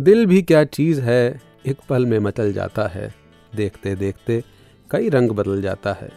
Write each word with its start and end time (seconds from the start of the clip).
दिल 0.00 0.26
भी 0.26 0.42
क्या 0.42 0.64
चीज़ 0.64 1.00
है 1.00 1.40
एक 1.66 1.76
पल 1.88 2.06
में 2.06 2.18
मचल 2.18 2.52
जाता 2.52 2.86
है। 2.86 3.14
देखते 3.54 3.94
देखते 3.94 4.44
कई 4.90 5.08
रंग 5.08 5.30
बदल 5.30 5.62
जाता 5.62 5.92
है। 5.92 6.08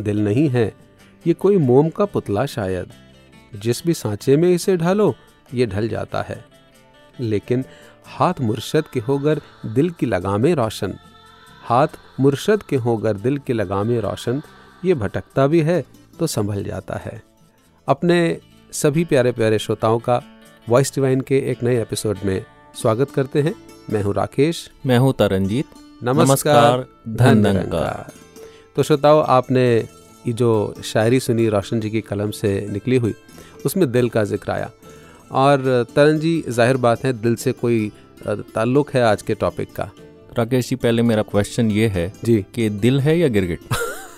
दिल 0.00 0.24
नहीं 0.24 0.48
है 0.48 0.83
ये 1.26 1.34
कोई 1.34 1.56
मोम 1.56 1.88
का 1.88 2.04
पुतला 2.04 2.46
शायद। 2.46 2.92
जिस 3.54 3.82
भी 3.86 3.94
सांचे 3.94 4.36
में 4.36 4.50
इसे 4.50 4.76
ढालो 4.76 5.14
ये 5.54 5.66
ढल 5.66 5.88
जाता 5.88 6.22
है। 6.22 6.44
लेकिन 7.20 7.64
हाथ 8.06 8.40
मुर्शद 8.40 8.84
के 8.92 9.00
होकर 9.00 9.40
दिल 9.66 9.90
की 9.90 10.06
लगामें 10.06 10.54
रोशन। 10.54 10.94
हाथ 11.62 11.88
मुर्शद 12.20 12.62
के 12.62 12.76
होकर 12.76 13.16
दिल 13.16 13.38
की 13.38 13.52
लगामें 13.52 14.00
रोशन 14.00 14.42
ये 14.84 14.94
भटकता 14.94 15.46
भी 15.46 15.60
है 15.60 15.84
तो 16.18 16.26
संभल 16.26 16.64
जाता 16.64 16.96
है। 16.96 17.22
अपने 17.88 18.38
सभी 18.72 19.04
प्यारे 19.04 19.32
प्यारे 19.32 19.58
श्रोताओं 19.58 19.98
का 19.98 20.22
वॉइस 20.68 20.92
डिवाइन 20.94 21.20
के 21.20 21.38
एक 21.50 21.62
नए 21.62 21.80
एपिसोड 21.82 22.18
में 22.24 22.44
स्वागत 22.74 23.10
करते 23.10 23.42
हैं। 23.42 23.54
मैं 23.90 24.02
हूँ 24.02 24.14
राकेश। 24.14 24.70
मैं 24.86 24.98
हूँ 24.98 25.12
तरनजीत 25.12 25.66
नमस्कार। 26.02 26.86
धन 27.08 27.42
धन 27.42 28.04
तो 28.76 28.82
श्रोताओं 28.82 29.24
आपने 29.28 29.64
ये 30.26 30.32
जो 30.32 30.74
शायरी 30.84 31.20
सुनी 31.20 31.48
रोशन 31.48 31.80
जी 31.80 31.90
की 31.90 32.00
कलम 32.00 32.30
से 32.32 32.66
निकली 32.72 32.96
हुई 32.96 33.14
उसमें 33.66 33.90
दिल 33.92 34.08
का 34.08 34.24
ज़िक्र 34.24 34.50
आया। 34.52 34.70
और 35.32 35.86
तरन 35.96 36.18
जी 36.18 36.42
ज़ाहिर 36.48 36.76
बात 36.76 37.04
है 37.04 37.12
दिल 37.12 37.34
से 37.36 37.52
कोई 37.54 37.90
ताल्लुक 38.26 38.90
है 38.90 39.02
आज 39.02 39.22
के 39.22 39.34
टॉपिक 39.34 39.72
का? 39.72 39.90
राकेश 40.38 40.68
जी 40.68 40.76
पहले 40.76 41.02
मेरा 41.02 41.22
क्वेश्चन 41.22 41.70
ये 41.70 41.86
है 41.88 42.12
जी। 42.24 42.44
कि 42.54 42.68
दिल 42.70 43.00
है 43.00 43.18
या 43.18 43.28
गिरगिट? 43.28 43.60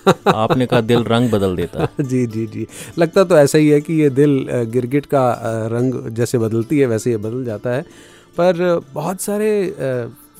आपने 0.27 0.65
कहा 0.65 0.81
दिल 0.81 1.03
रंग 1.03 1.29
बदल 1.31 1.55
देता 1.55 1.81
है। 1.81 2.03
जी 2.03 2.25
जी 2.27 2.45
जी। 2.47 2.65
लगता 2.99 3.23
तो 3.23 3.37
ऐसा 3.37 3.57
ही 3.57 3.69
है 3.69 3.79
कि 3.81 3.93
ये 3.93 4.09
दिल 4.09 4.45
गिरगिट 4.71 5.05
का 5.05 5.31
रंग 5.73 5.93
जैसे 6.15 6.37
बदलती 6.37 6.79
है 6.79 6.85
वैसे 6.87 7.11
ये 7.11 7.17
बदल 7.17 7.43
जाता 7.45 7.69
है। 7.69 7.81
पर 8.37 8.79
बहुत 8.93 9.21
सारे 9.21 9.49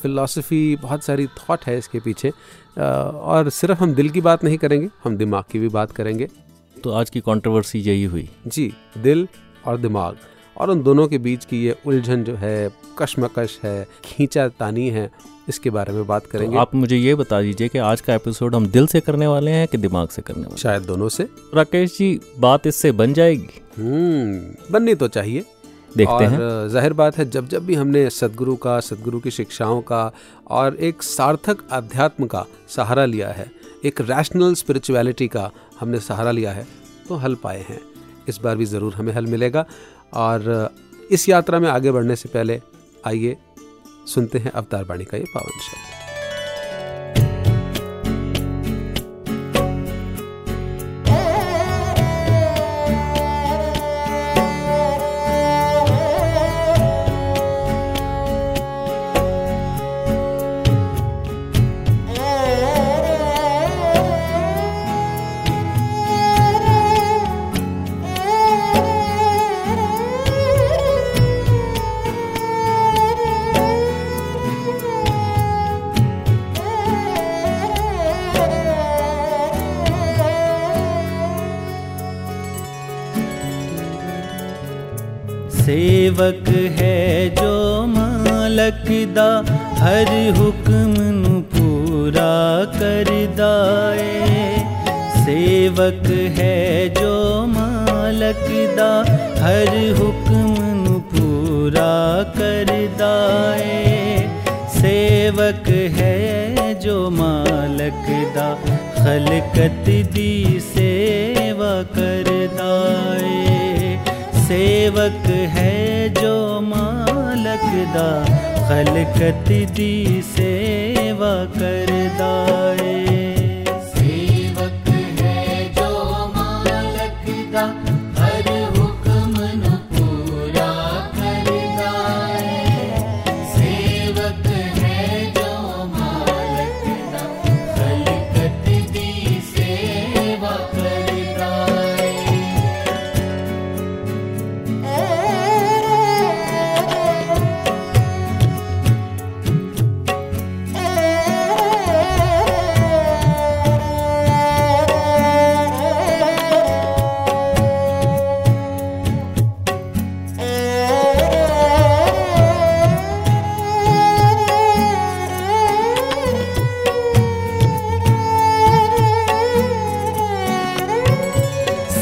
फिलॉसफी 0.01 0.75
बहुत 0.75 1.03
सारी 1.03 1.27
थॉट 1.27 1.65
है 1.65 1.77
इसके 1.77 1.99
पीछे। 1.99 2.31
और 2.77 3.49
सिर्फ़ 3.49 3.79
हम 3.79 3.93
दिल 3.93 4.09
की 4.09 4.21
बात 4.21 4.43
नहीं 4.43 4.57
करेंगे 4.57 4.89
हम 5.03 5.17
दिमाग 5.17 5.43
की 5.51 5.59
भी 5.59 5.69
बात 5.69 5.91
करेंगे। 5.91 6.27
तो 6.83 6.91
आज 6.91 7.09
की 7.09 7.19
कंट्रोवर्सी 7.19 7.79
यही 7.79 8.03
हुई। 8.03 8.29
जी 8.47 8.73
दिल 8.97 9.27
और 9.65 9.77
दिमाग। 9.77 10.17
और 10.57 10.69
उन 10.69 10.81
दोनों 10.83 11.07
के 11.07 11.17
बीच 11.17 11.45
की 11.45 11.63
ये 11.65 11.75
उलझन 11.87 12.23
जो 12.23 12.35
है 12.35 12.69
कश्मकश 12.99 13.59
है 13.63 13.87
खींचा 14.03 14.47
तानी 14.49 14.89
है 14.89 15.09
इसके 15.49 15.69
बारे 15.69 15.93
में 15.93 16.05
बात 16.07 16.21
करेंगे 16.21 16.37
तो 16.37 16.39
करेंगे। 16.39 16.57
आप 16.57 16.75
मुझे 16.75 16.97
ये 16.97 17.15
बता 17.15 17.41
दीजिए 17.41 17.67
कि 17.67 17.77
आज 17.77 18.01
का 18.01 18.15
एपिसोड 18.15 18.55
हम 18.55 18.67
दिल 18.67 18.87
से 18.87 18.99
करने 18.99 19.27
वाले 19.27 19.51
हैं 19.51 19.67
कि 19.67 19.77
दिमाग 19.77 20.07
से 20.07 20.21
करने 20.21 20.43
वाले 20.43 20.57
शायद 20.57 20.83
दोनों 20.83 21.09
से। 21.09 21.27
राकेश 21.55 21.97
जी 21.97 22.19
बात 22.39 22.67
इससे 22.67 22.91
बन 22.91 23.13
जाएगी? 23.13 23.49
हम्म 23.77 24.73
बननी 24.73 24.95
तो 24.95 25.07
चाहिए। 25.07 25.45
देखते 25.89 26.13
और 26.13 26.23
हैं। 26.23 26.69
ज़ाहिर 26.69 26.93
बात 26.93 27.17
है 27.17 27.29
जब 27.29 27.47
जब 27.49 27.65
भी 27.65 27.75
हमने 27.75 28.09
सदगुरु 28.09 28.55
का 28.55 28.79
सदगुरु 28.81 29.19
की 29.19 29.31
शिक्षाओं 29.31 29.81
का 29.81 30.11
और 30.49 30.75
एक 30.81 31.03
सार्थक 31.03 31.63
अध्यात्म 31.71 32.27
का 32.27 32.45
सहारा 32.69 33.05
लिया 33.05 33.29
है 33.29 33.51
एक 33.85 34.01
रैशनल 34.01 34.53
स्पिरिचुअलिटी 34.55 35.27
का 35.27 35.49
हमने 35.79 35.99
सहारा 36.01 36.31
लिया 36.31 36.51
है 36.51 36.65
तो 37.07 37.15
हल 37.15 37.35
पाए 37.35 37.65
हैं। 37.69 37.79
इस 38.27 38.39
बार 38.39 38.57
भी 38.57 38.65
ज़रूर 38.65 38.93
हमें 38.93 39.13
हल 39.13 39.25
मिलेगा। 39.25 39.65
और 40.15 40.69
इस 41.11 41.27
यात्रा 41.29 41.59
में 41.59 41.69
आगे 41.69 41.91
बढ़ने 41.91 42.15
से 42.15 42.29
पहले 42.29 42.61
आइए 43.07 43.37
सुनते 44.07 44.39
हैं 44.39 44.51
अवतार 44.51 44.83
बाणी 44.83 45.05
का 45.05 45.17
ये 45.17 45.23
पावन 45.33 45.59
शब्द 45.61 46.06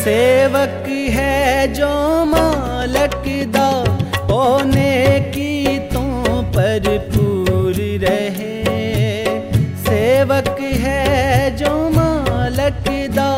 सेवक 0.06 0.88
है 1.12 1.74
जो 1.74 1.88
मालक 2.25 3.24
दा 3.54 3.69
होने 4.31 5.19
की 5.36 5.80
तो 5.94 6.02
पर 6.52 6.86
पूरी 7.07 7.98
रहे। 7.98 8.52
सेवक 9.86 10.60
है 10.84 11.56
जो 11.57 11.72
मालक 11.90 12.90
दा 13.16 13.31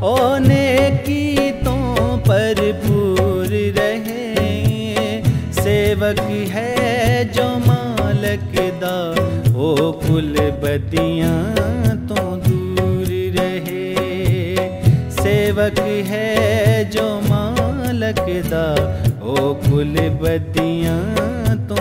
होने 0.00 0.68
की 1.00 1.50
तो 1.60 1.76
पर 2.28 2.62
पूरी 2.86 3.70
रहे। 3.70 4.24
सेवक 5.52 6.24
है 6.54 7.24
जो 7.32 7.48
मालक 7.66 8.56
दा, 8.80 8.96
ओ 9.58 9.92
कुल 10.00 10.34
बदिया 10.64 11.34
सेवक 15.56 15.78
है 16.06 16.84
जो 16.92 17.04
मालक 17.20 18.18
दा। 18.46 18.64
ओ 19.24 19.54
कुल 19.64 19.94
बदियाँ 20.20 21.56
तो 21.68 21.76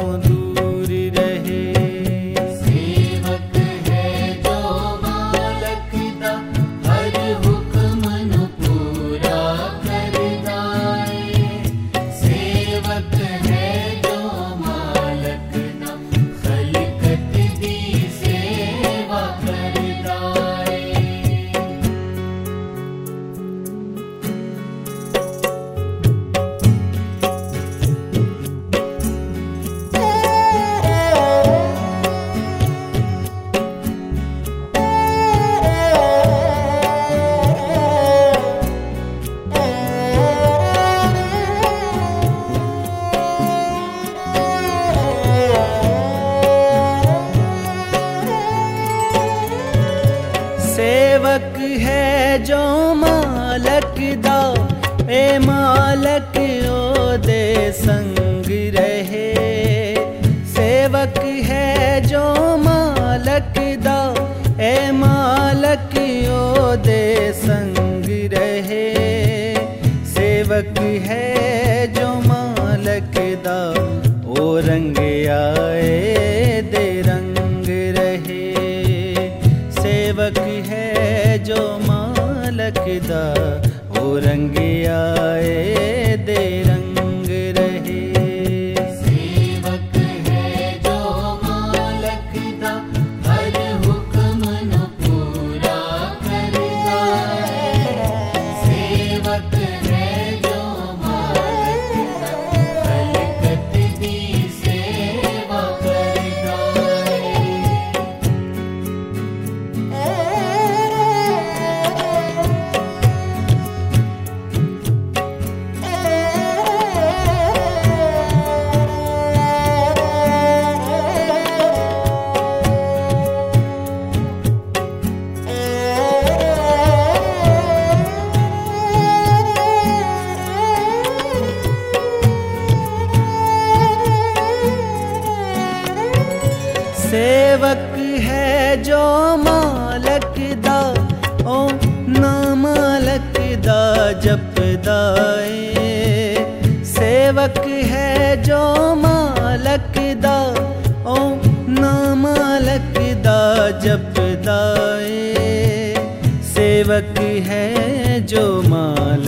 रंग 84.17 84.57
आए। 84.85 85.75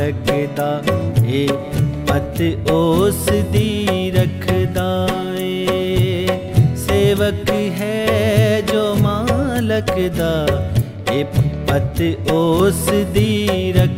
रखदा, 0.07 0.67
ए 1.27 1.39
पत 2.09 2.37
ओस 2.71 3.23
दी 3.53 3.69
रखदा 4.15 4.85
ए 5.37 6.35
सेवक 6.83 7.49
है 7.79 8.61
जो 8.69 8.83
मालक 9.03 9.91
दा, 10.19 10.31
ए 11.13 11.23
पत 11.69 11.99
ओस 12.35 12.83
दी 13.17 13.31
रख 13.77 13.96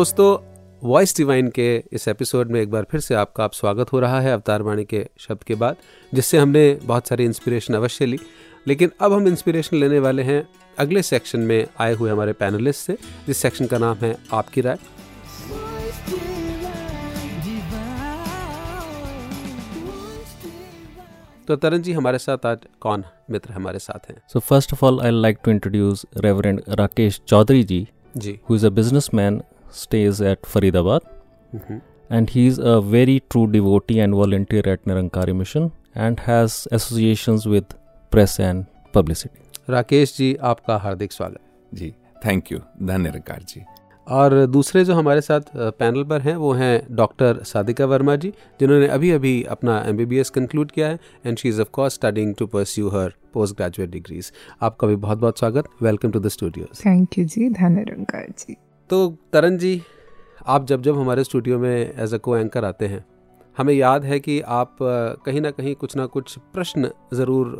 दोस्तों 0.00 0.28
वॉइस 0.88 1.16
डिवाइन 1.16 1.48
के 1.48 1.84
इस 1.92 2.08
एपिसोड 2.08 2.50
में 2.50 2.60
एक 2.60 2.70
बार 2.70 2.86
फिर 2.90 3.00
से 3.00 3.14
आपका 3.14 3.44
आप 3.44 3.52
स्वागत 3.52 3.92
हो 3.92 4.00
रहा 4.00 4.20
है 4.20 4.32
अवतार 4.32 4.62
वाणी 4.62 4.84
के 4.84 5.08
शब्द 5.18 5.42
के 5.42 5.54
बाद 5.54 5.76
जिससे 6.14 6.38
हमने 6.38 6.78
बहुत 6.84 7.06
सारी 7.06 7.24
इंस्पिरेशन 7.24 7.74
अवश्य 7.74 8.06
ली। 8.06 8.18
लेकिन 8.68 8.90
अब 9.00 9.12
हम 9.12 9.28
इंस्पिरेशन 9.28 9.76
लेने 9.76 9.98
वाले 9.98 10.22
हैं 10.22 10.48
अगले 10.78 11.02
सेक्शन 11.02 11.40
में 11.40 11.66
आए 11.80 11.94
हुए 11.94 12.10
हमारे 12.10 12.32
पैनलिस्ट 12.32 12.80
से 12.80 12.96
जिस 13.26 13.36
सेक्शन 13.36 13.66
का 13.66 13.78
नाम 13.78 13.96
है 13.96 14.16
आपकी 14.32 14.60
राय। 14.60 14.78
तो 21.48 21.56
तरन 21.56 21.82
जी 21.82 21.92
हमारे 21.92 22.18
साथ 22.18 22.46
आज 22.46 22.58
कौन 22.80 23.04
मित्र 23.30 23.52
हमारे 23.52 23.78
साथ 23.78 24.10
हैं? 24.10 24.22
So 24.36 24.44
first 24.52 24.76
of 24.76 24.82
all, 24.82 25.00
I'd 25.00 25.22
like 25.26 25.44
to 25.44 25.58
introduce 25.58 26.04
Reverend 26.24 26.64
Rakesh 26.80 27.20
Chaudhary 27.32 27.64
ji, 27.64 27.86
ji. 28.16 28.40
who 28.50 28.60
is 28.60 28.70
a 28.70 28.76
businessman, 28.82 29.40
stays 29.72 30.20
at 30.30 30.46
Faridabad, 30.52 31.08
hmm, 31.52 31.80
and 32.10 32.30
he's 32.30 32.58
a 32.70 32.76
very 32.92 33.18
true 33.28 33.46
devotee 33.48 33.98
and 34.04 34.18
volunteer 34.20 34.68
at 34.68 34.86
Nirankari 34.88 35.34
Mission, 35.40 35.70
and 35.96 36.20
has 36.28 36.56
associations 36.78 37.46
with 37.54 37.74
press 38.12 38.38
and 38.40 38.64
publicity. 38.94 39.48
Rakesh 39.70 40.16
ji 40.16 40.34
आपका 40.42 40.76
हार्दिक 40.76 41.12
स्वागत। 41.12 41.40
जी 41.74 41.92
thank 42.24 42.52
you 42.52 42.58
धन्य 42.58 42.98
निरंकार 42.98 43.42
जी। 43.48 43.64
और 44.06 44.34
दूसरे 44.46 44.84
जो 44.84 44.94
हमारे 44.94 45.20
साथ 45.20 45.40
पैनल 45.56 46.04
पर 46.04 46.20
हैं 46.20 46.34
वो 46.36 46.52
हैं 46.52 46.80
डॉक्टर 46.96 47.42
सादिका 47.46 47.86
वर्मा 47.86 48.16
जी 48.16 48.28
जिन्होंने 48.60 48.86
अभी 48.88 49.10
अभी 49.10 49.42
अपना 49.54 49.78
M 49.88 49.96
B 49.96 50.04
B 50.04 50.18
S 50.18 50.30
conclude 50.30 50.70
किया 50.70 50.88
है 50.88 50.98
and 51.26 51.38
she 51.38 51.48
is 51.48 51.60
of 51.60 51.68
course 51.72 51.94
studying 51.94 52.34
to 52.38 52.46
pursue 52.46 52.88
her 52.88 53.12
post 53.34 53.56
graduate 53.56 53.90
degrees 53.90 54.32
आपका 54.62 54.88
भी 54.88 54.96
बहुत 54.96 55.18
बहुत 55.18 55.38
स्वागत। 55.38 55.68
Welcome 55.82 56.10
to 56.10 56.20
the 56.20 56.28
studios 56.28 56.80
thank 56.86 57.18
you 57.18 57.24
ji 57.26 57.48
धनरंकार 57.50 58.26
ji. 58.38 58.56
तो 58.90 59.06
तरन 59.32 59.56
जी, 59.58 59.80
आप 60.46 60.64
जब 60.66 60.82
जब 60.82 60.98
हमारे 60.98 61.24
स्टूडियो 61.24 61.58
में 61.58 61.94
एज 61.94 62.14
अ 62.14 62.18
को 62.18 62.36
एंकर 62.36 62.64
आते 62.64 62.86
हैं, 62.86 63.04
हमें 63.56 63.72
याद 63.74 64.04
है 64.04 64.18
कि 64.20 64.40
आप 64.40 64.76
कहीं 65.26 65.40
ना 65.40 65.50
कहीं 65.50 65.74
कुछ 65.74 65.96
ना 65.96 66.06
कुछ 66.06 66.36
प्रश्न 66.54 66.90
ज़रूर 67.14 67.52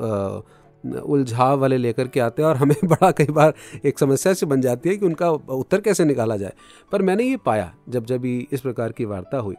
उलझाव 0.84 1.58
वाले 1.60 1.76
लेकर 1.78 2.08
के 2.08 2.20
आते 2.20 2.42
हैं 2.42 2.48
और 2.48 2.56
हमें 2.56 2.74
बड़ा 2.84 3.10
कई 3.10 3.26
बार 3.30 3.54
एक 3.84 3.98
समस्या 3.98 4.32
से 4.34 4.46
बन 4.46 4.60
जाती 4.60 4.88
है 4.88 4.96
कि 4.96 5.06
उनका 5.06 5.30
उत्तर 5.30 5.80
कैसे 5.80 6.04
निकाला 6.04 6.36
जाए। 6.36 6.52
पर 6.92 7.02
मैंने 7.02 7.24
ये 7.24 7.36
पाया, 7.36 7.72
जब 7.88 8.04
जब 8.06 8.20
भी 8.20 8.38
इस 8.52 8.60
प्रकार 8.60 8.92
की 8.92 9.04
वार्ता 9.04 9.38
हुई, 9.38 9.56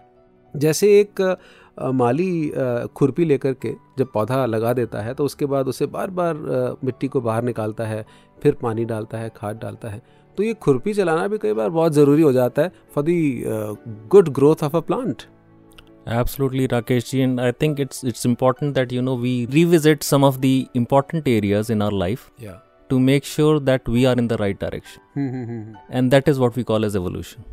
जैसे 0.54 1.00
एक 1.00 1.22
माली 1.94 2.52
खुरपी 2.96 3.26
लेकर 3.26 3.54
के 3.56 3.74
जब 3.98 4.12
पौधा 4.14 4.46
लगा 4.46 4.74
देता 4.74 5.02
है 5.02 5.14
तो 5.14 5.26
उसके 5.26 5.46
बाद 5.46 5.68
उसे 5.68 5.86
बार 5.88 6.10
बार 6.12 6.78
मिट्टी 6.84 7.08
को 7.08 7.22
बाहर 7.22 7.44
निकालता 7.44 7.86
है, 7.86 8.06
फिर 8.42 8.58
पानी 8.62 8.86
डालता 8.86 9.18
है, 9.18 9.30
खाद 9.36 9.60
डालता 9.62 9.90
है। 9.90 10.02
तो 10.42 10.46
ये 10.46 10.54
खुरपी 10.66 10.94
चलाना 10.94 11.28
भी 11.28 11.38
कई 11.38 11.54
बार 11.54 11.70
बहुत 11.70 11.94
ज़रूरी 11.94 12.22
हो 12.22 12.32
जाता 12.34 12.62
है 12.62 12.72
for 12.96 13.04
the 13.04 13.18
good 14.14 14.30
growth 14.40 14.64
of 14.64 14.78
a 14.78 14.80
plant 14.90 15.24
Absolutely, 16.20 16.64
Rakesh 16.70 17.10
ji, 17.10 17.20
and 17.24 17.42
I 17.48 17.50
think 17.64 17.80
it's 17.84 18.00
it's 18.12 18.24
important 18.28 18.72
that 18.78 18.94
you 18.96 19.02
know 19.08 19.14
we 19.26 19.32
revisit 19.56 20.06
some 20.06 20.24
of 20.28 20.38
the 20.46 20.54
important 20.80 21.28
areas 21.34 21.68
in 21.76 21.84
our 21.88 21.96
life 22.04 22.24
या 22.44 22.54
to 22.94 23.00
make 23.10 23.28
sure 23.32 23.60
that 23.68 23.92
we 23.96 24.06
are 24.12 24.16
in 24.22 24.30
the 24.32 24.40
right 24.42 24.58
direction, 24.64 25.04
and 26.00 26.16
that 26.16 26.32
is 26.34 26.42
what 26.44 26.58
we 26.60 26.66
call 26.72 26.88
as 26.92 26.98
evolution. 27.02 27.46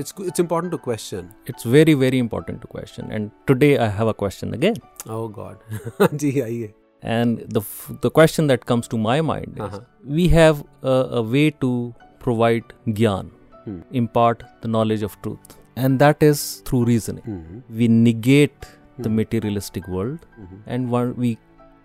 It's 0.00 0.14
it's 0.26 0.40
important 0.40 0.70
to 0.72 0.78
question 0.84 1.28
It's 1.52 1.66
very 1.72 1.94
very 2.04 2.20
important 2.26 2.62
to 2.66 2.70
question. 2.76 3.10
And 3.18 3.32
today 3.52 3.72
I 3.86 3.88
have 3.98 4.12
a 4.12 4.14
question 4.22 4.54
again, 4.60 4.78
oh 5.16 5.26
God 5.40 6.16
ji 6.22 6.40
आइए 6.40 6.72
and 7.16 7.42
the 7.56 7.60
f- 7.66 7.92
the 8.06 8.12
question 8.20 8.48
that 8.52 8.64
comes 8.70 8.88
to 8.94 9.02
my 9.08 9.18
mind 9.32 9.58
is 9.58 9.66
Uh-huh. 9.66 9.82
we 10.20 10.24
have 10.38 10.58
a, 10.94 10.96
a 11.20 11.22
way 11.34 11.44
to 11.64 11.70
provide 12.20 12.72
gyan, 12.88 13.30
hmm. 13.64 13.80
impart 13.92 14.44
the 14.62 14.68
knowledge 14.68 15.02
of 15.02 15.20
truth. 15.22 15.56
And 15.76 15.98
that 15.98 16.22
is 16.22 16.62
through 16.66 16.84
reasoning. 16.84 17.22
Mm-hmm. 17.22 17.76
We 17.78 17.88
negate 17.88 18.66
the 18.98 19.08
hmm. 19.08 19.16
materialistic 19.16 19.86
world 19.88 20.26
mm-hmm. 20.40 20.56
and 20.66 20.90
one, 20.90 21.14
we 21.16 21.38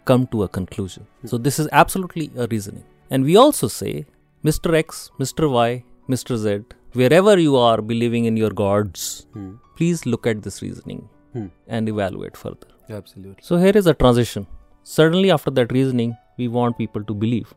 come 0.05 0.27
to 0.27 0.43
a 0.43 0.47
conclusion. 0.47 1.07
Hmm. 1.21 1.27
So, 1.27 1.37
this 1.37 1.59
is 1.59 1.69
absolutely 1.71 2.31
a 2.37 2.47
reasoning. 2.47 2.83
And 3.09 3.23
we 3.23 3.35
also 3.35 3.67
say, 3.67 4.05
Mr. 4.43 4.75
X, 4.75 5.11
Mr. 5.19 5.49
Y, 5.49 5.83
Mr. 6.09 6.37
Z, 6.37 6.75
wherever 6.93 7.37
you 7.39 7.55
are 7.55 7.81
believing 7.81 8.25
in 8.25 8.37
your 8.37 8.51
gods, 8.51 9.27
hmm. 9.33 9.53
please 9.75 10.05
look 10.05 10.27
at 10.27 10.41
this 10.43 10.61
reasoning 10.61 11.07
hmm. 11.33 11.47
and 11.67 11.89
evaluate 11.89 12.37
further. 12.37 12.67
Absolutely. 12.89 13.41
So 13.41 13.57
here 13.57 13.75
is 13.75 13.87
a 13.87 13.93
transition. 13.93 14.47
Suddenly, 14.83 15.31
after 15.31 15.51
that 15.51 15.71
reasoning, 15.71 16.15
we 16.37 16.47
want 16.47 16.77
people 16.77 17.03
to 17.03 17.13
believe. 17.13 17.53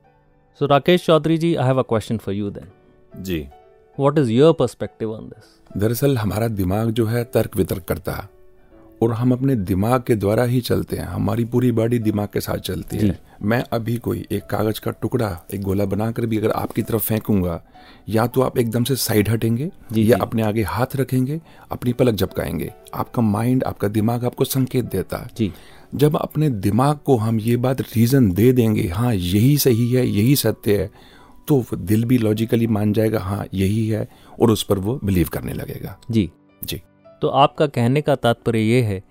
So, 0.63 0.65
Rakesh 0.65 1.03
Chaudhary 1.05 1.39
ji, 1.39 1.57
I 1.57 1.63
have 1.63 1.79
a 1.79 1.85
question 1.93 2.29
for 2.29 2.33
you 2.41 2.51
then. 2.51 2.67
Ji. 3.17 3.49
What 4.01 4.13
is 4.13 4.25
your 4.25 4.53
perspective 4.53 5.15
on 5.15 5.21
this? 5.21 5.77
दरअसल 5.77 6.19
हमारा 6.19 6.49
दिमाग 6.49 6.91
जो 6.91 7.07
है 7.07 7.25
तर्क 7.25 7.57
वितर्क 7.57 7.83
करता 7.83 8.13
है। 8.13 8.39
और 9.03 9.13
हम 9.13 9.33
अपने 9.33 9.57
दिमाग 9.57 10.03
के 10.03 10.15
द्वारा 10.17 10.43
ही 10.43 10.61
चलते 10.61 10.97
हैं। 10.97 11.05
हमारी 11.05 11.45
पूरी 11.45 11.73
बॉडी 11.73 11.99
दिमाग 11.99 12.29
के 12.33 12.41
साथ 12.41 12.57
चलती 12.57 12.97
है। 12.97 13.19
मैं 13.43 13.65
अभी 13.73 13.97
कोई 13.97 14.27
एक 14.31 14.47
कागज़ 14.47 14.81
का 14.81 14.91
टुकड़ा 14.91 15.47
एक 15.55 15.63
गोला 15.63 15.85
बनाकर 15.85 16.27
भी 16.27 16.39
अगर 16.39 16.51
आपकी 16.51 16.83
तरफ़ 16.83 17.03
फेंकूँगा 17.03 17.63
या 18.09 18.27
तो 18.27 18.41
आप 18.41 18.59
एकदम 18.59 18.85
से 18.85 18.97
साइड 18.97 19.29
हटेंगे 19.29 19.71
जी, 19.93 20.13
या 20.13 20.17
जी। 20.17 20.23
अपने 20.23 20.43
आगे 20.43 20.63
हाथ 20.63 20.87
रखेंगे 20.97 21.41
अपनी 21.73 21.93
पलक 21.93 22.15
झपकाएँगे। 22.15 22.75
आपका 22.95 23.23
माइंड 23.23 23.65
आपका 23.65 23.89
दिमाग 23.89 24.25
आपको 24.25 24.45
संकेत 24.45 24.85
देता 24.85 25.17
है। 25.17 25.29
जी। 25.37 25.53
जब 25.93 26.17
अपने 26.17 26.49
दिमाग 26.51 26.99
को 27.05 27.17
हम 27.17 27.39
ये 27.41 27.57
बात 27.57 27.81
रीजन 27.81 28.31
दे 28.33 28.51
देंगे 28.53 28.87
हाँ 28.89 29.15
यही 29.15 29.57
सही 29.59 29.91
है 29.93 30.07
यही 30.07 30.37
सत्य 30.37 30.77
है 30.77 30.91
तो 31.49 31.65
दिल 31.75 32.05
भी 32.05 32.19
लॉजिकली 32.19 32.67
मान 32.67 32.93
जाएगा 32.93 33.21
हाँ 33.21 33.45
यही 33.55 33.87
है 33.89 34.07
और 34.41 34.51
उस 34.51 34.63
पर 34.63 34.79
वो 34.79 34.99
बिलीव 35.05 35.29
करने 35.33 35.53
लगेगा। 35.53 35.97
जी। 36.11 36.31
जी। 36.63 36.81
तो 37.23 37.29
आपका 37.29 37.67
कहने 37.67 38.01
का 38.01 38.15
तात्पर्य 38.15 38.61
ये 38.61 38.81
है 38.83 39.03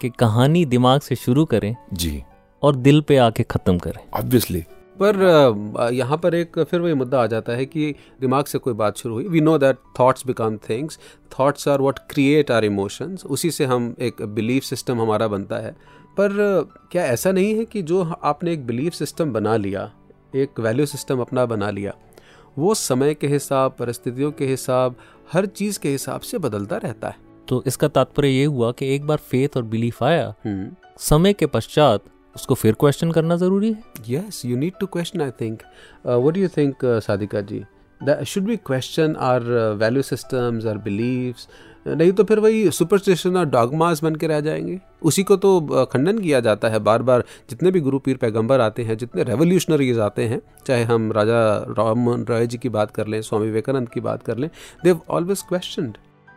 कि 0.00 0.08
कहानी 0.10 0.64
दिमाग 0.64 1.00
से 1.00 1.16
शुरू 1.16 1.44
करें 1.44 1.74
जी। 1.92 2.22
और 2.62 2.76
दिल 2.76 3.00
पे 3.00 3.16
आके 3.16 3.42
ख़त्म 3.42 3.78
करें। 3.78 4.00
ऑब्वियसली 4.14 4.64
पर 4.96 5.90
यहाँ 5.94 6.16
पर 6.18 6.34
एक 6.34 6.58
फिर 6.60 6.80
वही 6.80 6.94
मुद्दा 6.94 7.22
आ 7.22 7.26
जाता 7.26 7.52
है 7.52 7.66
कि 7.66 7.94
दिमाग 8.20 8.44
से 8.44 8.58
कोई 8.58 8.74
बात 8.74 8.96
शुरू 8.96 9.14
हुई। 9.14 9.24
We 9.24 9.40
know 9.40 9.56
that 9.58 9.76
thoughts 10.00 10.26
become 10.26 10.56
things 10.68 10.98
thoughts 11.38 11.68
are 11.68 11.80
what 11.80 11.98
create 12.10 12.50
our 12.50 12.64
emotions 12.64 13.24
उसी 13.26 13.50
से 13.50 13.64
हम 13.64 13.94
एक 14.00 14.22
बिलीफ 14.24 14.62
सिस्टम 14.62 15.00
हमारा 15.00 15.28
बनता 15.28 15.56
है। 15.56 15.74
पर 16.16 16.32
क्या 16.92 17.04
ऐसा 17.04 17.32
नहीं 17.32 17.58
है 17.58 17.64
कि 17.64 17.82
जो 17.82 18.02
आपने 18.04 18.52
एक 18.52 18.66
बिलीफ 18.66 18.92
सिस्टम 18.92 19.32
बना 19.32 19.56
लिया 19.56 19.92
एक 20.36 20.60
वैल्यू 20.60 20.86
सिस्टम 20.86 21.20
अपना 21.20 21.46
बना 21.46 21.70
लिया 21.70 21.92
वो 22.58 22.74
समय 22.74 23.14
के 23.14 23.26
हिसाब 23.26 23.76
परिस्थितियों 23.78 24.32
के 24.32 24.46
हिसाब 24.46 24.96
हर 25.32 25.46
चीज़ 25.46 25.78
के 25.78 25.88
हिसाब 25.88 26.20
से 26.20 26.38
बदलता 26.38 26.76
रहता 26.76 27.08
है? 27.08 27.16
तो 27.48 27.62
इसका 27.66 27.88
तात्पर्य 27.88 28.28
ये 28.28 28.44
हुआ 28.44 28.72
कि 28.72 28.94
एक 28.94 29.06
बार 29.06 29.16
फेथ 29.16 29.48
और 29.56 29.62
बिलीफ 29.62 30.02
आया 30.02 30.34
हम्म। 30.44 30.70
समय 30.98 31.32
के 31.32 31.46
पश्चात 31.46 32.04
उसको 32.36 32.54
फिर 32.54 32.74
क्वेश्चन 32.80 33.10
करना 33.10 33.36
ज़रूरी 33.36 33.72
है? 33.72 33.82
Yes, 34.08 34.44
you 34.46 34.56
need 34.56 34.78
to 34.80 34.86
question 34.86 35.20
I 35.20 35.30
think 35.30 35.62
what 36.06 36.34
do 36.34 36.40
you 36.40 36.48
think, 36.48 36.84
uh, 36.84 37.00
Sadika 37.00 37.46
ji? 37.46 37.64
That 38.06 38.26
should 38.26 38.46
we 38.48 38.56
question 38.56 39.16
our 39.16 39.40
uh, 39.40 39.76
नहीं 41.86 42.12
तो 42.12 42.24
फिर 42.24 42.38
वही 42.38 42.70
सुपरस्टिशन 42.70 43.36
और 43.36 43.46
डॉगमास 43.46 44.04
बन 44.04 44.14
के 44.14 44.26
रह 44.26 44.40
जाएँगे। 44.40 44.80
उसी 45.02 45.22
को 45.22 45.36
तो 45.36 45.60
खंडन 45.92 46.18
किया 46.18 46.40
जाता 46.40 46.68
है 46.68 46.78
बार 46.78 47.02
बार 47.02 47.24
जितने 47.50 47.70
भी 47.70 47.80
गुरु 47.80 47.98
पीर 47.98 48.16
पैगंबर 48.16 48.60
आते 48.60 48.82
हैं 48.82 48.96
जितने 48.96 49.22
रेवोल्यूशनरीज 49.22 49.98
आते 49.98 50.24
हैं 50.24 50.40
चाहे 50.66 50.84
हम 50.84 51.12
राजा 51.12 51.58
राम 51.58 51.98
मोहन 51.98 52.26
राय 52.30 52.46
जी 52.46 52.58
की 52.58 52.68
बात 52.68 52.90
कर 52.90 53.06
लें 53.06 53.22
स्वामी 53.22 53.46
विवेकानंद 53.46 53.88
की 53.88 54.00
बात 54.00 54.22
कर 54.22 54.38
लें 54.38 54.50
देव 54.84 55.00
ऑलवेज 55.08 55.42
क्वेश्चन 55.42 55.92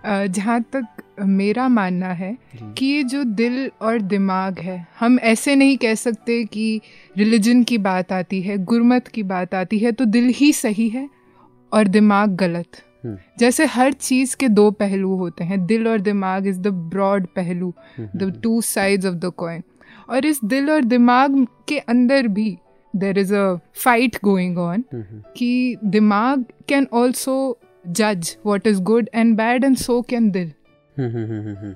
जहाँ 0.06 0.62
तक 0.62 0.86
मेरा 1.20 1.68
मानना 1.68 2.08
है 2.08 2.38
कि 2.78 2.86
ये 2.86 3.04
जो 3.04 3.24
दिल 3.24 3.72
और 3.82 4.00
दिमाग 4.00 4.60
है 4.60 4.88
हम 5.00 5.20
ऐसे 5.20 5.56
नहीं 5.56 5.78
कह 5.78 5.96
सकते 5.96 6.46
कि 6.46 6.82
रिलीजन 7.18 7.64
की 7.64 7.78
बात 7.78 8.12
आती 8.12 8.42
है 8.42 8.58
गुरमत 8.58 9.08
की 9.08 9.24
बात 9.24 9.56
आती 9.56 9.80
है 9.80 9.92
तो 9.92 10.06
दिल 10.06 10.34
ही 10.36 10.54
सही 10.54 10.90
है 10.90 11.10
और 11.74 11.88
दिमाग 11.88 12.36
गलत। 12.36 12.68
जैसे 13.40 13.66
हर 13.66 13.94
चीज़ 13.94 14.36
के 14.40 14.48
दो 14.50 14.70
पहलू 14.72 15.16
होते 15.16 15.44
हैं 15.44 15.66
दिल 15.66 15.88
और 15.88 16.02
दिमाग 16.02 16.48
इज़ 16.48 16.60
द 16.62 16.68
ब्रॉड 16.94 17.28
पहलू 17.36 17.74
the 18.00 18.32
two 18.44 18.62
sides 18.62 19.06
of 19.06 19.16
the 19.16 19.32
coin 19.38 19.64
और 20.10 20.26
इस 20.26 20.40
दिल 20.46 20.70
और 20.72 20.84
दिमाग 20.84 21.46
के 21.68 21.78
अंदर 21.80 22.28
भी 22.28 22.58
there 22.94 23.20
is 23.20 23.34
a 23.36 23.56
fight 23.84 24.18
going 24.24 24.58
on 24.58 24.84
कि 25.38 25.78
दिमाग 25.84 26.46
कैन 26.70 26.88
ऑल्सो 26.94 27.38
जज 27.88 28.36
what 28.46 28.68
is 28.68 28.82
good 28.82 29.10
and 29.14 29.36
bad 29.38 29.64
and 29.64 29.78
so 29.78 30.02
can 30.10 30.32
दिल. 30.32 30.52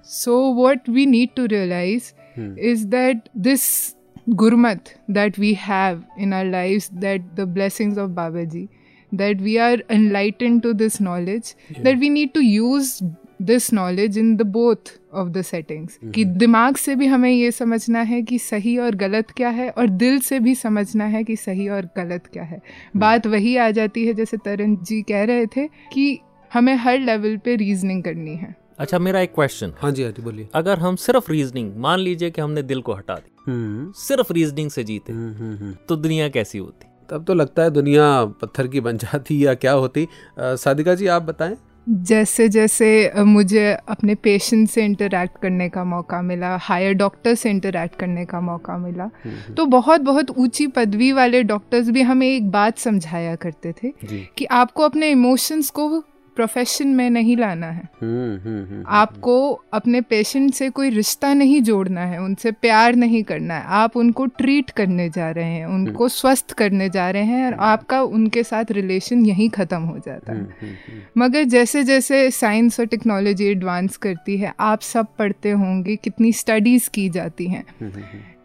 So, 0.04 0.50
what 0.50 0.88
we 0.88 1.06
need 1.08 1.36
to 1.38 1.48
realize 1.48 2.14
is 2.58 2.88
that 2.90 3.30
this 3.48 3.96
gurmat 4.42 4.92
that 5.10 5.38
we 5.38 5.54
have 5.56 6.04
in 6.18 6.34
our 6.34 6.46
lives, 6.46 6.90
that 6.90 7.24
the 7.36 7.46
blessings 7.48 7.98
of 7.98 8.12
Babaji, 8.12 8.68
that 9.12 9.42
we 9.42 9.58
are 9.60 9.78
enlightened 9.90 10.64
to 10.64 10.74
this 10.74 11.00
knowledge, 11.00 11.56
yeah. 11.70 11.84
that 11.84 11.98
we 11.98 12.10
need 12.10 12.34
to 12.34 12.42
use 12.42 13.02
this 13.40 13.72
knowledge 13.72 14.18
in 14.18 14.38
the 14.38 14.46
both 14.46 14.92
of 15.14 15.32
the 15.34 15.44
settings. 15.44 15.98
कि 16.16 16.26
दिमाग 16.26 16.76
से 16.76 16.96
भी 16.96 17.08
हमें 17.08 17.32
ये 17.32 17.52
समझना 17.52 18.02
है 18.02 18.22
कि 18.22 18.40
सही 18.40 18.78
और 18.78 18.96
गलत 18.96 19.32
क्या 19.32 19.50
है 19.50 19.70
और 19.70 19.88
दिल 19.88 20.20
से 20.20 20.40
भी 20.40 20.56
समझना 20.56 21.06
है 21.06 21.24
कि 21.24 21.36
सही 21.36 21.68
और 21.70 21.90
गलत 21.98 22.28
क्या 22.34 22.44
है। 22.44 22.62
बात 22.98 23.28
वही 23.28 23.58
आ 23.58 23.70
जाती 23.72 24.06
है 24.08 24.14
जैसे 24.14 24.38
तरन 24.38 24.76
जी 24.78 25.02
कह 25.02 25.24
रहे 25.24 25.46
थे 25.46 25.68
कि 25.68 26.20
हमें 26.54 26.76
हर 26.76 27.00
लेवल 27.00 27.38
पे 27.38 27.56
रीजनिंग 27.56 28.04
करनी 28.04 28.36
है। 28.36 28.56
अच्छा 28.80 29.00
मेरा 29.00 29.22
एक 29.22 29.34
क्वेश्चन 29.36 29.74
हाँ 29.78 29.92
जी 29.92 30.04
हाँ 30.04 30.12
जी 30.12 30.22
बोलिए। 30.22 30.48
अगर 30.56 30.80
हम 30.80 30.96
सिर्फ़ 30.96 31.32
रीजनिंग 31.32 31.76
मान 31.78 32.00
लीजिए 32.00 32.32
कि 32.32 32.42
हमने 32.42 32.64
दिल 32.64 32.82
को 32.82 32.94
हटा 32.94 33.16
दी 33.16 33.52
हम्म। 33.52 33.92
सिर्फ़ 33.92 34.34
रीजनिंग 34.34 34.70
से 34.70 34.84
जीते 34.84 35.14
हम्म, 35.14 35.34
हम्म। 35.34 35.76
तो 35.90 35.96
दुनिया 35.96 36.30
कैसी 36.30 36.58
होती? 36.58 36.87
तब 37.10 37.24
तो 37.24 37.34
लगता 37.34 37.64
है 37.64 37.72
दुनिया 37.72 38.26
पत्थर 38.42 38.68
की 38.68 38.80
बन 38.80 38.98
जाती 38.98 39.46
या 39.46 39.54
क्या 39.54 39.72
होती। 39.72 40.08
सादिका 40.40 40.96
जी 40.96 41.08
आप 41.08 41.22
बताएँ। 41.22 41.56
जैसे 41.88 42.48
जैसे 42.50 42.88
मुझे 43.18 43.66
अपने 43.90 44.16
पेशेंट 44.16 44.70
से 44.70 44.84
इंटरेक्ट 44.86 45.38
करने 45.42 45.68
का 45.70 45.84
मौका 45.84 46.22
मिला 46.22 46.56
हायर 46.62 46.94
डॉक्टर 46.94 47.36
से 47.36 47.50
इंटरेक्ट 47.50 47.96
करने 47.96 48.26
का 48.26 48.42
मौका 48.42 48.78
मिला 48.78 49.10
तो 49.58 49.66
बहुत 49.66 50.02
बहुत 50.02 50.32
ऊँची 50.38 50.68
पदवी 50.68 51.12
वाले 51.12 51.44
डॉक्टर्स 51.44 51.90
भी 51.90 52.02
हमें 52.02 52.28
एक 52.28 52.50
बात 52.52 52.78
समझाया 52.78 53.36
करते 53.36 53.74
थे 53.74 53.94
कि 54.38 54.46
आपको 54.46 54.84
अपने 54.84 55.10
इमोशंस 55.10 55.70
को 55.70 55.90
प्रोफेशन 56.38 56.88
में 56.88 57.10
नहीं 57.10 57.38
लाना 57.38 57.68
है। 57.68 57.84
हम्म 58.02 58.38
हम्म 58.40 58.64
हम्म 58.64 58.84
आपको 58.96 59.38
अपने 59.74 60.02
पेशेंट 60.04 60.54
से 60.54 60.70
कोई 60.70 60.90
रिश्ता 60.90 61.34
नहीं 61.34 61.62
जोड़ना 61.62 62.02
है 62.02 62.22
उनसे 62.22 62.52
प्यार 62.52 62.96
नहीं 62.96 63.24
करना 63.24 63.54
है। 63.54 63.64
आप 63.78 63.98
उनको 63.98 64.26
ट्रीट 64.38 64.70
करने 64.72 65.10
जा 65.10 65.30
रहे 65.32 65.46
हैं 65.46 65.66
उनको 65.68 66.08
स्वस्थ 66.10 66.54
करने 66.54 66.90
जा 66.90 67.10
रहे 67.10 67.24
हैं 67.24 67.46
और 67.46 67.54
आपका 67.66 68.02
उनके 68.02 68.44
साथ 68.44 68.72
रिलेशन 68.72 69.26
यहीं 69.26 69.50
ख़त्म 69.50 69.82
हो 69.82 69.98
जाता 70.06 70.34
है। 70.34 70.76
मगर 71.18 71.44
जैसे 71.44 71.84
जैसे 71.84 72.30
साइंस 72.32 72.80
और 72.80 72.86
टेक्नोलॉजी 72.86 73.46
एडवांस 73.46 73.98
करती 73.98 74.38
है 74.38 74.54
आप 74.60 74.82
सब 74.82 75.08
पढ़ते 75.20 75.52
होंगे 75.52 75.96
कितनी 75.96 76.32
स्टडीज़ 76.34 76.90
की 76.90 77.10
जाती 77.10 77.48
हैं। 77.48 77.64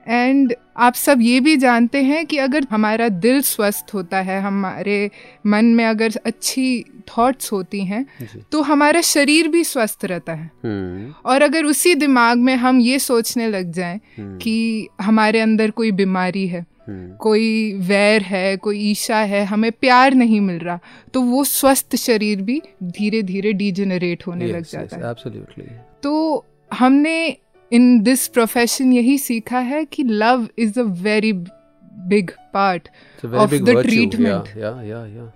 एंड 0.09 0.55
आप 0.77 0.95
सब 0.95 1.19
ये 1.21 1.41
भी 1.41 1.57
जानते 1.57 2.03
हैं 2.03 2.27
कि 2.27 2.39
अगर 2.39 2.67
हमारा 2.71 3.09
दिल 3.09 3.43
स्वस्थ 3.43 3.91
होता 3.95 4.21
है 4.21 4.41
हमारे 4.41 5.11
मन 5.47 5.65
में 5.65 5.85
अगर 5.85 6.13
अच्छी 6.27 6.85
थॉट्स 7.09 7.53
होती 7.53 7.85
हैं 7.85 8.07
तो 8.53 8.63
हमारा 8.63 9.01
शरीर 9.01 9.49
भी 9.49 9.65
स्वस्थ 9.65 10.05
रहता 10.05 10.35
है। 10.35 10.51
हम्म, 10.65 11.15
और 11.25 11.43
अगर 11.43 11.65
उसी 11.65 11.95
दिमाग 11.95 12.39
में 12.39 12.55
हम 12.57 12.81
ये 12.81 12.99
सोचने 12.99 13.49
लग 13.49 13.73
जाएँ 13.73 14.01
कि 14.21 14.89
हमारे 15.01 15.41
अंदर 15.41 15.71
कोई 15.71 15.91
बीमारी 15.91 16.47
है 16.49 16.67
हम्म, 16.89 17.15
कोई 17.17 17.73
वैर 17.73 18.23
है 18.23 18.57
कोई 18.57 18.79
ईशा 18.91 19.17
है 19.17 19.45
हमें 19.45 19.73
प्यार 19.73 20.15
नहीं 20.15 20.41
मिल 20.41 20.59
रहा 20.59 20.79
तो 21.15 21.21
वो 21.21 21.45
स्वस्थ 21.45 21.97
शरीर 21.97 22.43
भी 22.43 22.63
धीरे 22.83 23.23
धीरे 23.23 23.53
डिजेनरेट 23.53 24.27
होने 24.27 24.47
लग 24.47 24.63
yes, 24.63 24.73
जाता 24.73 24.97
yes, 24.97 25.07
है। 25.07 25.15
absolutely. 25.15 25.71
तो 26.03 26.47
हमने 26.73 27.37
इन 27.73 28.01
दिस 28.03 28.27
प्रोफेशन 28.29 28.93
यही 28.93 29.19
सीखा 29.19 29.59
है 29.73 29.85
कि 29.85 30.05
love 30.05 30.49
is 30.59 30.79
a 30.81 30.83
very 31.03 31.33
big 32.09 32.31
part 32.55 32.89
of 33.25 33.55
the 33.55 33.83
treatment 33.83 34.49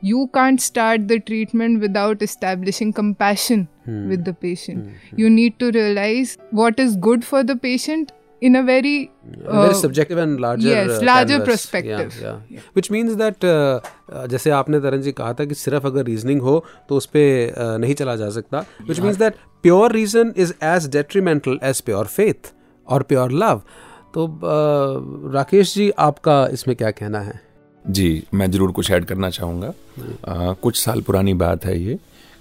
you 0.05 0.25
can't 0.35 0.61
start 0.61 1.01
the 1.03 1.21
treatment 1.27 1.81
without 1.81 2.23
establishing 2.23 2.93
compassion 2.93 3.67
with 3.89 4.29
the 4.29 4.35
patient 4.43 5.19
you 5.19 5.29
need 5.29 5.53
to 5.61 5.69
realise 5.71 6.37
what 6.55 6.81
is 6.81 6.99
good 7.01 7.23
for 7.23 7.43
the 7.43 7.59
patient 7.59 8.13
in 8.43 8.57
a 8.57 8.63
very, 8.63 9.11
uh, 9.47 9.61
very 9.61 9.75
subjective 9.75 10.19
and 10.19 10.41
larger 10.41 10.69
yes, 10.69 10.91
uh, 10.91 11.05
larger 11.05 11.39
canvas. 11.39 11.49
perspective. 11.49 12.17
yeah, 12.17 12.27
yeah. 12.27 12.57
Yeah. 12.57 12.65
which 12.75 12.91
means 12.91 13.17
that 13.21 13.45
uh, 13.45 13.81
uh 14.13 14.27
जैसे 14.29 14.51
आपने 14.51 14.81
तरन 14.81 15.03
जी 15.03 15.13
कहा 15.13 15.33
था 15.35 15.45
कि 15.45 15.55
सिर्फ़ 15.55 15.87
अगर 15.87 16.05
reasoning 16.05 16.41
हो 16.43 16.65
तो 16.89 16.97
उस 16.97 17.07
पर 17.17 17.53
uh, 17.53 17.81
नहीं 17.81 17.95
चला 17.95 18.17
जा 18.17 18.29
सकता। 18.31 18.65
Which 18.89 19.01
means 19.01 19.17
that 19.19 19.37
pure 19.63 19.93
reason 19.93 20.33
is 20.37 20.53
as 20.65 20.89
detrimental 20.93 21.59
as 21.63 21.81
pure 21.81 22.07
faith 22.07 22.53
और 22.89 23.03
प्योर 23.03 23.33
लव 23.33 23.63
तो 24.15 24.27
आ, 24.27 25.33
राकेश 25.35 25.75
जी 25.75 25.91
आपका 25.99 26.47
इसमें 26.53 26.77
क्या 26.77 26.91
कहना 26.91 27.21
है? 27.21 27.41
जी 27.85 28.23
मैं 28.35 28.51
ज़रूर 28.51 28.73
कुछ 28.73 28.91
ऐड 28.91 29.05
करना 29.05 29.31
चाहूँगा। 29.31 29.73
कुछ 30.63 30.85
साल 30.85 31.01
पुरानी 31.01 31.35
बात 31.43 31.65
है 31.65 31.79
ये 31.81 31.99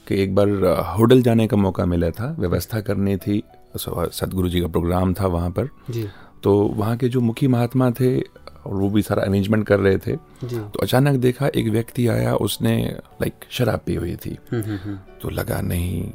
कि 0.07 0.21
एक 0.23 0.35
बार 0.35 0.49
होटल 0.97 1.21
जाने 1.21 1.47
का 1.47 1.57
मौका 1.57 1.85
मिला 1.85 2.09
था 2.19 2.35
व्यवस्था 2.39 2.81
करनी 2.81 3.15
थी। 3.17 3.43
सतगुरु 3.77 4.50
जी 4.50 4.62
का 4.62 4.67
प्रोग्राम 4.67 5.13
था 5.13 5.27
वहाँ 5.27 5.50
पर। 5.50 5.70
जी। 5.89 6.08
तो 6.44 6.58
वहाँ 6.75 6.98
के 6.98 7.10
जो 7.10 7.22
मुखी 7.22 7.48
महात्मा 7.48 7.89
थे 7.91 8.20
और 8.20 8.74
वो 8.74 8.89
भी 8.89 9.01
सारा 9.01 9.24
अरेंजमेंट 9.24 9.65
कर 9.67 9.79
रहे 9.79 9.98
थे। 9.98 10.15
जी। 10.44 10.58
तो 10.58 10.79
अचानक 10.82 11.20
देखा 11.20 11.48
एक 11.48 11.67
व्यक्ति 11.67 12.08
आया 12.08 12.36
उसने 12.36 12.77
लाइक 13.22 13.46
शराब 13.50 13.82
पी 13.86 13.96
हुई 13.96 14.15
थी। 14.15 14.38
हम्म, 14.51 14.63
हम्म, 14.63 14.77
हम्म, 14.84 14.98
तो 15.22 15.29
लगा 15.29 15.62
नहीं 15.62 16.12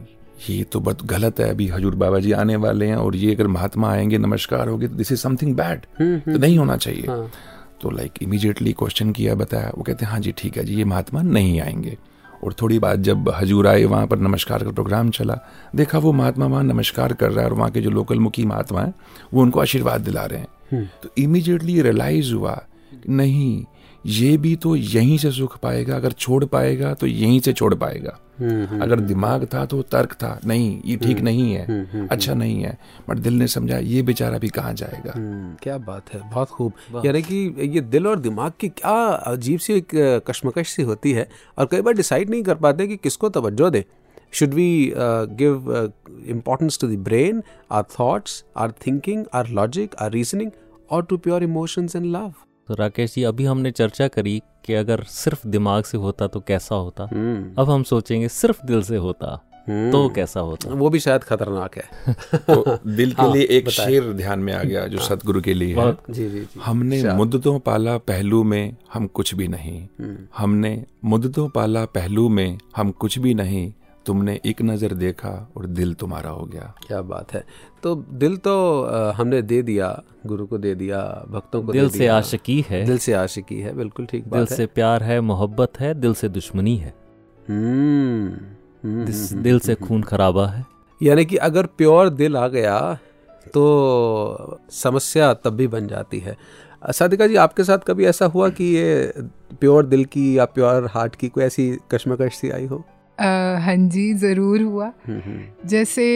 ये 0.51 0.63
तो 0.65 0.81
बहुत 0.81 1.05
गलत 1.07 1.41
है 1.41 1.49
अभी 1.51 1.67
हजूर 1.69 1.95
बाबा 1.95 2.19
जी 2.19 2.33
आने 2.33 2.57
वाले 2.57 2.87
हैं 2.87 2.97
और 2.97 3.17
ये 3.17 3.35
अगर 3.35 3.47
महात्मा 3.47 3.91
आएँगे 3.91 4.19
नमस्कार 4.19 4.69
होगी 4.69 4.89
तो 4.89 4.95
दिस 4.95 5.13
इज़ 5.13 5.21
समथिंग 5.21 5.55
बैड 5.57 5.81
तो 6.01 6.39
नहीं 6.39 6.59
होना 6.59 6.77
चाहिए। 6.77 7.07
हाँ, 7.07 7.31
तो 7.83 7.91
लाइक 7.91 8.23
इमीडिएटली 8.23 8.73
क्वेश्चन 8.73 9.11
किया 9.13 9.35
बताया। 9.35 9.73
वो 9.77 9.83
कहते 9.83 10.05
हैं 10.05 10.13
हाँ 10.13 10.21
जी 10.21 10.33
ठीक 10.39 10.57
है 10.57 10.65
जी 10.65 10.75
ये 10.75 10.85
महात्मा 10.85 11.23
नहीं 11.23 11.61
आएँगे। 11.61 11.97
और 12.45 12.53
थोड़ी 12.53 12.79
बात 12.79 12.99
जब 12.99 13.29
हजूर 13.29 13.67
आए 13.67 13.85
वहाँ 13.85 14.07
पर 14.07 14.19
नमस्कार 14.19 14.65
का 14.65 14.71
प्रोग्राम 14.71 15.11
चला 15.11 15.39
देखा 15.77 15.99
वो 15.99 16.13
महात्मा 16.13 16.47
वहाँ 16.47 16.63
नमस्कार 16.65 17.13
कर 17.13 17.31
रहा 17.31 17.45
है 17.45 17.51
और 17.51 17.57
वहाँ 17.57 17.71
के 17.71 17.81
जो 17.81 17.91
लोकल 17.91 18.19
मुखी 18.19 18.45
महात्मा 18.45 18.81
हैं 18.81 18.95
वो 19.35 19.43
उनको 19.43 19.61
आशीर्वाद 19.61 20.01
दिला 20.01 20.25
रहे 20.25 20.41
हैं। 20.41 20.91
तो 21.03 21.09
इमीजिएटली 21.19 21.83
रियलाइज़ 21.83 22.33
हुआ 22.35 22.63
नहीं 23.09 23.65
ये 24.07 24.37
भी 24.37 24.55
तो 24.57 24.75
यहीं 24.77 25.17
से 25.19 25.31
सुख 25.33 25.57
पाएगा 25.63 25.97
अगर 25.97 26.13
छोड़ 26.13 26.45
पाएगा 26.45 26.93
तो 26.95 27.07
यहीं 27.07 27.41
से 27.41 27.53
छोड़ 27.53 27.75
पाएगा। 27.75 28.19
हम्म, 28.39 28.81
अगर 28.83 29.01
दिमाग 29.01 29.45
था 29.55 29.65
तो 29.67 29.81
तर्क 29.85 30.13
था 30.23 30.39
नहीं 30.47 30.81
ये 30.85 30.97
ठीक 30.97 31.21
नहीं 31.21 31.53
है 31.53 32.07
अच्छा 32.09 32.35
नहीं 32.35 32.63
है 32.63 32.77
बट 33.09 33.19
दिल 33.19 33.35
ने 33.35 33.47
समझा 33.49 33.79
ये 33.79 34.03
बेचारा 34.03 34.39
भी 34.39 34.49
कहाँ 34.49 34.73
जाएगा। 34.75 35.13
हम्म, 35.17 35.55
क्या 35.63 35.79
बात 35.79 36.13
है 36.15 36.21
बहुत 36.31 36.49
खूब। 36.49 37.03
यानी 37.07 37.23
कि 37.23 37.69
ये 37.69 37.81
दिल 37.81 38.07
और 38.07 38.19
दिमाग 38.19 38.53
की 38.61 38.69
क्या 38.71 38.97
अजीब 39.33 39.61
सी 39.61 39.73
एक 39.73 39.95
कश्मकश 40.29 40.75
सी 40.75 40.83
होती 40.83 41.13
है 41.13 41.29
और 41.59 41.69
कई 41.71 41.81
बार 41.81 41.95
डिसाइड 41.95 42.31
नहीं 42.31 42.43
कर 42.43 42.55
पाते 42.57 42.87
कि 42.87 42.97
किसको 42.97 43.29
तवज्जो 43.29 43.71
दे। 43.71 43.85
Should 44.33 44.55
we 44.55 44.93
give 45.39 45.93
importance 46.29 46.79
to 46.81 46.87
the 46.89 46.99
brain 47.05 47.43
or 47.73 47.83
thoughts 47.99 48.45
or 48.57 48.73
thinking 48.87 49.25
or 49.35 49.49
logic 49.51 49.95
or 50.03 50.13
reasoning 50.13 50.51
और 50.91 51.05
to 51.05 51.17
pure 51.19 51.43
emotions 51.43 51.97
and 51.97 52.07
love 52.07 52.33
तो 52.71 52.75
राकेश 52.75 53.15
जी 53.15 53.23
अभी 53.23 53.45
हमने 53.45 53.71
चर्चा 53.71 54.09
करी 54.09 54.43
कि 54.65 54.75
अगर 54.75 55.03
सिर्फ़ 55.03 55.49
दिमाग 55.49 55.85
से 55.85 55.99
होता 55.99 56.27
तो 56.27 56.41
कैसा 56.41 56.75
होता? 56.75 57.09
हम्म, 57.13 57.63
अब 57.63 57.71
हम 57.71 57.83
सोचेंगे 57.83 58.29
सिर्फ़ 58.29 58.67
दिल 58.67 58.83
से 58.83 58.97
होता 58.97 59.47
तो 59.69 60.09
कैसा 60.09 60.41
होता? 60.41 60.75
वो 60.75 60.91
भी 60.91 61.01
शायद 61.01 61.25
खतरनाक 61.25 61.77
है। 61.77 62.15
तो 62.35 62.79
दिल 62.87 63.13
के 63.13 63.23
हाँ, 63.23 63.33
लिए 63.33 63.43
एक 63.43 63.71
शेर 63.71 64.13
ध्यान 64.13 64.39
में 64.39 64.53
आ 64.53 64.63
गया 64.63 64.87
जो 64.87 64.99
सतगुरु 64.99 65.41
के 65.41 65.55
लिए 65.55 65.77
है। 65.79 65.93
जी 66.11 66.31
जी 66.31 66.41
जी। 66.41 66.61
हमने 66.65 67.13
मुद्दतों 67.15 67.59
पाला 67.59 67.99
पहलू 67.99 68.43
में 68.45 68.77
हम 68.95 69.07
कुछ 69.07 69.35
भी 69.35 69.49
नहीं। 69.49 69.89
हमने 70.37 70.85
मुद्दतों 71.05 71.49
पाला 71.49 71.85
पहलू 71.85 72.29
में 72.29 72.59
हम 72.77 72.91
कुछ 72.91 73.19
भी 73.19 73.35
नहीं। 73.35 73.73
तुमने 74.07 74.39
एक 74.47 74.61
नज़र 74.63 74.95
देखा 74.95 75.31
और 75.57 75.67
दिल 75.69 75.93
तुम्हारा 75.95 76.31
हो 76.31 76.45
गया। 76.45 76.73
क्या 76.87 77.01
बात 77.03 77.33
है। 77.33 77.45
तो 77.83 77.95
दिल 77.95 78.37
तो 78.37 78.55
हमने 79.17 79.41
दे 79.43 79.61
दिया 79.63 79.89
गुरु 80.27 80.47
को 80.47 80.59
दे 80.59 80.75
दिया 80.75 81.01
भक्तों 81.29 81.63
को 81.63 81.73
दिल 81.73 81.83
दे 81.83 81.89
से 81.89 81.99
दिया। 81.99 82.17
आशिकी 82.17 82.65
है। 82.69 82.85
दिल 82.87 82.99
से 82.99 83.13
आशिकी 83.13 83.61
है 83.61 83.75
बिल्कुल 83.77 84.07
ठीक 84.07 84.23
दिल 84.23 84.31
बात 84.31 84.51
है। 84.51 84.57
से 84.57 84.67
प्यार 84.69 85.03
है 85.03 85.21
मोहब्बत 85.23 85.81
है 85.81 85.93
दिल 85.95 86.15
से 86.15 86.29
दुश्मनी 86.29 86.77
है। 86.77 86.95
हम्म, 87.49 88.29
हम्म, 88.85 89.03
हम्म, 89.03 89.43
दिल 89.43 89.59
से 89.59 89.75
खून 89.77 90.03
खराबा 90.03 90.47
है। 90.47 90.65
यानी 91.01 91.25
कि 91.25 91.37
अगर 91.43 91.67
प्योर 91.79 92.09
दिल 92.11 92.37
आ 92.37 92.47
गया 92.49 92.79
तो 93.47 94.59
समस्या 94.73 95.33
तब 95.35 95.55
भी 95.55 95.67
बन 95.69 95.87
जाती 95.89 96.19
है। 96.19 96.37
सादिका 96.93 97.27
जी 97.27 97.37
आपके 97.37 97.65
साथ 97.65 97.79
कभी 97.79 98.05
ऐसा 98.05 98.27
हुआ 98.27 98.49
कि 98.51 98.65
ये 98.67 99.13
प्योर 99.61 99.87
दिल 99.87 100.05
की 100.05 100.39
या 100.39 100.45
प्योर 100.45 100.87
हार्ट 100.91 101.15
की 101.15 101.29
कोई 101.29 101.45
ऐसी 101.45 101.71
कश्मकश 101.91 102.35
सी 102.35 102.51
आई 102.51 102.67
हो? 102.67 102.83
हाँ 103.21 103.77
जी 103.77 104.13
ज़रूर 104.15 104.63
हुआ। 104.63 104.93
जैसे 105.67 106.07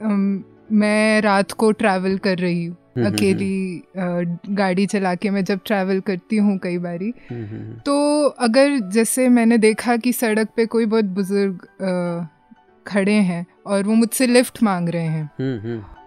मैं 0.00 1.20
रात 1.20 1.52
को 1.52 1.70
ट्रैवल 1.72 2.16
कर 2.18 2.38
रही 2.38 2.64
हूँ। 2.64 2.76
अकेली 3.06 3.82
गाड़ी 4.54 4.86
चला 4.86 5.14
के 5.14 5.30
मैं 5.30 5.44
जब 5.44 5.60
ट्रैवल 5.66 6.00
करती 6.00 6.36
हूँ 6.36 6.58
कई 6.58 6.78
बारी 6.78 7.12
तो 7.86 8.26
अगर 8.46 8.78
जैसे 8.90 9.28
मैंने 9.28 9.58
देखा 9.58 9.96
कि 9.96 10.12
सड़क 10.12 10.48
पे 10.56 10.66
कोई 10.66 10.86
बहुत 10.86 11.04
बुज़ुर्ग 11.04 11.66
खड़े 12.86 13.12
हैं 13.12 13.44
और 13.66 13.82
वो 13.84 13.94
मुझसे 13.94 14.26
लिफ्ट 14.26 14.62
मांग 14.62 14.88
रहे 14.88 15.06
हैं 15.06 15.30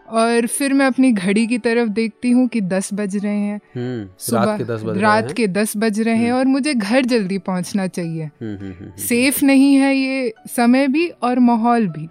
और 0.09 0.47
फिर 0.47 0.73
मैं 0.73 0.85
अपनी 0.85 1.11
घड़ी 1.11 1.47
की 1.47 1.57
तरफ़ 1.57 1.89
देखती 1.89 2.31
हूँ 2.31 2.47
कि 2.47 2.61
दस 2.61 2.89
बज 2.93 3.17
रहे 3.17 3.37
हैं। 3.37 3.61
हम्म, 3.75 4.09
सुबह 4.19 4.57
रात 4.99 5.31
के 5.31 5.47
दस 5.47 5.73
बज 5.77 5.99
रहे 5.99 6.15
हैं। 6.15 6.31
और 6.31 6.45
मुझे 6.45 6.73
घर 6.73 7.05
जल्दी 7.05 7.37
पहुँचना 7.37 7.87
चाहिए। 7.87 8.29
सेफ़ 8.97 9.45
नहीं 9.45 9.75
है 9.75 9.95
ये 9.95 10.33
समय 10.47 10.87
भी 10.87 11.07
और 11.07 11.39
माहौल 11.39 11.87
भी। 11.87 12.09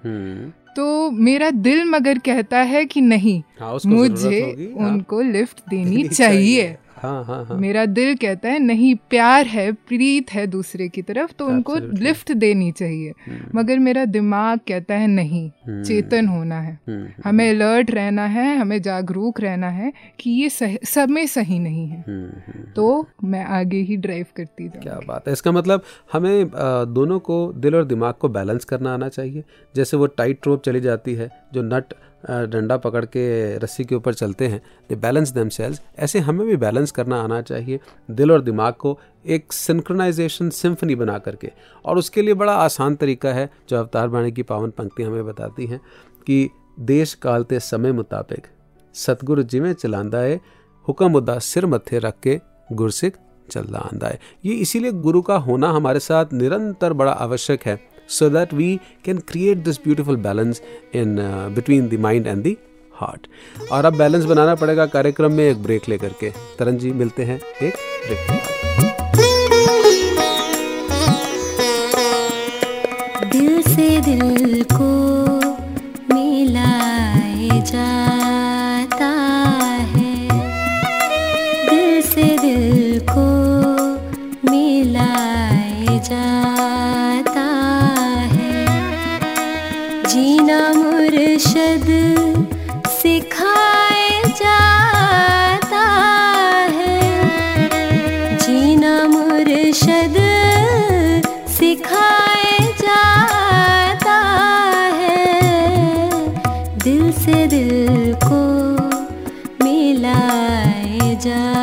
तो 0.77 1.11
मेरा 1.11 1.51
दिल 1.51 1.85
मगर 1.85 2.19
कहता 2.19 2.59
है 2.59 2.85
कि 2.85 3.01
नहीं 3.01 3.43
हाँ, 3.61 3.79
मुझे 3.87 4.41
हाँ। 4.81 4.91
उनको 4.91 5.21
लिफ्ट 5.21 5.59
देनी 5.71 6.09
चाहिए। 6.09 6.77
हाँ 7.03 7.23
हाँ 7.25 7.45
हाँ। 7.45 7.57
मेरा 7.59 7.85
दिल 7.89 8.15
कहता 8.17 8.49
है 8.49 8.59
नहीं 8.59 8.95
प्यार 9.11 9.47
है 9.47 9.71
प्रीत 9.89 10.33
है 10.33 10.47
दूसरे 10.47 10.89
की 10.89 11.03
तरफ़ 11.03 11.33
तो 11.39 11.47
उनको 11.47 11.77
लिफ्ट 11.99 12.33
देनी 12.35 12.71
चाहिए। 12.73 13.13
मगर 13.55 13.79
मेरा 13.79 14.05
दिमाग 14.07 14.61
कहता 14.69 14.95
है 14.95 15.07
नहीं 15.07 15.49
हम्म, 15.67 15.83
चेतन 15.83 16.27
होना 16.29 16.61
है। 16.61 16.79
हम्म, 16.89 17.09
हमें 17.25 17.49
अलर्ट 17.51 17.91
रहना 17.91 18.27
है 18.29 18.57
हमें 18.59 18.81
जागरूक 18.83 19.41
रहना 19.41 19.69
है 19.71 19.93
कि 20.21 20.31
ये 20.33 20.49
सही, 20.51 20.79
समय 20.85 21.27
सही 21.27 21.59
नहीं 21.59 21.87
है। 21.89 22.05
हम्म, 22.09 22.41
हम्म। 22.47 22.73
तो 22.73 23.07
मैं 23.25 23.45
आगे 23.57 23.81
ही 23.81 23.97
ड्राइव 23.99 24.27
करती 24.37 24.69
क्या 24.71 24.99
बात 25.09 25.27
है। 25.27 25.33
इसका 25.33 25.53
मतलब 25.53 25.83
हमें 26.13 26.51
दोनों 26.95 27.19
को 27.21 27.37
दिल 27.57 27.75
और 27.77 27.85
दिमाग 27.85 28.15
को 28.15 28.29
बैलेंस 28.29 28.65
करना 28.65 28.95
आना 28.95 29.09
चाहिए। 29.09 29.45
जैसे 29.75 29.97
वो 29.97 30.07
टाइट 30.09 30.47
रोप 30.47 30.63
चली 30.65 30.81
जाती 30.81 31.15
है 31.15 31.31
जो 31.55 31.63
नट 31.65 31.95
डंडा 32.31 32.77
पकड़ 32.77 33.05
के 33.05 33.59
रस्सी 33.59 33.85
के 33.85 33.95
ऊपर 33.95 34.15
चलते 34.15 34.47
हैं। 34.47 34.63
दे 34.89 34.97
बैलेंस 34.97 35.31
देम 35.31 35.51
ऐसे 35.99 36.19
हमें 36.19 36.47
भी 36.47 36.57
बैलेंस 36.57 36.91
करना 36.91 37.21
आना 37.23 37.41
चाहिए 37.43 37.81
दिल 38.11 38.33
और 38.33 38.41
दिमाग 38.41 38.75
को 38.75 38.99
एक 39.27 39.53
सिंक्रोनाइजेशन 39.53 40.51
सिम्फनी 40.51 40.95
बना 40.95 41.19
करके। 41.19 41.51
और 41.85 41.99
उसके 41.99 42.23
लिए 42.23 42.35
बड़ा 42.35 42.55
आसान 42.55 42.97
तरीका 42.97 43.33
है, 43.33 43.51
जो 43.69 43.79
अवतार 43.79 44.09
बाणी 44.09 44.33
की 44.33 44.43
पावन 44.43 44.71
पंक्ति 44.71 45.03
हमें 45.03 45.27
बताती 45.27 45.67
हैं, 45.67 45.81
कि 46.27 46.49
देश 46.81 47.15
काल 47.15 47.45
ते 47.45 47.61
समय 47.61 47.93
मुताबिक 47.93 48.47
सतगुरु 48.95 49.43
जिमें 49.43 49.73
चलांदा 49.73 50.19
है 50.19 50.41
हुक्म 50.89 51.15
उदा 51.15 51.39
सिर 51.39 51.67
मत्थे 51.67 51.99
रख 51.99 52.15
के 52.23 52.41
गुरसिख 52.73 53.17
चलता 53.51 53.79
आंदा 53.79 54.07
है 54.07 54.19
ये 54.45 54.55
इसीलिए 54.55 54.93
गुरु 54.93 55.23
का 55.23 55.37
होना 55.37 55.71
हमारे 55.71 56.01
साथ 56.01 56.33
निरंतर 56.33 56.93
बड़ा 56.93 57.13
आवश्यक 57.13 57.63
है। 57.67 57.92
So 58.19 58.29
that 58.31 58.55
we 58.55 58.69
can 59.05 59.19
create 59.29 59.59
this 59.65 59.79
beautiful 59.85 60.17
balance 60.29 60.63
in 60.95 61.17
between 61.55 61.89
the 61.89 62.01
mind 62.01 62.27
and 62.27 62.43
the 62.47 62.57
heart 62.95 63.27
और 63.73 63.85
अब 63.85 63.97
बैलेंस 63.99 64.25
बनाना 64.25 64.55
पड़ेगा 64.55 64.87
कार्यक्रम 64.87 65.33
में 65.33 65.45
एक 65.45 65.63
ब्रेक 65.63 65.89
लेकर 65.89 66.13
के। 66.21 66.31
तरन 66.59 66.77
जी, 66.79 66.91
मिलते 66.93 67.25
हैं 67.25 67.41
एक 67.63 67.75
ब्रेक 68.07 68.21
दिल 73.33 73.63
से 73.63 73.89
दिल 74.01 74.63
को 74.73 74.91
मिलाए 76.15 76.72
दिल 106.93 107.13
से 107.13 107.47
दिल 107.47 108.15
को 108.25 108.41
मिलाए 109.65 111.15
जा। 111.25 111.62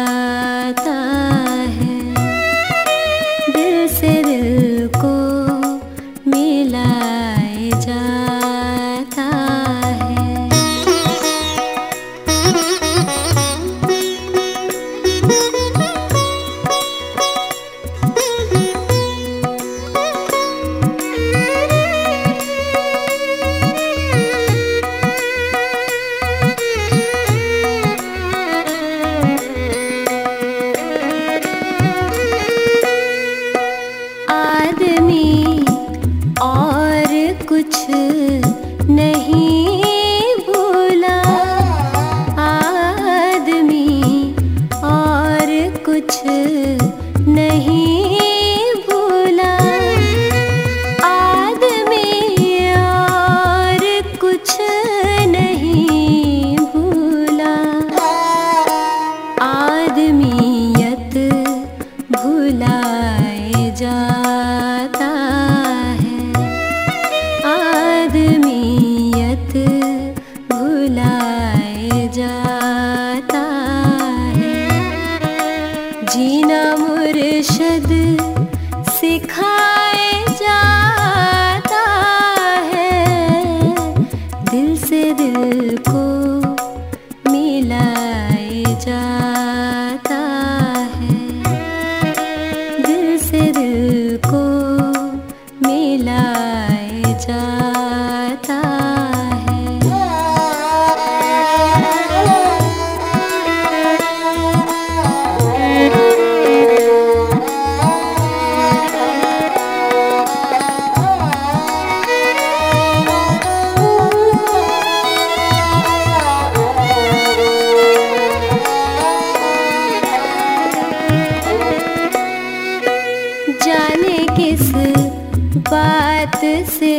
मोहब्बत 126.30 126.70
से 126.70 126.94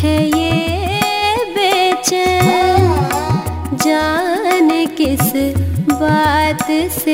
है 0.00 0.16
ये 0.26 1.44
बेचैन। 1.54 2.86
हाँ। 2.86 3.76
जान 3.84 4.70
किस 4.96 5.32
बात 5.92 6.66
से 6.98 7.07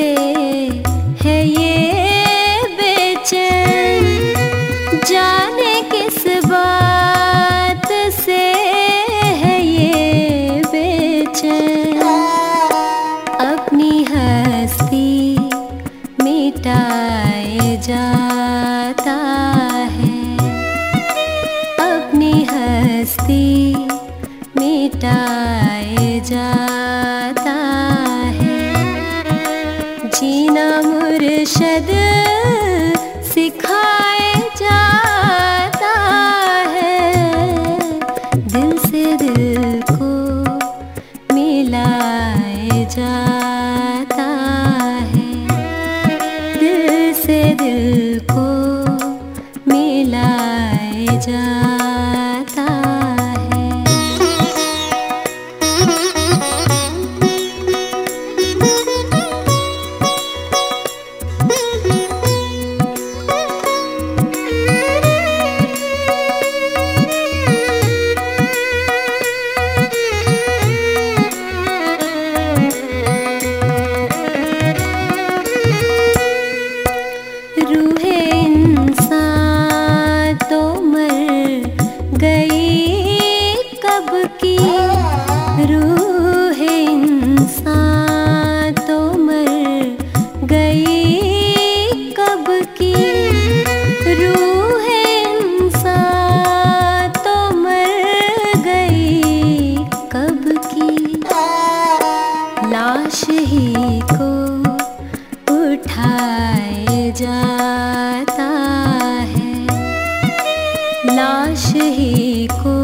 लाश 111.17 111.65
ही 111.75 112.49
को 112.53 112.75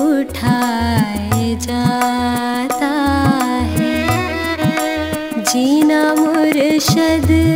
उठाए 0.00 1.54
जाता 1.60 2.90
है। 3.74 3.96
जीना 5.44 6.02
मुर्शद 6.14 7.47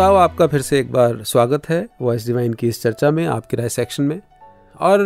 श्रोताओं, 0.00 0.18
आपका 0.18 0.46
फिर 0.46 0.62
से 0.62 0.78
एक 0.80 0.92
बार 0.92 1.22
स्वागत 1.24 1.68
है 1.68 1.78
वॉइस 2.00 2.26
डिवाइन 2.26 2.52
की 2.54 2.68
इस 2.68 2.80
चर्चा 2.82 3.10
में, 3.10 3.26
आपके 3.26 3.56
राय 3.56 3.68
सेक्शन 3.68 4.02
में। 4.02 4.20
और 4.80 5.00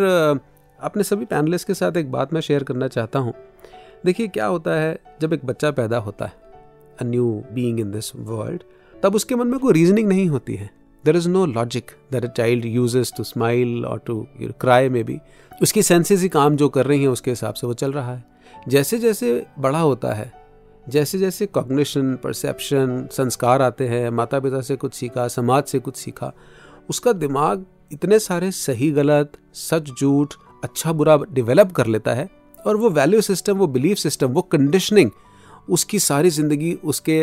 अपने 0.78 1.02
सभी 1.02 1.24
पैनलिस्ट 1.24 1.66
के 1.66 1.74
साथ 1.74 1.96
एक 1.96 2.11
बात 2.12 2.35
मैं 2.35 2.40
शेयर 2.40 2.62
करना 2.62 2.88
चाहता 2.88 3.18
हूँ। 3.18 3.33
देखिए, 4.04 4.26
क्या 4.28 4.46
होता 4.46 4.74
है, 4.74 4.98
जब 5.20 5.33
एक 5.33 5.44
बच्चा 5.44 5.70
पैदा 5.70 5.98
होता 5.98 6.24
है 6.24 6.33
a 7.00 7.04
new 7.04 7.26
being 7.52 7.80
in 7.80 7.90
this 7.90 8.14
world 8.16 8.62
तब 8.94 9.14
उसके 9.14 9.35
मन 9.35 9.48
में 9.48 9.59
कोई 9.61 9.72
रीजनिंग 9.72 10.09
नहीं 10.09 10.28
होती 10.28 10.54
है। 10.54 10.70
There 11.04 11.16
is 11.16 11.28
no 11.28 11.44
logic 11.46 11.90
that 12.12 12.24
a 12.24 12.28
child 12.28 12.64
uses 12.64 13.12
to 13.16 13.24
smile 13.24 13.85
और 13.85 14.02
टू 14.07 14.26
क्राई 14.61 14.88
में 14.88 15.02
भी 15.04 15.18
उसकी 15.62 15.83
सेंसेस 15.83 16.22
ही 16.22 16.28
काम 16.28 16.57
जो 16.57 16.68
कर 16.68 16.87
रही 16.87 17.02
हैं, 17.02 17.09
उसके 17.09 17.30
हिसाब 17.30 17.54
से 17.54 17.66
वो 17.66 17.74
चल 17.74 17.92
रहा 17.92 18.14
है। 18.14 18.24
जैसे 18.68 18.98
जैसे 18.98 19.46
बड़ा 19.59 19.80
होता 19.80 20.14
है 20.14 20.33
जैसे 20.87 21.18
जैसे 21.18 21.47
कॉग्निशन 21.47 22.14
परसेप्शन 22.14 23.07
संस्कार 23.12 23.62
आते 23.62 23.87
हैं 23.88 24.09
माता 24.11 24.40
पिता 24.40 24.61
से 24.61 24.77
कुछ 24.77 24.94
सीखा, 24.94 25.27
समाज 25.29 25.64
से 25.64 25.79
कुछ 25.79 25.97
सीखा, 25.97 26.33
उसका 26.90 27.12
दिमाग 27.12 27.64
इतने 27.92 28.18
सारे 28.18 28.51
सही, 28.51 28.90
गलत, 28.90 29.33
सच, 29.55 29.90
झूठ 29.90 30.35
अच्छा 30.64 30.92
बुरा 30.92 31.18
डेवलप 31.33 31.73
कर 31.73 31.87
लेता 31.87 32.14
है 32.14 32.29
और 32.59 32.77
वो 32.77 32.90
वैल्यू 32.90 33.20
सिस्टम 33.20 33.57
वो 33.59 33.66
बिलीफ 33.68 33.99
सिस्टम 33.99 34.27
वो 34.29 34.42
कंडीशनिंग 34.42 35.11
उसकी 35.68 35.99
सारी 35.99 36.31
ज़िंदगी 36.31 36.73
उसके 36.85 37.20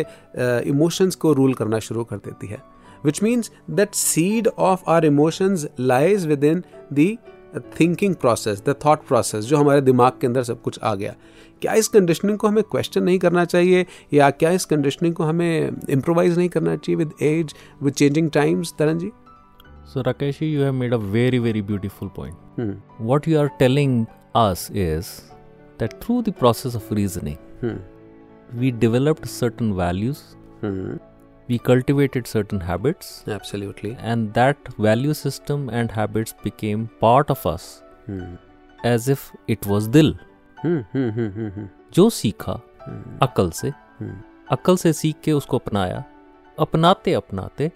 इमोशंस 0.69 1.15
को 1.15 1.34
रूल 1.34 1.54
करना 1.54 1.80
शुरू 1.80 2.04
कर 2.04 2.17
देती 2.17 2.47
है। 2.47 2.62
Which 3.06 3.21
means 3.24 3.52
that 3.69 3.93
seed 3.95 4.47
of 4.47 4.89
our 4.89 5.06
emotions 5.06 5.67
lies 5.80 6.26
within 6.43 6.63
the 6.93 7.17
thinking 7.80 8.15
process 8.15 8.62
the 8.65 8.76
thought 8.86 9.08
process 9.08 9.45
जो 9.45 9.58
हमारे 9.58 9.82
दिमाग 9.82 10.12
के 10.21 10.28
अंदर 10.28 10.43
सब 10.43 10.62
कुछ 10.62 10.80
आ 10.80 10.93
गया। 10.95 11.15
क्या 11.62 11.74
इस 11.74 11.88
कंडीशनिंग 11.88 12.38
को 12.38 12.47
हमें 12.47 12.63
क्वेश्चन 12.63 13.04
नहीं 13.04 13.19
करना 13.19 13.45
चाहिए? 13.45 13.86
या 14.13 14.30
क्या 14.30 14.52
इस 14.52 14.65
कंडीशनिंग 14.65 15.15
को 15.15 15.24
हमें 15.24 15.82
इम्प्रोवाइज 15.89 16.38
नहीं 16.38 16.50
करना 16.50 16.76
चाहिए 16.76 16.95
with 16.95 17.12
as 17.21 17.54
with 17.84 17.93
changing 17.93 18.30
times 18.32 18.74
Taran 18.80 18.97
ji? 18.97 19.12
So 19.93 20.02
Rakesh 20.02 20.41
you 20.41 20.63
have 20.63 20.74
made 20.74 20.93
a 20.93 20.97
very 20.97 21.39
very 21.39 21.62
beautiful 21.62 22.10
point 22.15 22.82
what 23.02 23.28
you 23.28 23.39
are 23.39 23.47
telling 23.60 24.06
us 24.36 24.67
is 24.71 25.06
that 25.80 25.93
through 25.93 26.21
the 26.21 26.34
process 26.39 26.76
of 26.76 26.93
reasoning 26.93 27.78
we 28.54 28.71
developed 28.71 29.26
certain 29.26 29.71
values 29.74 30.19
we 31.50 31.58
cultivated 31.60 32.28
certain 32.28 32.62
habits. 32.62 33.08
Absolutely. 33.28 33.97
And 34.00 34.34
that 34.34 34.74
value 34.78 35.13
system 35.13 35.69
and 35.69 35.91
habits 35.91 36.36
became 36.43 36.89
part 37.02 37.30
of 37.30 37.45
us 37.45 37.84
hmm. 38.06 38.36
as 38.84 39.10
if 39.10 39.32
it 39.47 39.65
was 39.65 39.89
dil 39.89 40.13
hmm. 40.13 40.30
जो 40.65 42.10
सीखा 42.10 42.54
अकल 43.21 43.50
से। 43.52 43.71
अकल 44.52 44.76
से 44.78 44.93
सीख 44.93 45.15
के 45.24 45.32
उसको 45.32 45.58
अपनाया। 45.58 46.04
अपनाते 46.58 47.13
अपनाते 47.13 47.71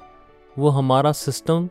वो 0.58 0.70
हमारा 0.70 1.12
सिस्टम 1.12 1.70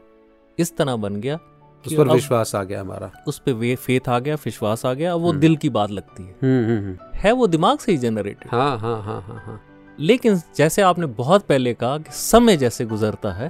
इस 0.58 0.76
तरह 0.76 0.96
बन 0.96 1.16
गया 1.16 1.38
उस 1.84 1.94
पर 1.94 2.08
विश्वास 2.08 2.54
आ 2.54 2.62
गया 2.62 2.80
हमारा। 2.80 3.10
उस 3.26 3.38
पर 3.38 3.52
वे 3.52 3.74
फेथ 3.76 4.08
आ 4.08 4.18
गया 4.18 4.34
विश्वास 4.34 4.84
आ 4.86 4.92
गया 4.94 5.14
वो 5.14 5.32
दिल 5.32 5.56
की 5.56 5.68
बात 5.68 5.90
लगती 5.90 6.22
है। 6.22 6.98
है 7.14 7.32
वो 7.32 7.46
दिमाग 7.46 7.78
से 7.78 7.92
ही 7.92 7.98
जनरेटेड 7.98 8.48
हाँ 8.50 8.78
हाँ 8.78 9.02
हाँ 9.02 9.20
हाँ 9.22 9.42
हाँ। 9.46 9.60
लेकिन 10.00 10.40
जैसे 10.56 10.82
आपने 10.82 11.06
बहुत 11.06 11.46
पहले 11.46 11.74
कहा 11.74 11.98
कि 11.98 12.12
समय 12.12 12.56
जैसे 12.56 12.84
गुजरता 12.84 13.32
है 13.32 13.48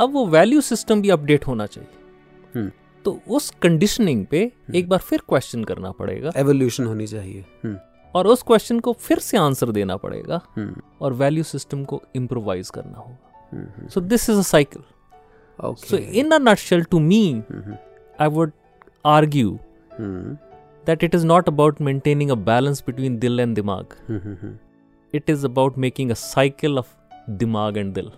अब 0.00 0.12
वो 0.12 0.26
वैल्यू 0.26 0.60
सिस्टम 0.60 1.02
भी 1.02 1.10
अपडेट 1.10 1.46
होना 1.46 1.66
चाहिए। 1.66 2.70
तो 3.04 3.18
उस 3.28 3.50
कंडीशनिंग 3.62 4.24
पे 4.26 4.40
एक 4.74 4.88
बार 4.88 4.98
फिर 4.98 5.22
क्वेश्चन 5.28 5.64
करना 5.64 5.90
पड़ेगा। 5.90 6.30
एवोल्यूशन 6.36 6.84
होनी 6.84 7.06
चाहिए। 7.06 7.76
और 8.14 8.26
उस 8.26 8.42
क्वेश्चन 8.42 8.80
को 8.80 8.92
फिर 8.92 9.18
से 9.18 9.36
आंसर 9.36 9.70
देना 9.70 9.96
पड़ेगा। 9.96 10.40
और 11.00 11.12
वैल्यू 11.12 11.44
सिस्टम 11.44 11.84
को 11.84 12.02
इम्प्रोवाइज 12.16 12.70
करना 12.70 12.98
होगा। 12.98 13.88
So 13.88 14.00
this 14.00 14.28
is 14.30 14.38
a 14.38 14.42
cycle 14.42 14.82
so 15.58 15.96
in 15.96 16.30
a 16.30 16.38
nutshell 16.38 16.84
to 16.84 16.98
me 17.00 17.42
I 18.20 18.28
would 18.28 18.52
argue 19.06 19.58
that 20.00 21.04
it 21.04 21.14
is 21.14 21.26
not 21.26 21.48
about 21.48 21.80
maintaining 21.80 22.30
a 22.30 22.34
balance 22.34 22.82
between 22.86 23.18
दिल 23.18 23.40
एंड 23.40 23.54
दिमाग। 23.54 23.94
It 25.14 25.30
is 25.30 25.46
about 25.46 25.78
making 25.78 26.10
a 26.10 26.14
cycle 26.14 26.78
of 26.78 26.94
दिमाग 27.30 27.76
and 27.76 27.94
दिल। 27.94 28.10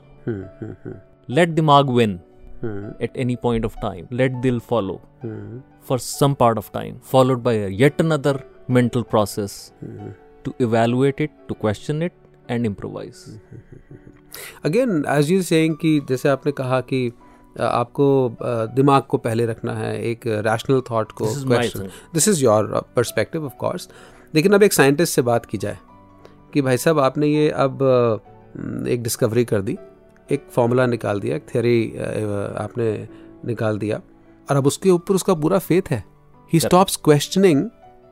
late 1.29 1.49
दिमाग 1.49 1.87
win. 1.99 2.17
Hmm. 2.61 2.91
at 3.01 3.11
any 3.15 3.37
point 3.37 3.65
of 3.65 3.81
time. 3.81 4.07
Let 4.11 4.41
Dil 4.43 4.61
follow 4.61 5.01
hmm. 5.23 5.59
for 5.81 5.99
some 5.99 6.37
part 6.37 6.59
of 6.59 6.71
time, 6.73 7.01
followed 7.03 7.43
by 7.43 7.57
yet 7.83 8.01
another 8.01 8.45
mental 8.69 9.05
process 9.05 9.73
hmm. 9.81 10.11
to 10.45 10.55
evaluate 10.59 11.21
it, 11.21 11.31
to 11.49 11.55
question 11.55 12.03
it, 12.03 12.13
and 12.49 12.67
improvise. 12.67 13.27
Again 14.65 15.05
as 15.09 15.31
you 15.31 15.43
saying 15.43 15.77
कि 15.83 16.01
जैसे 16.09 16.29
आपने 16.29 16.53
कहा 16.53 16.81
कि 16.91 16.99
आपको 17.61 18.37
दिमाग 18.75 19.03
को 19.11 19.19
पहले 19.19 19.47
रखना 19.47 19.75
है 19.75 19.93
एक 20.11 20.27
रैशनल 20.47 20.81
थॉट 20.91 21.13
को 21.13 21.27
question 21.35 21.89
this 22.15 22.29
is 22.29 22.43
your 22.45 22.67
perspective 22.97 23.45
of 23.47 23.55
course 23.61 23.89
लेकिन 24.35 24.53
अब 24.53 24.63
एक 24.63 24.73
साइंटिस्ट 24.73 25.15
से 25.15 25.23
बात 25.23 25.47
की 25.47 25.59
जाए 25.59 25.79
कि 26.55 26.63
भाई 26.63 26.77
साहब 26.77 26.99
आपने 26.99 27.27
ये 27.27 27.49
अब 27.51 27.83
एक 28.89 29.03
डिस्कवरी 29.03 29.45
कर 29.45 29.63
दी 29.63 29.77
एक 30.33 30.47
फॉर्मूला 30.55 30.87
निकाल 30.87 31.21
दिया 31.21 31.37
एक 31.37 31.47
थ्योरी 31.53 31.81
आपने 32.65 32.91
निकाल 33.47 33.79
दिया 33.79 34.01
और 34.51 34.57
अब 34.57 34.67
उसके 34.67 34.91
ऊपर 34.91 35.15
उसका 35.15 35.35
पूरा 35.45 35.59
फेथ 35.59 35.91
है 35.91 36.05
he 36.53 36.61
stops 36.61 36.97
questioning 37.05 37.65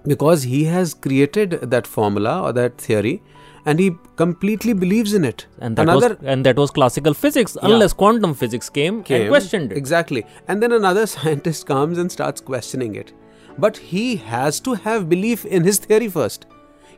because 0.09 0.46
he 0.46 0.62
has 0.64 0.94
created 1.03 1.59
that 1.64 1.87
formula 1.87 2.40
और 2.42 2.53
that 2.53 2.72
theory 2.87 3.18
and 3.66 3.81
he 3.81 3.96
completely 4.16 4.72
believes 4.74 5.14
in 5.14 5.24
it. 5.24 5.46
And 5.59 5.77
that, 5.77 5.83
another, 5.83 6.09
was, 6.11 6.18
and 6.22 6.46
that 6.46 6.57
was 6.57 6.70
classical 6.70 7.14
physics, 7.14 7.57
yeah. 7.57 7.70
unless 7.70 7.92
quantum 7.92 8.35
physics 8.35 8.68
came, 8.68 9.03
came 9.03 9.22
and 9.22 9.31
questioned 9.31 9.72
it. 9.72 9.79
Exactly. 9.79 10.24
And 10.48 10.62
then 10.62 10.72
another 10.72 11.07
scientist 11.07 11.66
comes 11.66 11.98
and 11.98 12.12
starts 12.12 12.40
questioning 12.40 12.94
it. 12.94 13.12
But 13.59 13.77
he 13.77 14.16
has 14.16 14.61
to 14.61 14.74
have 14.74 15.09
belief 15.09 15.44
in 15.44 15.64
his 15.64 15.79
theory 15.79 16.09
first. 16.09 16.46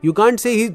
You 0.04 0.12
can't 0.12 0.38
say 0.40 0.50
he 0.50 0.68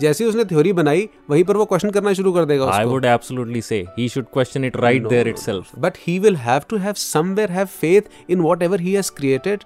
जैसे 0.00 0.24
उसने 0.24 0.44
theory 0.44 0.72
बनाई 0.72 1.08
वहीं 1.30 1.44
पर 1.44 1.56
वो 1.56 1.64
question 1.64 1.90
करना 1.90 2.12
शुरू 2.12 2.32
कर 2.32 2.44
देगा 2.44 2.70
I 2.72 2.84
would 2.84 3.04
absolutely 3.04 3.62
say 3.62 3.84
he 3.98 4.08
should 4.08 4.26
question 4.32 4.64
it 4.64 4.76
right 4.76 5.06
there 5.08 5.28
itself 5.28 5.78
but 5.78 5.98
he 6.06 6.18
will 6.18 6.36
have 6.36 6.62
to 6.68 6.76
have 6.76 6.94
somewhere 6.96 7.52
have 7.52 7.66
faith 7.80 8.30
in 8.30 8.40
whatever 8.40 8.80
he 8.80 8.92
has 8.94 9.12
created 9.16 9.64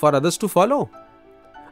for 0.00 0.14
others 0.14 0.38
to 0.40 0.46
follow 0.46 0.88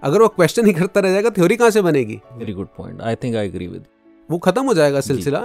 अगर 0.02 0.22
वो 0.22 0.28
क्वेश्चन 0.28 0.66
ही 0.66 0.72
करता 0.72 1.00
रह 1.00 1.12
जाएगा 1.12 1.30
theory 1.30 1.56
कहाँ 1.56 1.70
से 1.70 1.82
बनेगी? 1.82 2.20
Very 2.32 2.52
good 2.52 2.68
point 2.76 3.00
I 3.02 3.14
think 3.14 3.36
I 3.36 3.46
agree 3.46 3.66
with 3.66 3.84
वो 4.28 4.38
खत्म 4.38 4.64
हो 4.66 4.74
जाएगा 4.74 5.00
सिलसिला। 5.00 5.40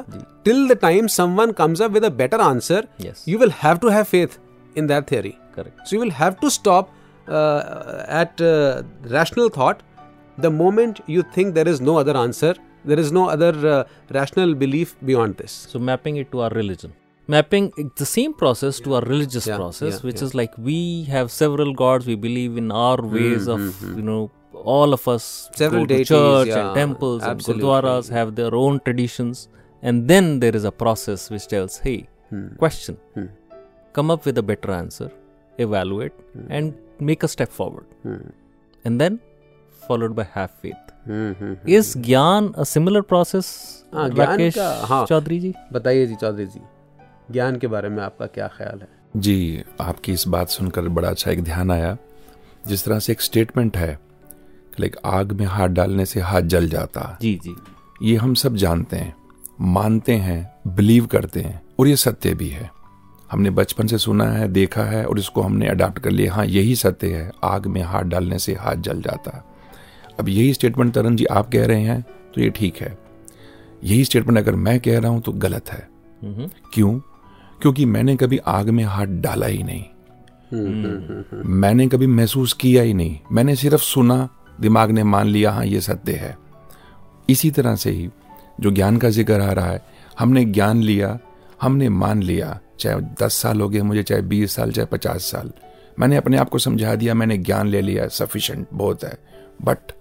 Till 0.45 0.67
the 0.67 0.77
time 0.81 1.08
someone 1.08 1.51
comes 1.51 1.81
up 1.81 1.91
with 1.91 2.03
a 2.05 2.10
better 2.17 2.41
answer 2.41 2.88
you 3.27 3.38
will 3.38 3.51
have 3.63 3.77
to 3.77 3.89
have 3.89 4.03
faith 4.03 4.39
in 4.77 4.88
that 4.88 5.10
theory 5.12 5.34
correct 5.55 5.88
so 5.88 5.95
you 5.95 6.01
will 6.01 6.12
have 6.12 6.36
to 6.41 6.49
stop 6.49 6.89
at 8.21 8.41
rational 9.12 9.49
thought 9.58 9.81
the 10.38 10.52
moment 10.52 11.02
you 11.08 11.24
think 11.24 11.56
there 11.56 11.67
is 11.67 11.82
no 11.82 11.98
other 11.98 12.15
answer, 12.17 12.56
there 12.84 13.00
is 13.00 13.12
no 13.12 13.30
other 13.30 13.54
uh, 13.67 13.84
rational 14.12 14.54
belief 14.54 14.95
beyond 15.06 15.38
this. 15.38 15.52
So, 15.52 15.80
mapping 15.80 16.17
it 16.17 16.32
to 16.32 16.41
our 16.41 16.50
religion. 16.50 16.93
Mapping 17.28 17.74
the 17.95 18.06
same 18.06 18.34
process 18.34 18.80
to 18.82 18.95
our 18.95 19.02
religious 19.02 19.48
yeah, 19.48 19.56
process, 19.56 19.95
yeah, 19.95 20.00
which 20.02 20.17
yeah. 20.17 20.26
is 20.26 20.36
like 20.36 20.56
we 20.58 21.04
have 21.06 21.32
several 21.32 21.74
gods, 21.74 22.06
we 22.06 22.15
believe 22.15 22.56
in 22.56 22.71
our 22.71 23.02
ways 23.02 23.48
mm-hmm. 23.48 23.52
of, 23.52 23.60
mm-hmm. 23.60 23.98
you 23.98 24.04
know, 24.04 24.32
all 24.54 24.93
of 24.93 25.08
us 25.08 25.50
several 25.56 25.82
go 25.82 25.88
deities, 25.88 26.08
church 26.08 26.50
and 26.50 26.76
temples 26.76 27.24
Absolutely. 27.24 27.63
and 27.63 27.84
gurdwaras 27.84 28.10
have 28.10 28.36
their 28.36 28.54
own 28.54 28.80
traditions. 28.82 29.50
And 29.82 30.08
then 30.08 30.39
there 30.39 30.56
is 30.56 30.63
a 30.63 30.71
process 30.71 31.30
which 31.30 31.48
tells, 31.48 31.80
hey, 31.80 32.08
hmm. 32.30 32.56
question, 32.56 32.98
hmm. 33.13 33.26
come 33.93 34.10
up 34.10 34.26
with 34.26 34.38
a 34.38 34.43
better 34.43 34.71
answer, 34.71 35.12
evaluate, 35.58 36.13
hmm. 36.34 36.45
and 36.50 36.78
make 37.00 37.24
a 37.24 37.28
step 37.28 37.52
forward. 37.52 37.86
Hmm. 38.04 38.30
And 38.84 39.02
then 39.02 39.19
followed 39.89 40.15
by 40.15 40.26
have 40.36 40.52
faith. 40.63 40.84
Is 41.67 41.93
ज्ञान 41.98 42.54
a 42.58 42.65
similar 42.65 43.02
process? 43.04 43.48
हाँ, 43.95 44.10
राकेश 44.10 44.58
हाँ, 44.58 45.06
चौधरी 45.06 45.39
जी? 45.39 45.54
बताइए 45.74 46.06
जी 46.06 46.15
चौधरी 46.15 46.45
जी 46.45 46.62
ज्ञान 47.32 47.58
के 47.58 47.67
बारे 47.67 47.89
में 47.89 48.04
आपका 48.04 48.26
क्या 48.26 48.48
ख्याल 48.48 48.80
है? 48.82 48.88
जी 49.17 49.63
आपकी 49.82 50.13
इस 50.13 50.28
बात 50.28 50.50
सुनकर 50.50 50.88
बड़ा 50.88 51.10
अच्छा 51.10 51.32
एक 51.32 51.43
ध्यान 51.43 51.71
आया। 51.71 51.98
जिस 52.67 52.86
तरह 52.86 53.00
से 53.00 53.12
एक 53.12 53.21
स्टेटमेंट 53.21 53.78
है 53.78 54.00
लाइक 54.80 54.95
आग 55.06 55.32
में 55.32 55.45
हाथ 55.45 55.67
डालने 55.67 56.06
से 56.06 56.19
हाथ 56.19 56.41
जल 56.41 56.69
जाता। 56.69 57.17
जी 57.21 57.39
जी। 57.43 57.56
ये 58.02 58.15
हम 58.15 58.34
सब 58.34 58.56
जानते 58.56 58.98
हैं 58.98 59.15
मानते 59.62 60.13
हैं 60.13 60.74
बिलीव 60.76 61.06
करते 61.06 61.41
हैं 61.41 61.62
और 61.80 61.88
ये 61.88 61.95
सत्य 61.95 62.34
भी 62.34 62.50
है। 62.50 62.69
हमने 63.32 63.50
बचपन 63.50 63.88
से 63.88 63.98
सुना 63.98 64.26
है 64.26 64.48
देखा 64.48 64.84
है 64.84 65.06
और 65.06 65.19
इसको 65.19 65.41
हमने 65.41 65.67
अडाप्ट 65.67 66.00
कर 66.00 66.12
लिया। 66.12 66.34
हाँ 66.34 66.45
यही 66.45 66.76
सत्य 66.76 67.15
है 67.15 67.32
आग 67.43 67.67
में 67.67 67.82
हाथ 67.82 68.04
डालने 68.04 68.39
से 68.39 68.54
हाथ 68.54 68.76
जल 68.76 69.02
जाता। 69.02 69.38
है 69.38 69.55
अब 70.19 70.30
यही 70.30 70.54
स्टेटमेंट 70.54 70.93
तरन 70.93 71.15
जी 71.15 71.25
आप 71.25 71.49
कह 71.51 71.65
रहे 71.65 71.82
हैं 71.82 72.01
तो 72.36 72.41
ये 72.41 72.49
ठीक 72.49 72.78
है। 72.78 72.97
यही 73.84 74.06
स्टेटमेंट 74.06 74.38
अगर 74.39 74.56
मैं 74.58 74.80
कह 74.80 74.99
रहा 74.99 75.12
हूँ 75.12 75.21
तो 75.21 75.32
गलत 75.34 75.69
है। 75.69 75.88
क्यों? 76.73 76.99
क्योंकि 77.62 77.86
मैंने 77.86 78.15
कभी 78.15 78.38
आग 78.38 78.69
में 78.69 78.84
हाथ 78.84 79.08
डाला 79.21 79.45
ही 79.45 79.63
नहीं। 79.63 79.84
मैंने 81.51 81.88
कभी 81.88 82.08
महसूस 82.08 82.54
किया 82.54 82.84
ही 82.84 82.93
नहीं। 82.93 83.17
मैंने 83.32 83.56
सिर्फ़ 83.56 83.82
सुना 83.82 84.28
दिमाग 84.62 84.91
ने 84.91 85.04
मान 85.04 85.28
लिया 85.28 85.51
हाँ 85.51 85.65
ये 85.65 85.82
सत्य 85.82 86.13
है। 86.13 86.38
इसी 87.30 87.51
तरह 87.51 87.75
से 87.75 87.91
ही 87.91 88.10
जो 88.62 88.71
ज्ञान 88.71 88.97
का 88.97 89.10
ज़िक्र 89.10 89.39
आ 89.41 89.51
रहा 89.51 89.71
है 89.71 89.82
हमने 90.19 90.43
ज्ञान 90.45 90.82
लिया 90.84 91.17
हमने 91.62 91.89
मान 91.91 92.21
लिया 92.23 92.60
चाहे 92.80 93.01
दस 93.21 93.34
साल 93.34 93.62
हो 93.62 93.69
गए 93.69 93.82
मुझे 93.82 94.04
चाहे 94.04 94.21
बीस 94.23 94.56
साल 94.56 94.71
चाहे 94.71 94.86
पचास 94.86 95.32
साल। 95.32 95.51
मैंने 95.99 96.17
अपने 96.17 96.38
आप 96.38 96.49
को 96.49 96.58
समझा 96.60 96.95
दिया 96.95 97.13
मैंने 97.13 97.38
ज्ञान 97.39 97.67
ले 97.67 97.82
लिया 97.82 98.08
सफिशेंट 98.10 98.67
बहुत 98.73 99.04
है। 99.04 99.17
बट 99.63 99.91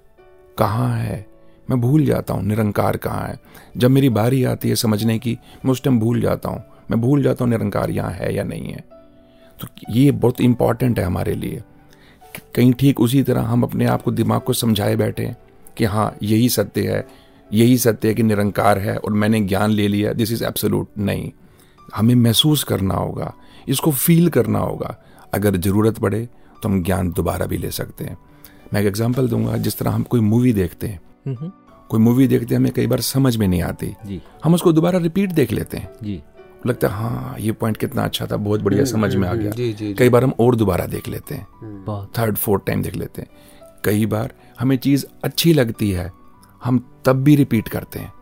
कहाँ 0.58 0.96
है? 0.96 1.26
मैं 1.68 1.80
भूल 1.80 2.04
जाता 2.04 2.34
हूँ, 2.34 2.42
निरंकार 2.42 2.96
कहाँ 2.96 3.26
है? 3.28 3.38
जब 3.76 3.90
मेरी 3.90 4.08
बारी 4.08 4.42
आती 4.44 4.68
है 4.68 4.74
समझने 4.76 5.18
की, 5.18 5.38
मैं 5.64 5.72
उस 5.72 5.82
टाइम 5.82 5.98
भूल 6.00 6.20
जाता 6.20 6.48
हूँ। 6.48 6.62
मैं 6.90 7.00
भूल 7.00 7.22
जाता 7.22 7.44
हूँ 7.44 7.50
निरंकार 7.50 7.90
यहाँ 7.90 8.10
है 8.10 8.34
या 8.34 8.44
नहीं 8.44 8.72
है। 8.72 8.84
तो 9.60 9.68
ये 9.90 10.10
बहुत 10.12 10.40
इंपॉर्टेंट 10.40 10.98
है 10.98 11.04
हमारे 11.04 11.34
लिए। 11.34 11.62
कहीं 12.54 12.72
ठीक 12.72 13.00
उसी 13.00 13.22
तरह 13.22 13.42
हम 13.42 13.62
अपने 13.62 13.86
आप 13.86 14.02
को 14.02 14.10
दिमाग 14.10 14.40
को 14.40 14.52
समझाए 14.52 14.96
बैठे 14.96 15.34
कि 15.76 15.84
हाँ 15.84 16.14
यही 16.22 16.48
सत्य 16.48 16.88
है। 16.88 17.06
यही 17.50 17.76
सत्य 17.78 18.08
है 18.08 18.14
कि 18.14 18.22
निरंकार 18.22 18.78
है 18.78 18.96
और 18.96 19.12
मैंने 19.12 19.40
ज्ञान 19.40 19.70
ले 19.70 19.88
लिया 19.88 20.12
दिस 20.12 20.32
इज़ 20.32 20.44
एब्सोल्यूट 20.44 20.88
नहीं। 20.98 21.30
हमें 21.88 22.14
महसूस 22.14 22.64
करना 22.64 22.94
होगा, 22.94 23.32
इसको 23.68 23.90
फील 23.92 24.28
करना 24.28 24.58
होगा। 24.58 24.96
अगर 25.34 25.56
ज़रूरत 25.56 25.98
पड़े 25.98 26.24
तो 26.62 26.68
हम 26.68 26.82
ज्ञान 26.82 27.10
दोबारा 27.12 27.46
भी 27.46 27.58
ले 27.58 27.70
सकते 27.70 28.04
हैं। 28.04 28.16
मैं 28.72 28.80
एक 28.80 28.86
एग्जांपल 28.86 29.28
दूँगा 29.28 29.56
जिस 29.56 29.78
तरह 29.78 29.90
हम 29.90 30.02
कोई 30.02 30.20
मूवी 30.20 30.52
देखते 30.52 30.86
हैं। 30.86 31.00
हम्म, 31.26 31.50
कोई 31.88 32.00
मूवी 32.00 32.26
देखते 32.26 32.54
हमें 32.54 32.72
कई 32.72 32.86
बार 32.86 33.00
समझ 33.00 33.36
में 33.36 33.48
नहीं 33.48 33.62
आती। 33.62 33.94
जी। 34.06 34.22
हम 34.44 34.54
उसको 34.54 34.72
दोबारा 34.72 34.98
रिपीट 34.98 35.32
देख 35.32 35.52
लेते 35.52 35.76
हैं। 35.76 35.90
जी। 36.02 36.22
लगता 36.66 36.88
है 36.88 36.94
हाँ 36.94 37.36
ये 37.38 37.52
पॉइंट 37.52 37.76
कितना 37.76 38.04
अच्छा 38.04 38.26
था 38.26 38.36
बहुत 38.36 38.62
बढ़िया 38.62 38.84
समझ 38.84 39.16
में 39.16 39.28
आ 39.28 39.34
गया। 39.34 39.50
जी, 39.50 39.72
जी, 39.72 39.86
जी। 39.86 39.94
कई 39.94 40.08
बार 40.08 40.24
हम 40.24 40.32
और 40.40 40.56
दोबारा 40.56 40.86
देख 40.86 41.08
लेते 41.08 41.34
हैं। 41.34 41.46
थर्ड 42.18 42.36
फोर्थ 42.36 42.66
टाइम 42.66 42.82
देख 42.82 42.96
लेते 42.96 43.22
हैं। 43.22 43.28
कई 43.84 44.06
बार 44.06 44.32
हमें 44.60 44.76
चीज़ 44.76 45.06
अच्छी 45.24 45.52
लगती 45.52 45.90
है 45.90 46.12
हम 46.64 47.00
तब 47.04 47.12
भी 47.12 47.36
रिपीट 47.36 47.68
करते 47.68 47.98
हैं। 47.98 48.12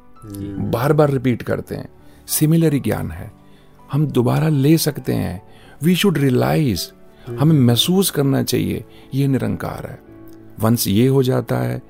बार 0.71 0.93
बार 0.93 1.11
रिपीट 1.11 1.43
करते 1.43 1.75
हैं। 1.75 1.89
सिमिलर 2.27 2.79
ज्ञान 2.79 3.11
है। 3.11 3.33
हम 3.93 4.07
दोबारा 4.07 4.49
ले 4.49 4.79
सकते 4.79 5.15
हैं। 5.15 5.43
वी 5.83 5.95
शुड 5.95 6.19
रियलाइज़ 6.19 6.89
हमें 7.31 7.61
महसूस 7.61 8.11
करना 8.11 8.43
चाहिए 8.43 8.85
ये 9.15 9.27
निरंकार 9.27 9.87
है। 9.87 10.12
वंस 10.63 10.87
ये 10.89 11.07
हो 11.07 11.23
जाता 11.23 11.57
है 11.59 11.83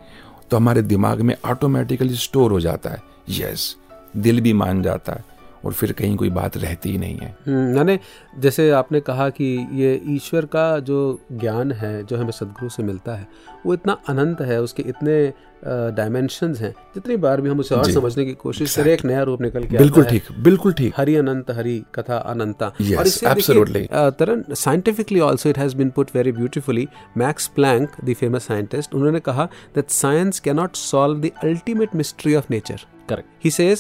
तो 0.51 0.57
हमारे 0.57 0.83
दिमाग 0.83 1.21
में 1.21 1.37
ऑटोमेटिकली 1.45 2.15
स्टोर 2.15 2.53
हो 2.53 2.61
जाता 2.61 2.91
है। 2.91 3.03
यस 3.29 3.77
दिल 4.17 4.41
भी 4.41 4.53
मान 4.53 4.83
जाता 4.83 5.13
है। 5.13 5.32
और 5.65 5.73
फिर 5.73 5.93
कहीं 5.93 6.17
कोई 6.17 6.31
बात 6.31 6.57
रहती 6.57 6.91
ही 6.91 6.99
नहीं 6.99 7.17
है। 7.17 7.37
हम्म, 7.47 7.77
यानी 7.77 7.99
जैसे 8.39 8.71
आपने 8.71 9.01
कहा 9.01 9.29
कि 9.31 9.45
ये 9.73 10.01
ईश्वर 10.09 10.47
का 10.47 10.79
जो 10.81 10.99
ज्ञान 11.33 11.73
है 11.73 12.03
जो 12.05 12.17
हमें 12.17 12.31
सदगुरु 12.31 12.69
से 12.69 12.83
मिलता 12.83 13.15
है 13.15 13.29
वो 13.67 13.75
इतना 13.75 13.97
अनंत 14.09 14.41
है 14.41 14.61
उसके 14.63 14.83
इतने 14.83 15.33
डायमेंशंस 15.65 16.61
हैं 16.61 16.71
जितनी 16.95 17.17
बार 17.17 17.41
भी 17.41 17.51
हम 17.51 17.61
उसे 17.61 17.75
और 17.75 17.91
समझने 17.91 18.25
की 18.25 18.33
कोशिश 18.35 18.77
करें 18.77 18.93
एक 18.93 19.05
नया 19.05 19.23
रूप 19.23 19.43
निकल 19.43 19.65
के 19.65 19.79
बिल्कुल 19.79 20.05
ठीक 20.05 20.23
बिल्कुल 20.39 20.73
ठीक। 20.73 20.95
हरि 20.97 21.15
अनंत 21.17 21.51
हरि 21.51 21.83
कथा 21.95 22.17
अनंता। 22.17 22.73
Yes, 22.83 22.99
और 22.99 23.07
इससे 23.07 23.27
absolutely. 23.27 23.87
Taran 24.19 24.45
scientifically 24.55 25.21
also 25.21 25.49
it 25.49 25.59
has 25.59 25.77
been 25.77 25.91
put 25.91 26.11
very 26.15 26.33
beautifully 26.33 26.89
Max 27.17 27.47
Planck 27.47 27.91
the 28.05 28.15
famous 28.15 28.47
scientist 28.47 28.95
उन्होंने 28.95 29.21
कहा 29.21 29.49
that 29.75 29.91
science 29.91 30.41
can 30.41 30.57
not 30.57 30.77
solve 30.77 31.21
the 31.21 31.31
ultimate 31.45 31.95
mystery 31.95 32.35
of 32.35 32.47
nature 32.51 32.81
correct 33.09 33.47
he 33.47 33.77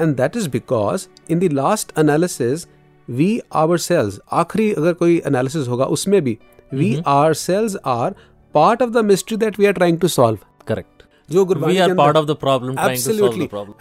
and 0.00 0.16
that 0.16 0.36
is 0.36 0.48
because 0.50 1.06
in 1.30 1.38
the 1.38 1.52
last 1.52 1.92
analysis 1.98 2.66
we 3.08 3.40
our 3.54 3.78
cells 3.78 4.20
आखिरी 4.32 4.72
अगर 4.72 4.92
कोई 4.92 5.22
analysis 5.26 5.68
होगा 5.68 5.84
उसमें 5.96 6.20
भी 6.22 6.38
we 6.74 6.96
are 7.06 7.34
cells 7.34 7.76
are 7.86 8.14
part 8.54 8.82
of 8.82 8.90
the 8.90 9.04
mystery 9.04 9.36
that 9.36 9.58
we 9.58 9.66
are 9.66 9.72
trying 9.72 9.98
to 9.98 10.08
solve 10.08 10.38
correct 10.66 11.02
जो 11.28 11.44
गुरबाणी 11.44 11.74
के 11.74 11.80
अंदर 11.80 11.94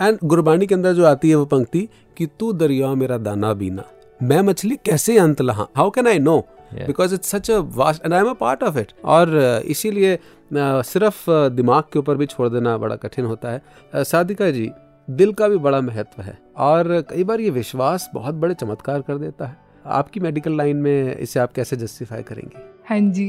and 0.01 0.17
Gurbani 0.23 0.67
के 0.67 0.75
अंदर 0.75 0.93
जो 0.93 1.05
आती 1.05 1.29
है 1.29 1.35
वो 1.35 1.45
पंक्ति 1.45 1.87
कि 2.17 2.25
तू 2.39 2.51
दरिया 2.53 2.93
मेरा 2.95 3.17
दाना 3.17 3.53
बीना। 3.53 3.83
मैं 4.23 4.41
मछली 4.41 4.75
कैसे 4.85 5.17
अंत 5.17 5.41
लहा? 5.41 5.67
How 5.77 5.89
can 5.89 6.07
I 6.07 6.19
know 6.19 6.37
because 6.73 7.13
it's 7.15 7.29
such 7.29 7.49
a 7.51 7.57
and 8.05 8.13
I 8.13 8.19
am 8.19 8.29
a 8.29 8.33
part 8.33 8.63
of 8.63 8.77
it 8.77 8.91
और 9.05 9.37
इसीलिए 9.65 10.19
सिर्फ़ 10.53 11.25
दिमाग 11.29 11.83
के 11.93 11.99
ऊपर 11.99 12.15
भी 12.15 12.25
छोड़ 12.25 12.49
देना 12.49 12.77
बड़ा 12.77 12.95
कठिन 12.95 13.25
होता 13.25 13.51
है। 13.51 14.03
साधिका 14.03 14.49
जी 14.51 14.69
दिल 15.11 15.31
का 15.33 15.47
भी 15.47 15.57
बड़ा 15.59 15.81
महत्व 15.81 16.21
है। 16.21 16.37
और 16.57 17.01
कई 17.09 17.23
बार 17.23 17.41
ये 17.41 17.49
विश्वास 17.51 18.09
बहुत 18.13 18.35
बड़े 18.35 18.53
चमत्कार 18.55 19.01
कर 19.01 19.17
देता 19.17 19.45
है। 19.45 19.57
आपकी 19.85 20.19
मेडिकल 20.19 20.57
लाइन 20.57 20.77
में 20.77 21.17
इसे 21.17 21.39
आप 21.39 21.53
कैसे 21.53 21.75
जस्टिफाई 21.75 22.23
करेंगे? 22.23 22.69
हाँ 22.85 22.99
जी 23.11 23.25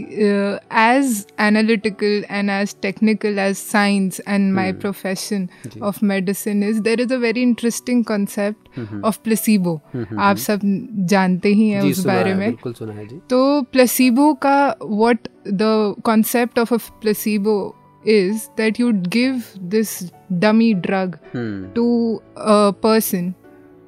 as 0.72 1.26
analytical 1.40 2.24
and 2.30 2.50
as 2.50 2.74
technical 2.82 3.38
as 3.38 3.56
science 3.56 4.20
and 4.28 4.52
my 4.54 4.72
profession 4.74 5.48
of 5.82 6.04
medicine 6.04 6.62
is 6.64 6.80
there 6.80 7.00
is 7.00 7.14
a 7.14 7.16
very 7.16 7.42
interesting 7.42 8.04
concept 8.04 9.04
of 9.04 9.18
placebo 9.24 9.80
आप 10.20 10.36
सब 10.38 10.60
जानते 11.10 11.48
ही 11.48 11.68
हैं 11.68 11.82
उस 11.82 12.04
बारे 12.06 12.34
में। 12.34 12.54
तो 13.30 13.62
प्लेसिबो 13.62 14.32
का 14.42 14.56
what 14.82 15.28
the 15.48 15.94
concept 16.04 16.58
of 16.58 16.74
a 16.74 16.78
placebo 17.00 17.54
is 18.04 18.50
that 18.56 18.78
you'd 18.78 19.10
give 19.10 19.52
this 19.60 20.12
dummy 20.38 20.74
drug 20.74 21.18
Hmm. 21.32 21.72
to 21.74 22.22
a 22.36 22.72
person 22.72 23.34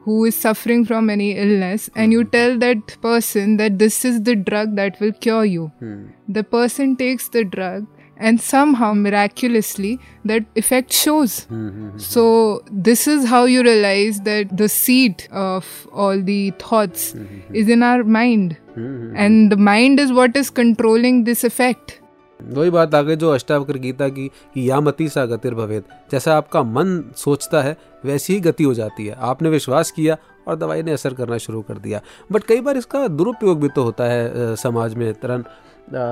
who 0.04 0.24
is 0.26 0.34
suffering 0.34 0.84
from 0.84 1.08
any 1.08 1.32
illness 1.32 1.88
and 1.94 2.12
you 2.12 2.22
hmm. 2.24 2.30
tell 2.30 2.58
that 2.58 2.96
person 3.00 3.56
that 3.56 3.78
this 3.78 4.04
is 4.04 4.22
the 4.22 4.36
drug 4.36 4.76
that 4.76 5.00
will 5.00 5.12
cure 5.12 5.44
you. 5.44 5.72
Hmm. 5.80 6.06
the 6.28 6.44
person 6.44 6.96
takes 6.96 7.28
the 7.28 7.44
drug 7.44 7.86
and 8.16 8.40
somehow 8.40 8.92
miraculously 8.94 9.98
that 10.24 10.44
effect 10.54 10.92
shows. 10.92 11.40
Hmm. 11.44 11.68
hmm, 11.68 11.88
hmm 11.88 11.98
so 11.98 12.62
this 12.70 13.06
is 13.06 13.26
how 13.26 13.44
you 13.44 13.62
realize 13.62 14.20
that 14.20 14.56
the 14.56 14.68
seat 14.68 15.28
of 15.32 15.88
all 15.92 16.22
the 16.22 16.52
thoughts 16.52 17.14
is 17.52 17.68
in 17.68 17.82
our 17.82 18.04
mind. 18.04 18.56
And 18.76 19.52
the 19.52 19.56
mind 19.56 20.00
is 20.00 20.12
what 20.12 20.36
is 20.36 20.50
controlling 20.50 21.22
this 21.24 21.44
effect 21.44 22.00
वही 22.48 22.70
बात 22.70 22.94
आ 22.94 23.00
गई 23.02 23.16
जो 23.16 23.30
अष्टावक्र 23.30 23.78
गीता 23.78 24.08
की 24.08 24.28
कि 24.54 24.68
या 24.70 24.80
मती 24.80 25.08
सा 25.08 25.24
गतिर 25.26 25.54
भवेद। 25.54 25.84
जैसा 26.12 26.36
आपका 26.36 26.62
मन 26.62 27.02
सोचता 27.16 27.62
है 27.62 27.76
वैसी 28.04 28.32
ही 28.34 28.40
गति 28.40 28.64
हो 28.64 28.74
जाती 28.74 29.06
है। 29.06 29.16
आपने 29.22 29.48
विश्वास 29.48 29.90
किया 29.90 30.16
और 30.48 30.56
दवाई 30.56 30.82
ने 30.82 30.92
असर 30.92 31.14
करना 31.14 31.38
शुरू 31.38 31.60
कर 31.62 31.78
दिया। 31.78 32.00
बट 32.32 32.44
कई 32.44 32.60
बार 32.60 32.76
इसका 32.76 33.06
दुरुपयोग 33.10 33.60
भी 33.60 33.68
तो 33.68 33.82
होता 33.82 34.04
है 34.04 34.56
समाज 34.56 34.94
में 34.94 35.12
तरन 35.14 35.44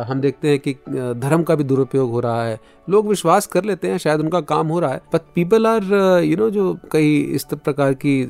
हम 0.08 0.20
देखते 0.20 0.48
हैं 0.48 0.58
कि 0.58 0.72
धर्म 1.20 1.42
का 1.42 1.54
भी 1.54 1.64
दुरुपयोग 1.64 2.10
हो 2.10 2.20
रहा 2.20 2.44
है। 2.44 2.58
लोग 2.88 3.06
विश्वास 3.08 3.46
कर 3.46 3.64
लेते 3.64 3.88
हैं 3.88 3.98
शायद 3.98 4.20
उनका 4.20 4.40
काम 4.40 4.68
हो 4.68 4.80
रहा 4.80 4.92
है। 4.92 5.00
But 5.14 5.20
people 5.34 5.66
are 5.66 5.84
you 6.24 6.36
know 6.36 6.48
जो 6.50 6.76
कई 6.92 7.16
इस 7.34 7.44
प्रकार 7.54 7.94
की 7.94 8.24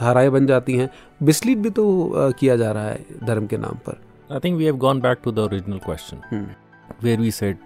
धाराएँ 0.00 0.30
बन 0.30 0.46
जाती 0.46 0.76
हैं 0.76 0.88
मिसलीड 1.22 1.62
भी 1.62 1.70
तो 1.70 1.86
किया 2.38 2.56
जा 2.56 2.72
रहा 2.72 2.84
है 2.84 3.04
धर्म 3.24 3.46
के 3.46 3.56
नाम 3.58 3.78
पर। 3.86 4.00
I 4.32 4.40
think 4.44 4.58
we 4.58 4.70
gone 4.80 5.00
back 5.00 5.24
to 5.26 5.36
the 5.36 5.48
original 5.48 5.80
question. 5.80 6.20
Hmm. 6.32 6.50
where 7.00 7.16
we 7.16 7.30
said, 7.30 7.58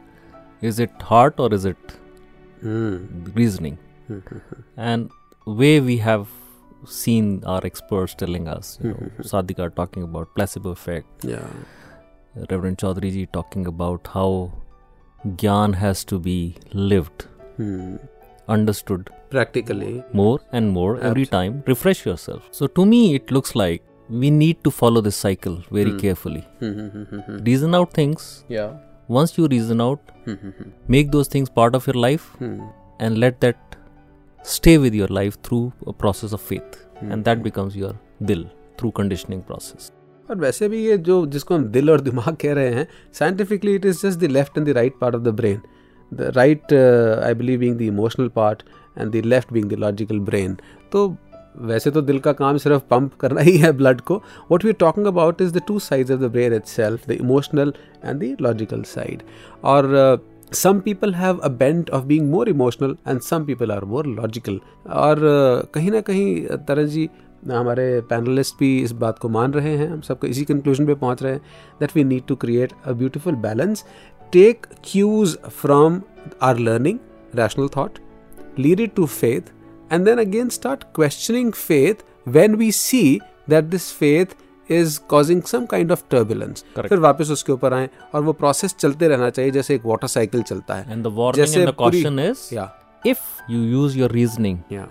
is 0.61 0.79
it 0.79 1.03
heart 1.03 1.39
or 1.39 1.53
is 1.53 1.65
it 1.65 1.77
mm. 2.63 3.37
reasoning? 3.37 3.79
Hmm. 4.07 4.19
and 4.77 5.11
way 5.47 5.81
we 5.81 5.97
have 5.97 6.29
seen 6.87 7.43
our 7.45 7.65
experts 7.65 8.15
telling 8.15 8.49
us, 8.49 8.79
you 8.83 8.91
know, 8.91 8.95
hmm. 8.97 9.23
Sadhika 9.23 9.75
talking 9.75 10.03
about 10.03 10.35
placebo 10.35 10.71
effect. 10.71 11.25
Yeah. 11.25 11.47
Reverend 12.51 12.79
Chaudhary 12.79 13.13
ji 13.13 13.27
talking 13.27 13.67
about 13.67 14.07
how 14.13 14.53
Gyan 15.43 15.75
has 15.75 16.05
to 16.05 16.19
be 16.19 16.57
lived, 16.73 17.27
hmm. 17.57 17.97
understood 18.47 19.09
practically 19.31 20.05
more 20.13 20.39
and 20.53 20.71
more 20.71 20.97
Absolutely. 20.97 21.11
every 21.11 21.27
time. 21.27 21.63
Refresh 21.67 22.05
yourself. 22.05 22.49
So, 22.51 22.67
to 22.67 22.85
me, 22.85 23.15
it 23.15 23.31
looks 23.31 23.55
like 23.55 23.83
we 24.11 24.31
need 24.31 24.63
to 24.65 24.71
follow 24.71 25.01
this 25.01 25.17
cycle 25.17 25.63
very 25.71 25.99
carefully. 25.99 26.47
Reason 26.61 27.75
out 27.75 27.95
things. 27.95 28.45
Yeah 28.49 28.75
Once 29.10 29.38
you 29.38 29.48
reason 29.48 29.82
out, 29.82 30.12
make 30.88 31.12
those 31.12 31.28
things 31.28 31.50
part 31.50 31.76
of 31.76 31.88
your 31.88 31.96
life 31.96 32.26
and 32.42 33.18
let 33.18 33.40
that 33.42 33.78
stay 34.42 34.78
with 34.78 34.94
your 34.94 35.08
life 35.10 35.42
through 35.42 35.64
a 35.88 35.94
process 35.94 36.34
of 36.34 36.42
faith. 36.42 36.86
And 37.02 37.26
that 37.26 37.42
becomes 37.44 37.76
your 37.76 37.94
dil 38.24 38.46
through 38.78 38.92
conditioning 39.00 39.42
process. 39.44 39.92
और 40.30 40.38
वैसे 40.38 40.68
भी 40.70 40.84
ये 40.86 40.98
जो 40.98 41.26
जिसको 41.26 41.56
हम 41.56 41.64
दिल 41.72 41.90
और 41.92 42.02
दिमाग 42.02 42.36
कह 42.42 42.54
रहे 42.54 42.74
हैं 42.74 42.88
scientifically 43.20 43.74
it 43.76 43.86
is 43.86 44.02
just 44.06 44.20
the 44.20 44.30
left 44.32 44.58
and 44.58 44.68
the 44.68 44.76
right 44.78 44.94
part 45.02 45.16
of 45.16 45.22
the 45.22 45.28
brain 45.40 45.62
the 46.12 46.32
right 46.36 46.74
I 46.74 47.34
believe 47.34 47.60
being 47.60 47.78
the 47.78 47.82
emotional 47.82 48.28
part 48.36 48.62
and 48.98 49.12
the 49.12 49.26
left 49.26 49.54
being 49.54 49.70
the 49.70 49.80
logical 49.80 50.20
brain 50.30 50.56
तो 50.92 51.08
वैसे 51.59 51.91
तो 51.91 52.03
दिल 52.03 52.19
का 52.19 52.33
काम 52.33 52.57
सिर्फ़ 52.57 52.83
पंप 52.91 53.15
करना 53.15 53.41
ही 53.41 53.57
है 53.57 53.73
ब्लड 53.73 54.01
को। 54.01 54.17
What 54.17 54.65
we 54.65 54.71
are 54.71 54.77
talking 54.81 55.07
about 55.07 55.41
is 55.41 55.55
the 55.55 55.63
two 55.69 55.79
sides 55.79 56.11
of 56.11 56.21
the 56.21 56.31
brain 56.31 56.55
itself 56.65 57.09
the 57.09 57.11
emotional 57.11 57.75
and 58.05 58.21
the 58.21 58.37
logical 58.41 58.83
side 58.83 59.23
और 59.65 59.93
some 60.51 60.81
people 60.81 61.13
have 61.13 61.39
a 61.43 61.49
bent 61.51 61.89
of 61.91 62.03
being 62.09 62.31
more 62.31 62.49
emotional 62.49 62.93
and 63.07 63.23
some 63.23 63.47
people 63.47 63.73
are 63.73 63.85
more 63.85 64.05
logical. 64.05 64.59
और 64.89 65.17
uh, 65.17 65.73
कहीं 65.75 65.91
ना 65.91 66.01
कहीं 66.01 66.47
तरह 66.69 66.85
जी 66.85 67.09
हमारे 67.51 68.01
panelist 68.01 68.55
भी 68.59 68.83
इस 68.83 68.93
बात 68.93 69.19
को 69.19 69.29
मान 69.29 69.53
रहे 69.53 69.77
हैं 69.77 69.89
हम 69.89 70.01
सबको 70.01 70.27
इसी 70.27 70.45
कंक्लूजन 70.45 70.87
पे 70.87 70.95
पहुँच 70.95 71.23
रहे 71.23 71.33
हैं 71.33 71.41
that 71.81 71.97
we 71.97 72.05
need 72.05 72.27
to 72.27 72.37
create 72.37 72.73
a 72.85 72.93
beautiful 72.93 73.35
balance 73.35 73.85
take 74.33 74.67
cues 74.85 75.37
from 75.37 76.01
our 76.43 76.59
learning 76.59 76.99
rational 77.35 77.69
thought 77.77 77.99
lead 78.59 78.81
it 78.81 78.95
to 78.95 79.07
faith 79.07 79.53
and 79.91 80.07
then 80.07 80.19
again 80.25 80.51
start 80.51 80.85
questioning 81.01 81.53
faith 81.53 82.03
when 82.37 82.57
we 82.63 82.71
see 82.71 83.21
that 83.49 83.71
this 83.71 83.91
faith 84.03 84.35
is 84.71 84.99
causing 85.13 85.43
some 85.53 85.67
kind 85.67 85.91
of 85.97 86.03
turbulence 86.09 86.65
Correct. 86.75 86.89
फिर 86.89 86.99
वापस 86.99 87.31
उसके 87.31 87.53
ऊपर 87.53 87.75
आए 87.75 87.89
और 88.15 88.23
वो 88.23 88.33
process 88.33 88.75
चलते 88.75 89.09
रहना 89.09 89.31
चाहिए 89.31 89.51
जैसे 89.51 89.75
एक 89.75 89.87
वाटर 89.87 90.07
साइकिल 90.09 90.43
चलता 90.43 90.75
है 90.75 90.97
And 90.97 91.07
the 91.07 91.15
warning 91.19 91.37
जैसे 91.37 91.61
and 91.61 91.69
the 91.69 91.77
पूरी- 91.83 92.03
caution 92.05 92.19
is 92.31 92.53
या 92.53 92.71
if 93.07 93.19
you 93.51 93.61
use 93.79 93.97
your 94.03 94.11
reasoning 94.17 94.59
या 94.73 94.89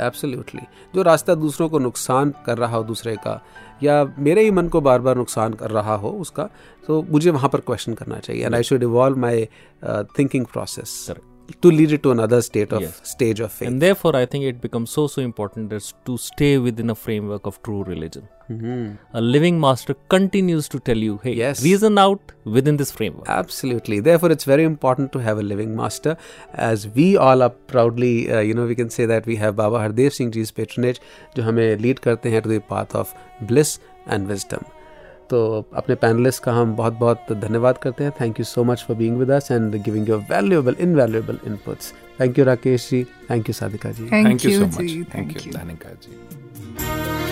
Absolutely 0.00 0.60
जो 0.94 1.02
रास्ता 1.02 1.34
दूसरों 1.34 1.68
को 1.68 1.78
नुकसान 1.78 2.34
कर 2.46 2.58
रहा 2.58 2.76
हो 2.76 2.84
दूसरे 2.84 3.16
का 3.16 3.40
या 3.82 4.14
मेरे 4.18 4.42
ही 4.42 4.50
मन 4.50 4.68
को 4.68 4.80
बार 4.80 5.00
बार 5.00 5.16
नुकसान 5.16 5.52
कर 5.54 5.70
रहा 5.70 5.94
हो 5.94 6.08
उसका 6.08 6.50
तो 6.86 7.02
मुझे 7.02 7.30
वहाँ 7.30 7.48
पर 7.52 7.60
क्वेश्चन 7.60 7.94
करना 7.94 8.18
चाहिए 8.18 8.44
and 8.44 8.54
I 8.54 8.62
should 8.62 8.82
evolve 8.82 9.18
my 9.18 9.48
thinking 10.18 10.46
process 10.46 11.10
Correct. 11.10 11.31
to 11.61 11.71
lead 11.71 11.91
it 11.91 12.03
to 12.03 12.11
another 12.11 12.41
state 12.41 12.71
of 12.71 12.81
yes. 12.81 12.99
stage 13.03 13.39
of 13.39 13.51
faith. 13.51 13.67
And 13.67 13.81
therefore, 13.81 14.15
I 14.15 14.25
think 14.25 14.45
it 14.45 14.61
becomes 14.61 14.89
so 14.89 15.07
so 15.07 15.21
important 15.21 15.73
as 15.73 15.93
to 16.05 16.17
stay 16.17 16.57
within 16.57 16.89
a 16.89 16.95
framework 16.95 17.45
of 17.45 17.61
true 17.63 17.83
religion. 17.83 18.27
Mm-hmm. 18.49 18.95
A 19.13 19.21
living 19.21 19.59
master 19.59 19.95
continues 20.09 20.67
to 20.69 20.79
tell 20.79 20.97
you, 20.97 21.19
hey, 21.23 21.33
yes. 21.33 21.63
reason 21.63 21.97
out 21.97 22.33
within 22.43 22.77
this 22.77 22.91
framework. 22.91 23.27
Absolutely. 23.29 23.99
Therefore, 23.99 24.31
it's 24.31 24.43
very 24.43 24.63
important 24.63 25.11
to 25.13 25.19
have 25.19 25.37
a 25.37 25.43
living 25.43 25.75
master. 25.75 26.17
As 26.53 26.87
we 26.87 27.15
all 27.15 27.41
are 27.41 27.49
proudly, 27.49 28.31
uh, 28.31 28.39
you 28.39 28.53
know, 28.53 28.65
we 28.65 28.75
can 28.75 28.89
say 28.89 29.05
that 29.05 29.25
we 29.25 29.37
have 29.37 29.55
Baba 29.55 29.77
Hardev 29.77 30.13
Singh 30.13 30.31
Ji's 30.31 30.51
patronage, 30.51 30.99
who 31.35 31.41
lead 31.51 32.05
us 32.07 32.19
to 32.21 32.41
the 32.41 32.59
path 32.67 32.95
of 32.95 33.13
bliss 33.41 33.79
and 34.05 34.27
wisdom. 34.27 34.65
तो 35.29 35.39
अपने 35.73 35.95
panelist 35.95 36.43
का 36.43 36.53
हम 36.53 36.75
बहुत 36.75 36.93
बहुत 36.99 37.31
धन्यवाद 37.31 37.77
करते 37.77 38.03
हैं। 38.03 38.11
Thank 38.21 38.39
you 38.39 38.45
so 38.45 38.63
much 38.63 38.85
for 38.87 38.97
being 38.97 39.17
with 39.17 39.31
us 39.31 39.51
and 39.51 39.75
giving 39.83 40.09
your 40.09 40.19
valuable 40.29 40.75
invaluable 40.79 41.39
inputs 41.47 41.93
thank 42.19 42.39
you 42.39 42.45
Rakesh 42.45 42.89
ji 42.89 43.03
thank 43.31 43.49
you 43.49 43.53
Sadhika 43.53 43.91
ji 43.91 44.05
thank 44.11 44.45
you 44.45 44.51
so 44.59 44.65
much 44.65 45.13
thank 45.15 45.45
you 45.45 45.51
Dhanika 45.53 45.93
ji 46.03 47.22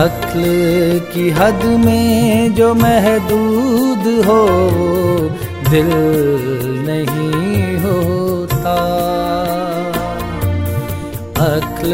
अक्ल 0.00 0.42
की 1.12 1.30
हद 1.30 1.64
में 1.84 2.54
जो 2.54 2.74
महदूद 2.74 4.04
हो, 4.26 4.42
दिल 5.70 5.90
नहीं 6.86 7.76
होता। 7.78 8.76
अक्ल 11.46 11.90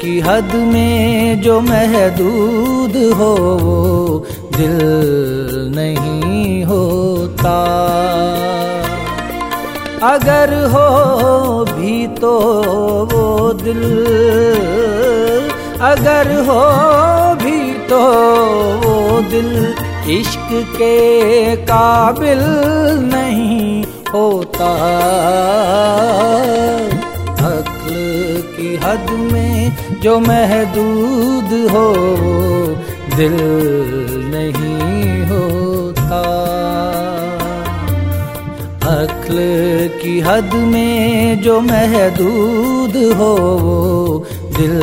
की 0.00 0.20
हद 0.20 0.54
में 0.72 1.42
जो 1.42 1.60
महदूद 1.60 2.96
हो 3.14 3.32
वो 3.62 4.26
दिल 4.56 4.76
नहीं 5.76 6.64
होता। 6.64 7.56
अगर 10.14 10.54
हो 10.64 10.88
भी 11.64 12.06
तो 12.06 12.38
वो 13.12 13.52
दिल 13.52 13.82
अगर 15.80 16.32
हो 16.40 16.60
भी 17.34 17.58
तो 17.88 17.98
वो 18.80 19.20
दिल 19.30 19.74
इश्क 20.10 20.48
के 20.76 21.56
काबिल 21.56 22.40
नहीं 23.12 23.84
होता। 24.12 24.70
अक्ल 27.46 27.94
की 28.56 28.76
हद 28.76 29.10
में 29.32 30.00
जो 30.00 30.18
महदूद 30.20 31.52
हो, 31.70 31.86
दिल 33.16 33.36
नहीं 34.34 35.24
होता। 35.24 36.22
अक्ल 38.92 39.36
की 40.02 40.20
हद 40.20 40.54
में 40.54 41.42
जो 41.42 41.60
महदूद 41.60 42.96
हो 43.14 43.34
दिल 44.56 44.78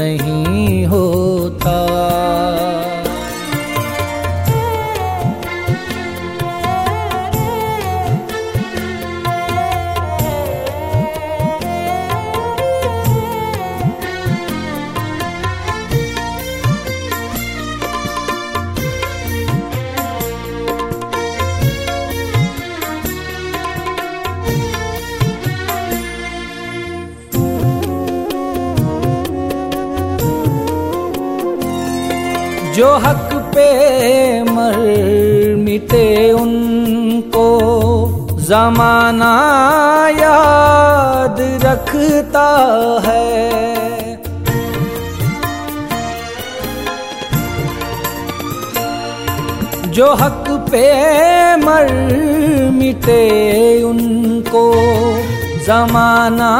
नहीं 0.00 0.86
होता। 0.86 1.78
जो 32.78 32.94
हक 32.94 33.30
पे 33.32 34.42
मर 34.42 34.76
मिटे 35.58 36.32
उनको, 36.32 37.48
जमाना 38.40 39.32
याद 40.08 41.36
रखता 41.40 42.46
है। 43.06 43.56
जो 49.90 50.14
हक 50.14 50.44
पे 50.70 50.86
मर 51.56 51.92
मिटे 52.72 53.82
उनको, 53.82 54.74
जमाना 55.66 56.52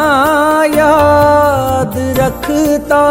याद 0.74 1.92
रखता 2.18 3.04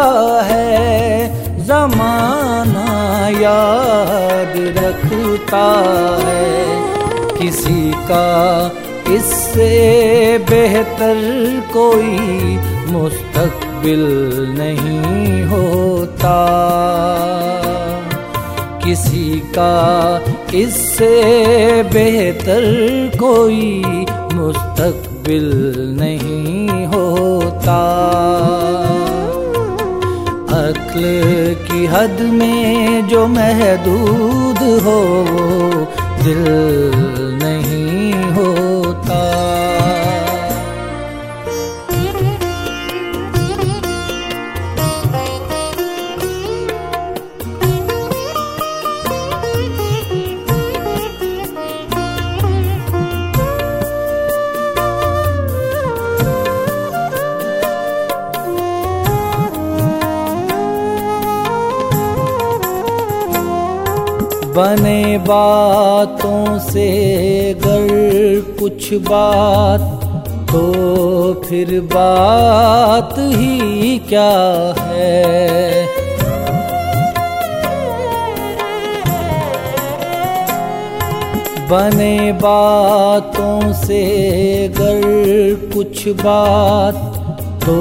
है। 0.44 1.37
जमाना 1.68 3.28
याद 3.28 4.54
रखता 4.78 5.64
है। 6.26 6.56
किसी 7.38 7.92
का 7.96 8.28
इससे 9.08 9.72
बेहतर 10.50 11.18
कोई 11.72 12.16
मुस्तकबिल 12.92 14.04
नहीं 14.58 15.44
होता। 15.44 16.38
किसी 18.84 19.42
का 19.58 19.74
इससे 20.54 21.12
बेहतर 21.82 22.64
कोई 23.16 23.82
मुस्तकबिल 24.32 25.50
नहीं 26.00 26.86
होता। 26.86 27.78
अक्ल 30.98 31.54
की 31.66 31.84
हद 31.86 32.20
में 32.32 33.08
जो 33.08 33.26
महदूद 33.28 34.58
हो 34.84 34.98
दिल 36.24 36.44
बने 64.58 65.18
बातों 65.18 66.58
से 66.58 66.88
गर 67.64 68.56
कुछ 68.60 68.92
बात 68.94 69.80
तो 70.50 70.62
फिर 71.48 71.80
बात 71.80 73.14
ही 73.18 73.98
क्या 74.08 74.30
है? 74.78 75.86
बने 81.70 82.32
बातों 82.32 83.72
से 83.72 84.02
गर 84.78 85.02
कुछ 85.74 86.08
बात 86.08 86.94
तो 87.64 87.78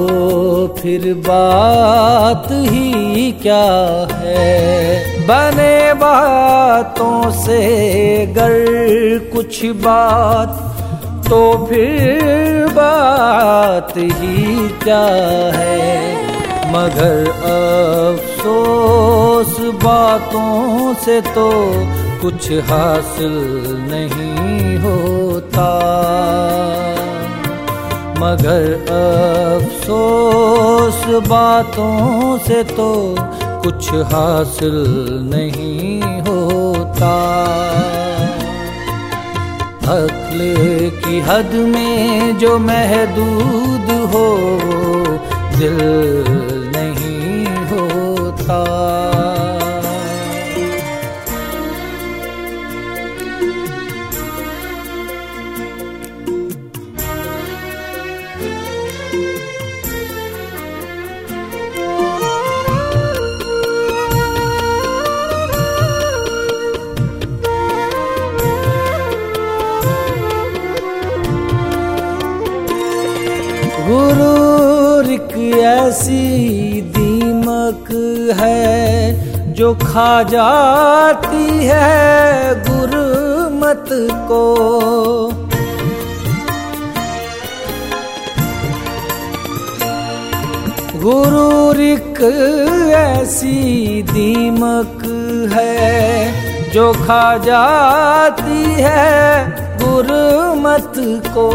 फिर 0.81 1.13
बात 1.13 2.47
ही 2.51 3.31
क्या 3.31 3.65
है? 4.13 5.16
बने 5.27 5.93
बातों 5.93 7.31
से 7.31 8.25
गर 8.27 9.29
कुछ 9.35 9.65
बात 9.65 10.49
तो 11.29 11.65
फिर 11.65 12.67
बात 12.67 13.97
ही 13.97 14.69
क्या 14.83 15.05
है? 15.55 16.15
मगर 16.73 17.17
अफसोस, 18.09 19.59
बातों 19.83 20.93
से 20.93 21.21
तो 21.21 21.51
कुछ 22.21 22.51
हासिल 22.51 23.33
नहीं 23.91 24.77
होता। 24.77 25.69
मगर 28.19 28.73
अफसोस, 28.97 31.05
बातों 31.27 32.37
से 32.37 32.63
तो 32.63 33.15
कुछ 33.67 33.87
हासिल 34.11 34.75
नहीं 35.31 36.01
होता। 36.27 37.15
अक्ल 39.93 40.39
की 40.99 41.19
हद 41.19 41.51
में 41.73 42.37
जो 42.37 42.57
महदूद 42.59 43.91
हो 44.13 44.27
दिल 45.57 45.79
खा 80.17 80.23
जाती 80.23 81.65
है 81.65 82.55
गुरमत 82.69 83.85
को। 84.29 84.41
गुरूर 91.01 91.81
एक 91.81 92.21
ऐसी 92.91 94.01
दीमक 94.01 95.03
है, 95.53 96.71
जो 96.71 96.93
खा 96.93 97.37
जाती 97.37 98.63
है 98.77 99.49
गुरमत 99.77 100.93
को। 101.27 101.49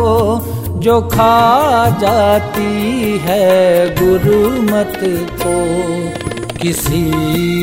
जो 0.81 1.01
खा 1.01 1.89
जाती 2.01 3.19
है 3.25 3.87
गुरमत 3.95 5.01
को। 5.43 6.22
किसी 6.63 7.03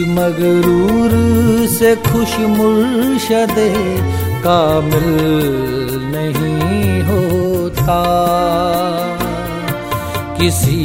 मगरूर 0.06 1.12
से 1.68 1.96
खुश 1.96 2.38
मुर्शद 2.40 3.56
कामिल 4.46 5.06
नहीं 6.16 7.04
होता। 7.04 8.00
किसी 10.42 10.82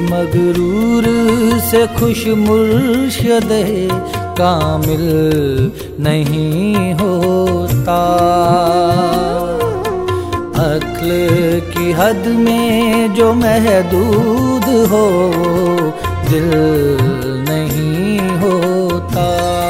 मगरूर 0.00 1.04
से 1.60 1.86
खुश 1.86 2.26
मुर्शद 2.26 3.48
कामिल 4.40 5.06
नहीं 6.00 6.94
होता। 6.94 8.00
अक्ल 10.64 11.08
की 11.72 11.92
हद 11.92 12.26
में 12.26 13.14
जो 13.14 13.32
महदूद 13.34 14.68
हो, 14.90 15.06
दिल 16.30 16.50
होता 19.18 19.67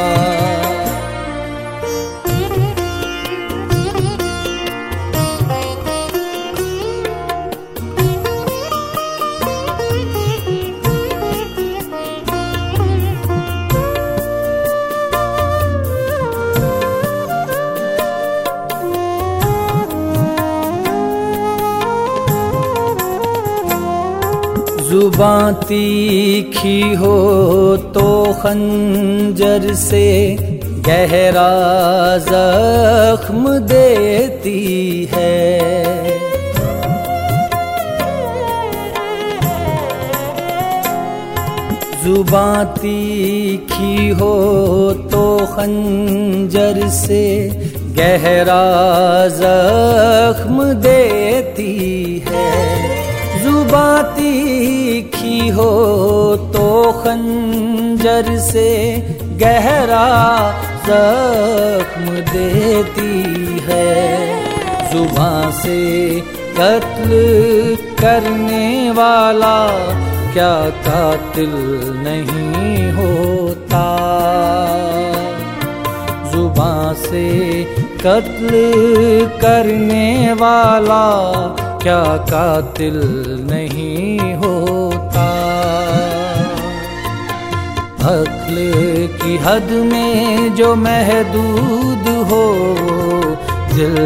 जुबां 25.18 25.52
हो 26.94 27.14
तो 27.94 28.10
खंजर 28.32 29.64
से 29.74 30.02
गहरा 30.88 31.46
जख्म 32.26 33.54
देती 33.72 34.60
है। 35.12 35.38
जुबां 42.04 42.64
तीखी 42.78 44.08
हो 44.20 44.32
तो 45.12 45.26
खंजर 45.56 46.88
से 46.98 47.24
गहरा 47.98 48.62
जख्म 49.40 50.72
देती 50.86 51.74
है। 52.28 52.46
जुबां 53.42 54.02
हो 55.50 55.70
तो 56.54 56.68
खंजर 57.02 58.26
से 58.38 58.70
गहरा 59.42 60.08
जख्म 60.88 62.04
देती 62.30 63.16
है। 63.66 63.90
जुबां 64.92 65.50
से 65.52 65.80
कत्ल 66.58 67.10
करने 68.00 68.90
वाला 68.90 69.58
क्या 70.32 70.54
कातिल 70.86 71.52
नहीं 72.06 72.90
होता। 72.92 73.84
जुबां 76.32 76.94
से 77.04 77.26
कत्ल 78.02 78.50
करने 79.42 80.32
वाला 80.32 81.04
क्या 81.82 82.02
कातिल 82.30 82.98
अक्ल 88.08 88.56
की 89.22 89.36
हद 89.36 89.70
में 89.90 90.54
जो 90.54 90.74
महदूद 90.74 92.08
हो 92.30 92.44
दिल 93.74 93.96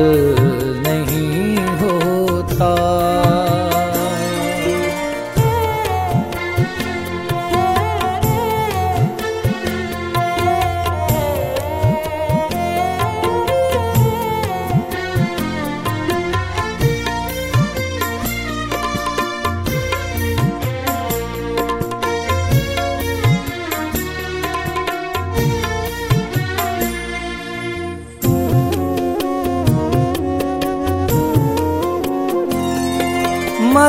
नहीं 0.87 1.57
होता। 1.83 3.22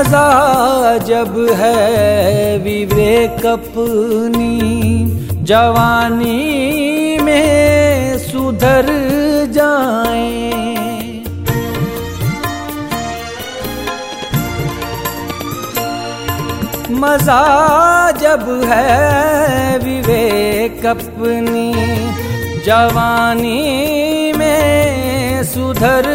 मज़ा 0.03 0.97
जब 1.07 1.35
है 1.57 2.57
विवेक 2.59 3.45
अपनी 3.45 4.55
जवानी 5.43 7.17
में 7.23 8.17
सुधर 8.19 8.87
जाए। 9.55 10.51
मज़ा 17.03 18.11
जब 18.11 18.43
है 18.65 19.77
विवेक 19.77 20.85
अपनी 20.85 21.71
जवानी 22.65 24.33
में 24.37 25.43
सुधर 25.53 26.11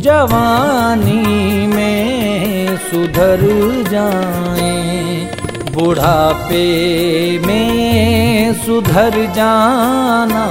जवानी 0.00 1.66
में 1.66 2.76
सुधर 2.76 3.40
जाए, 3.88 4.70
बुढ़ापे 5.74 6.66
में 7.46 8.54
सुधर 8.54 9.18
जाना 9.34 10.44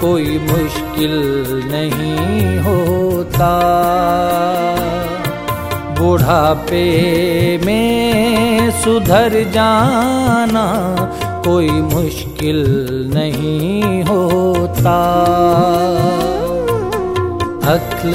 कोई 0.00 0.38
मुश्किल 0.38 1.14
नहीं 1.72 2.58
होता। 2.58 3.52
बुढ़ापे 5.98 6.86
में 7.64 8.70
सुधर 8.82 9.42
जाना 9.50 10.66
कोई 11.46 11.70
मुश्किल 11.70 12.64
नहीं 13.14 14.02
होता। 14.04 14.96
अक्ल 17.66 18.12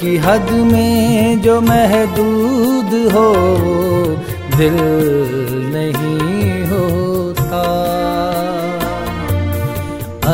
की 0.00 0.16
हद 0.16 0.50
में 0.50 1.40
जो 1.42 1.60
महदूद 1.60 2.90
हो, 3.12 3.28
दिल 4.56 4.76
नहीं 5.74 6.64
होता। 6.64 7.62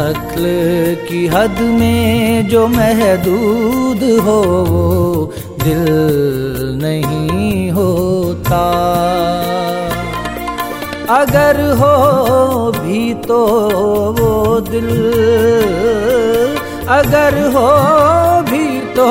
अक्ल 0.00 0.42
की 1.08 1.26
हद 1.26 1.60
में 1.60 2.48
जो 2.48 2.66
महदूद 2.66 4.02
हो, 4.20 4.40
दिल 5.64 5.84
नहीं 6.82 7.70
होता। 7.70 8.64
अगर 11.10 11.60
हो 11.72 12.72
भी 12.72 13.14
तो 13.14 13.46
वो 14.10 14.60
दिल 14.60 14.90
अगर 16.90 17.34
हो 17.54 17.68
भी 18.42 18.66
तो 18.94 19.06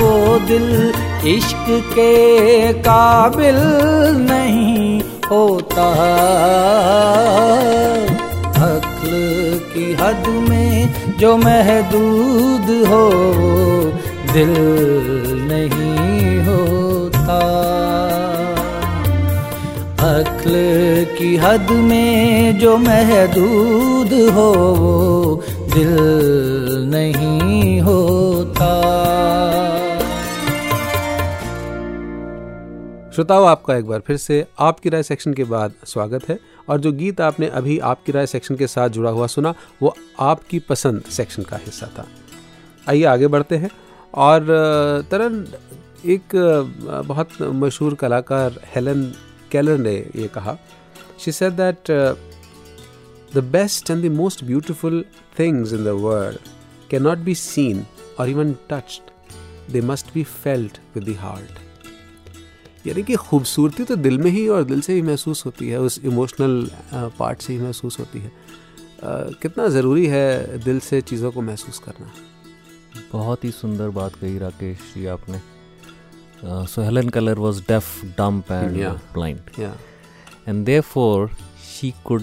वो 0.00 0.38
दिल 0.48 0.92
इश्क 1.26 1.66
के 1.94 2.72
काबिल 2.80 3.56
नहीं 4.30 5.00
होता। 5.30 5.86
अक्ल 8.66 9.10
की 9.72 9.92
हद 10.00 10.28
में 10.48 11.16
जो 11.18 11.36
महदूद 11.36 12.68
हो, 12.88 13.04
दिल 14.32 14.54
नहीं 15.50 16.38
होता। 16.46 17.40
अक्ल 20.10 20.52
की 21.18 21.36
हद 21.36 21.70
में 21.88 22.58
जो 22.58 22.76
महदूद 22.76 24.12
हो, 24.30 24.50
दिल 25.74 25.96
नहीं 26.86 27.80
होता। 27.80 28.70
श्रोताओं, 33.14 33.46
आपका 33.48 33.76
एक 33.76 33.86
बार 33.86 34.00
फिर 34.00 34.16
से 34.16 34.46
आपकी 34.58 34.88
राय 34.88 35.02
सेक्शन 35.02 35.34
के 35.34 35.44
बाद 35.44 35.72
स्वागत 35.84 36.28
है। 36.28 36.38
और 36.68 36.80
जो 36.80 36.92
गीत 36.92 37.20
आपने 37.20 37.46
अभी 37.46 37.78
आपकी 37.78 38.12
राय 38.12 38.26
सेक्शन 38.26 38.56
के 38.56 38.66
साथ 38.66 38.88
जुड़ा 38.88 39.10
हुआ 39.10 39.26
सुना, 39.26 39.54
वो 39.82 39.94
आपकी 40.20 40.58
पसंद 40.58 41.02
सेक्शन 41.02 41.42
का 41.42 41.56
हिस्सा 41.56 41.86
था। 41.98 42.06
आइए, 42.88 43.04
आगे 43.04 43.26
बढ़ते 43.26 43.56
हैं। 43.56 43.70
और 44.14 44.46
तरन 45.10 45.46
एक 46.06 46.22
बहुत 47.06 47.28
मशहूर 47.42 47.94
कलाकार 47.94 48.60
हेलन 48.74 49.02
केलर 49.52 49.78
ने 49.78 49.94
ये 50.16 50.28
कहा। 50.28 50.56
She 51.24 51.32
said 51.32 51.52
that 51.52 51.90
the 53.34 53.38
best 53.38 53.90
and 53.90 54.04
the 54.04 54.12
most 54.12 54.44
beautiful 54.44 55.04
things 55.38 55.72
in 55.72 55.84
the 55.84 55.88
world 55.88 56.38
not 56.98 57.18
be 57.18 57.34
seen 57.34 57.84
or 58.18 58.28
even 58.28 58.52
touched 58.70 59.10
they 59.72 59.80
must 59.80 60.06
be 60.14 60.24
felt 60.24 60.78
with 60.94 61.04
the 61.08 61.16
heart 61.16 62.86
यानी 62.86 63.02
कि 63.02 63.14
खूबसूरती 63.14 63.84
तो 63.84 63.96
दिल 63.96 64.18
में 64.18 64.30
ही 64.30 64.46
और 64.48 64.64
दिल 64.64 64.80
से 64.80 64.94
ही 64.94 65.02
महसूस 65.02 65.44
होती 65.46 65.68
है 65.68 65.80
उस 65.80 65.98
इमोशनल 66.04 66.70
पार्ट 66.94 67.40
से 67.40 67.52
ही 67.52 67.58
महसूस 67.58 67.98
होती 67.98 68.18
है। 68.18 68.32
कितना 69.42 69.68
ज़रूरी 69.68 70.06
है 70.06 70.58
दिल 70.64 70.80
से 70.80 71.00
चीज़ों 71.00 71.32
को 71.32 71.42
महसूस 71.42 71.78
करना। 71.78 72.12
बहुत 73.12 73.44
ही 73.44 73.50
सुंदर 73.50 73.88
बात 73.88 74.14
कही 74.14 74.38
राकेश 74.38 74.92
जी 74.94 75.06
आपने। 75.06 75.40
So 76.66 76.82
Helen 76.82 77.08
Keller 77.08 77.38
was 77.38 77.60
deaf 77.68 78.04
dumb 78.18 78.52
and 78.52 78.84
blind 79.14 79.40
and 80.48 80.64
therefore 80.66 81.30
she 81.70 81.94
could 82.04 82.22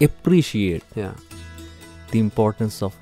appreciate 0.00 0.84
yeah. 0.96 1.14
the 2.10 2.18
importance 2.18 2.76
of 2.82 2.92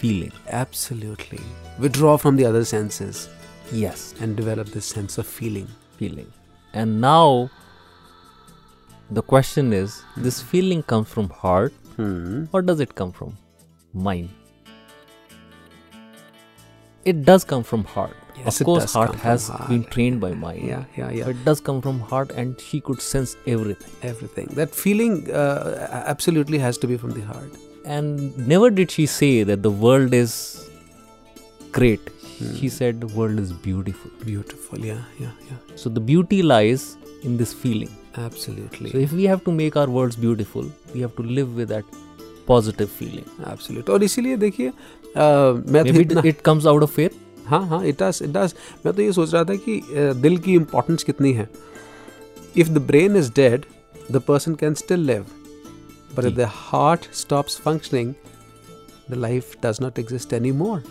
feeling. 0.00 0.32
Absolutely. 0.48 1.40
Withdraw 1.78 2.16
from 2.16 2.36
the 2.36 2.44
other 2.50 2.64
senses. 2.64 3.28
Yes. 3.70 4.14
And 4.20 4.36
develop 4.36 4.68
this 4.68 4.86
sense 4.86 5.18
of 5.18 5.26
feeling. 5.26 5.68
Feeling. 5.98 6.32
And 6.72 7.00
now 7.00 7.50
the 9.10 9.22
question 9.22 9.72
is 9.72 10.02
this 10.16 10.40
feeling 10.40 10.82
comes 10.82 11.08
from 11.08 11.28
heart 11.28 11.72
hmm. 11.96 12.44
or 12.52 12.62
does 12.62 12.80
it 12.80 12.94
come 12.94 13.12
from 13.12 13.36
mind? 13.92 14.30
It 17.04 17.24
does 17.24 17.44
come 17.44 17.62
from 17.62 17.84
heart. 17.84 18.16
Yes, 18.36 18.60
of 18.60 18.66
course 18.66 18.92
heart 18.92 19.14
has 19.16 19.48
heart. 19.48 19.68
been 19.68 19.84
trained 19.84 20.20
by 20.20 20.32
mind. 20.32 20.66
yeah 20.66 20.84
yeah 20.96 21.10
yeah. 21.10 21.28
It 21.28 21.44
does 21.44 21.60
come 21.60 21.80
from 21.86 21.98
heart 22.00 22.30
and 22.30 22.60
she 22.60 22.80
could 22.80 23.02
sense 23.02 23.36
everything. 23.46 23.96
Everything. 24.02 24.46
That 24.60 24.74
feeling 24.74 25.30
uh, 25.30 26.04
absolutely 26.06 26.58
has 26.58 26.78
to 26.78 26.86
be 26.86 26.96
from 26.96 27.12
the 27.18 27.26
heart 27.32 27.58
and 27.89 28.37
never 28.53 28.69
did 28.69 28.91
she 28.91 29.05
say 29.05 29.43
that 29.43 29.63
the 29.63 29.73
world 29.85 30.13
is 30.13 30.35
great 31.71 32.11
she 32.59 32.69
said 32.69 33.01
the 33.01 33.11
world 33.17 33.39
is 33.39 33.51
beautiful 33.67 34.11
beautiful 34.23 34.85
yeah 34.91 35.03
yeah 35.19 35.35
yeah 35.49 35.75
so 35.75 35.89
the 35.89 36.03
beauty 36.11 36.41
lies 36.53 36.97
in 37.23 37.37
this 37.37 37.53
feeling 37.53 37.91
absolutely 38.17 38.89
so 38.91 38.97
if 38.97 39.11
we 39.11 39.25
have 39.25 39.43
to 39.43 39.51
make 39.51 39.77
our 39.81 39.89
worlds 39.97 40.15
beautiful 40.15 40.71
we 40.93 41.01
have 41.01 41.15
to 41.15 41.23
live 41.23 41.55
with 41.55 41.69
that 41.69 41.85
positive 42.47 42.89
feeling 43.01 43.29
absolute 43.53 43.89
और 43.89 44.03
इसीलिए 44.03 44.37
देखिए 44.37 44.69
uh, 44.69 45.71
मैं 45.71 45.83
तो 45.83 45.93
maybe 45.93 46.01
इतना 46.01 46.21
it, 46.21 46.27
it 46.33 46.43
comes 46.49 46.67
out 46.73 46.87
of 46.87 46.97
faith 46.99 47.21
हाँ 47.47 47.65
हाँ 47.67 47.83
it 47.85 48.01
does 48.01 48.19
it 48.23 48.29
does 48.29 48.53
मैं 48.85 48.93
तो 48.93 49.01
ये 49.01 49.11
सोच 49.13 49.33
रहा 49.33 49.43
था 49.43 49.55
कि 49.55 49.79
uh, 49.81 50.13
दिल 50.21 50.37
की 50.45 50.53
इम्पोर्टेंस 50.55 51.03
कितनी 51.03 51.33
है 51.33 51.49
if 52.57 52.67
the 52.67 52.77
brain 52.87 53.15
is 53.17 53.31
dead 53.35 53.65
the 54.11 54.21
person 54.27 54.55
can 54.55 54.73
still 54.73 54.99
live 55.07 55.25
But 56.14 56.24
if 56.24 56.34
the 56.34 56.46
heart 56.46 57.08
stops 57.12 57.56
functioning, 57.56 58.14
the 59.08 59.16
life 59.16 59.60
does 59.60 59.80
not 59.80 59.98
exist 59.98 60.32
anymore. 60.32 60.82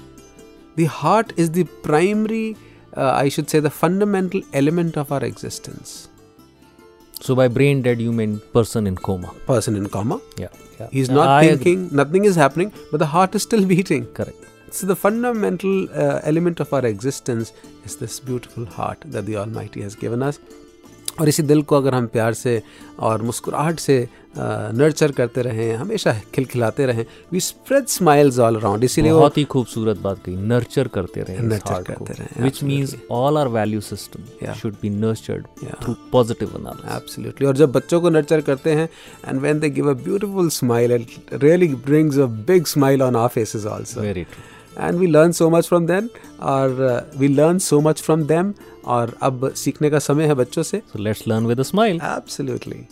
The 0.76 0.86
heart 0.86 1.34
is 1.38 1.52
the 1.52 1.66
primary, 1.84 2.56
uh, 2.96 3.12
I 3.12 3.30
should 3.30 3.50
say, 3.50 3.60
the 3.60 3.70
fundamental 3.70 4.42
element 4.54 4.98
of 4.98 5.12
our 5.12 5.24
existence. 5.24 6.10
So 7.22 7.36
by 7.36 7.50
brain 7.50 7.82
dead, 7.82 8.00
you 8.00 8.14
mean 8.14 8.42
person 8.54 8.88
in 8.88 8.96
coma. 8.96 9.34
Person 9.46 9.76
in 9.76 9.90
coma. 9.90 10.22
Yeah. 10.38 10.48
yeah. 10.80 10.88
He's 10.92 11.10
not 11.10 11.28
I 11.28 11.48
thinking. 11.48 11.86
Agree. 11.86 11.98
Nothing 11.98 12.26
is 12.26 12.36
happening, 12.36 12.72
but 12.92 12.98
the 12.98 13.08
heart 13.08 13.36
is 13.36 13.44
still 13.44 13.66
beating. 13.66 14.06
Correct. 14.14 14.38
So 14.72 14.88
the 14.88 14.96
fundamental 14.96 15.90
uh, 15.92 16.22
element 16.24 16.60
of 16.60 16.74
our 16.74 16.86
existence 16.86 17.52
is 17.84 17.98
this 17.98 18.20
beautiful 18.20 18.66
heart 18.66 19.00
that 19.06 19.26
the 19.26 19.36
Almighty 19.36 19.82
has 19.82 19.96
given 19.96 20.24
us. 20.24 20.40
और 21.22 21.30
इसी 21.30 21.44
दिल 21.44 21.62
को 21.62 21.78
अगर 21.78 21.96
हम 21.96 22.08
प्यार 22.08 22.34
से 22.34 22.62
और 23.00 23.22
मुस्कुराहट 23.22 23.80
से 23.80 24.08
नर्चर 24.38 25.12
करते 25.12 25.42
रहें 25.42 25.76
हमेशा 25.76 26.14
खिलखिलाते 26.36 26.86
रहें 26.86 27.06
we 27.32 27.40
spread 27.40 27.86
smiles 27.86 28.40
all 28.40 28.56
around 28.56 28.84
इसीलिए 28.84 29.12
बहुत 29.12 29.38
ही 29.38 29.44
खूबसूरत 29.44 29.98
बात 29.98 30.20
कही 30.26 30.36
नर्चर 30.36 30.88
करते 30.88 31.22
रहे 31.22 31.38
Nurture 31.38 31.84
करते 31.88 32.14
रहें, 32.14 32.44
which 32.44 32.64
means 32.64 32.96
all 33.12 33.38
our 33.38 33.48
value 33.48 33.82
system 33.82 34.54
should 34.54 34.76
be 34.82 34.90
nurtured 34.90 35.48
through 35.84 35.96
positive 36.12 36.50
absolutely 36.96 37.48
और 37.48 37.58
जब 37.58 37.72
बच्चों 37.72 38.02
को 38.02 38.10
नर्चर 38.10 38.42
करते 38.42 38.72
हैं 38.72 38.90
and 39.28 39.42
when 39.42 39.60
they 39.60 39.70
give 39.70 39.90
a 39.90 39.94
beautiful 40.04 40.50
smile 40.50 40.92
it 40.92 41.34
really 41.34 41.68
brings 41.68 42.18
a 42.18 42.26
big 42.52 42.66
smile 42.66 43.02
on 43.02 43.16
our 43.16 43.28
faces 43.28 43.66
also 43.66 44.02
very 44.02 44.24
true 44.24 44.59
and 44.78 45.00
we 45.00 45.08
learn 45.08 45.32
so 45.32 45.50
much 45.50 45.68
from 45.68 45.86
them 45.88 46.10
और 46.50 47.12
we 47.18 47.28
learn 47.28 47.58
so 47.60 47.80
much 47.82 48.02
from 48.02 48.24
them 48.24 48.54
और 48.86 49.18
अब 49.22 49.52
सीखने 49.56 49.90
का 49.90 50.00
समय 50.00 50.26
है 50.26 50.34
बच्चों 50.36 50.64
से। 50.64 50.82
So 50.92 51.02
let's 51.08 51.28
learn 51.28 51.50
with 51.50 51.60
a 51.60 51.68
smile. 51.72 52.02
Absolutely 52.08 52.88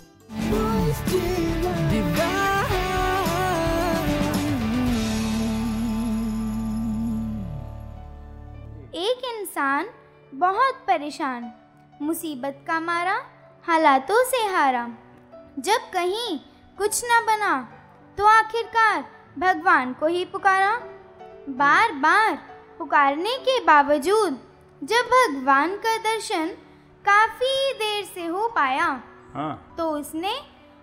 एक 8.95 9.25
इंसान 9.30 9.89
बहुत 10.34 10.84
परेशान 10.88 11.51
मुसीबत 12.01 12.59
का 12.67 12.80
मारा 12.80 13.17
हालातों 13.65 14.23
से 14.25 14.45
हारा। 14.47 14.88
जब 15.59 15.89
कहीं 15.93 16.38
कुछ 16.78 17.01
न 17.05 17.21
बना 17.28 17.55
तो 18.17 18.25
आखिरकार 18.25 19.03
भगवान 19.39 19.93
को 19.93 20.07
ही 20.07 20.23
पुकारा। 20.25 20.71
बार 21.48 21.91
बार 21.91 22.36
पुकारने 22.78 23.38
के 23.38 23.60
बावजूद 23.66 24.39
जब 24.84 25.10
भगवान 25.12 25.76
का 25.78 25.98
दर्शन 25.98 26.48
काफ़ी 27.06 27.74
देर 27.74 28.04
से 28.06 28.26
हो 28.26 28.48
पाया 28.48 28.86
हाँ। 29.34 29.76
तो 29.78 29.89
उसने 29.91 30.34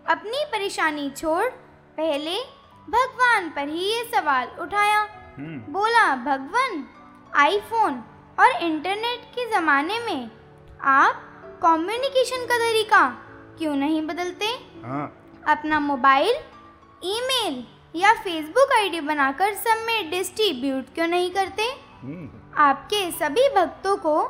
अपनी 0.06 0.44
परेशानी 0.44 1.10
छोड़ 1.10 1.44
पहले 1.98 2.36
भगवान 2.88 3.50
पर 3.50 3.68
ही 3.68 3.84
ये 3.90 4.04
सवाल 4.04 4.48
उठाया। 4.60 5.00
हम्म। 5.36 5.72
बोला 5.72 6.16
भगवान 6.16 6.84
आईफोन 7.36 8.02
और 8.38 8.50
इंटरनेट 8.62 9.24
के 9.34 9.50
ज़माने 9.50 9.98
में 9.98 10.30
आप 10.80 11.22
कम्युनिकेशन 11.62 12.46
का 12.46 12.58
तरीका 12.58 13.08
क्यों 13.58 13.76
नहीं 13.76 14.06
बदलते? 14.06 14.46
हाँ। 14.84 15.06
अपना 15.48 15.80
मोबाइल 15.80 16.34
ईमेल 17.04 17.64
या 17.96 18.12
फेसबुक 18.12 18.72
आईडी 18.72 19.00
बनाकर 19.00 19.54
सब 19.54 19.82
में 19.86 20.10
डिस्ट्रीब्यूट 20.10 20.84
क्यों 20.94 21.06
नहीं 21.06 21.30
करते? 21.30 21.62
हम्म। 22.02 22.28
आपके 22.62 23.10
सभी 23.10 23.48
भक्तों 23.48 23.96
को 23.96 24.22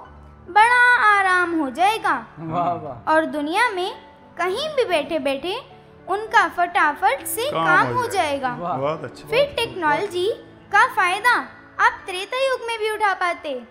बड़ा 0.51 0.97
आराम 1.05 1.61
हो 1.61 1.71
जाएगा। 1.71 2.27
वाह 2.39 2.73
वाह। 2.73 3.13
और 3.13 3.25
दुनिया 3.25 3.71
में 3.71 3.95
कहीं 4.39 4.69
भी 4.69 4.85
बैठे 4.85 5.19
बैठे 5.19 5.63
उनका 6.09 6.49
फटाफट 6.49 7.27
से 7.27 7.51
काम 7.51 7.67
काम 7.67 7.95
हो 7.95 8.01
हो 8.01 8.07
जाएगा। 8.07 8.49
अच्छा 9.05 9.29
फिर 9.29 9.47
टेक्नोलॉजी 9.57 10.29
का 10.73 10.87
फ़ायदा 10.95 11.35
आप 11.81 12.03
त्रेता 12.07 12.45
युग 12.47 12.61
में 12.67 12.79
भी 12.79 12.91
उठा 12.91 13.15
पाते। 13.15 13.63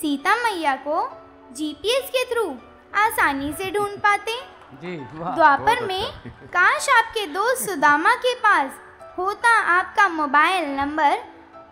सीता 0.00 0.36
मैया 0.36 0.76
को 0.76 1.10
जीपीएस 1.52 2.10
के 2.10 2.24
थ्रू 2.24 2.56
आसानी 2.94 3.52
से 3.52 3.70
ढूंढ 3.70 3.98
पाते। 3.98 4.40
जी 4.74 4.96
द्वापर 5.12 5.84
में 5.86 6.12
काश 6.46 6.88
आपके 6.88 7.26
दोस्त 7.26 7.70
सुदामा 7.70 8.14
के 8.14 8.34
पास 8.34 8.70
होता 9.18 9.48
आपका 9.70 10.08
मोबाइल 10.08 10.64
नंबर 10.76 11.16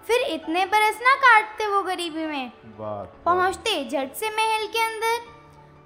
फिर 0.07 0.22
इतने 0.24 0.64
बरस 0.66 0.99
ना 1.03 1.14
काटते 1.14 1.66
वो 1.66 1.82
गरीबी 1.82 2.26
में। 2.26 2.49
बात 2.78 3.14
पहुँचते 3.24 3.72
झट 3.84 4.14
से 4.14 4.30
महल 4.30 4.66
के 4.66 4.80
अंदर। 4.80 5.18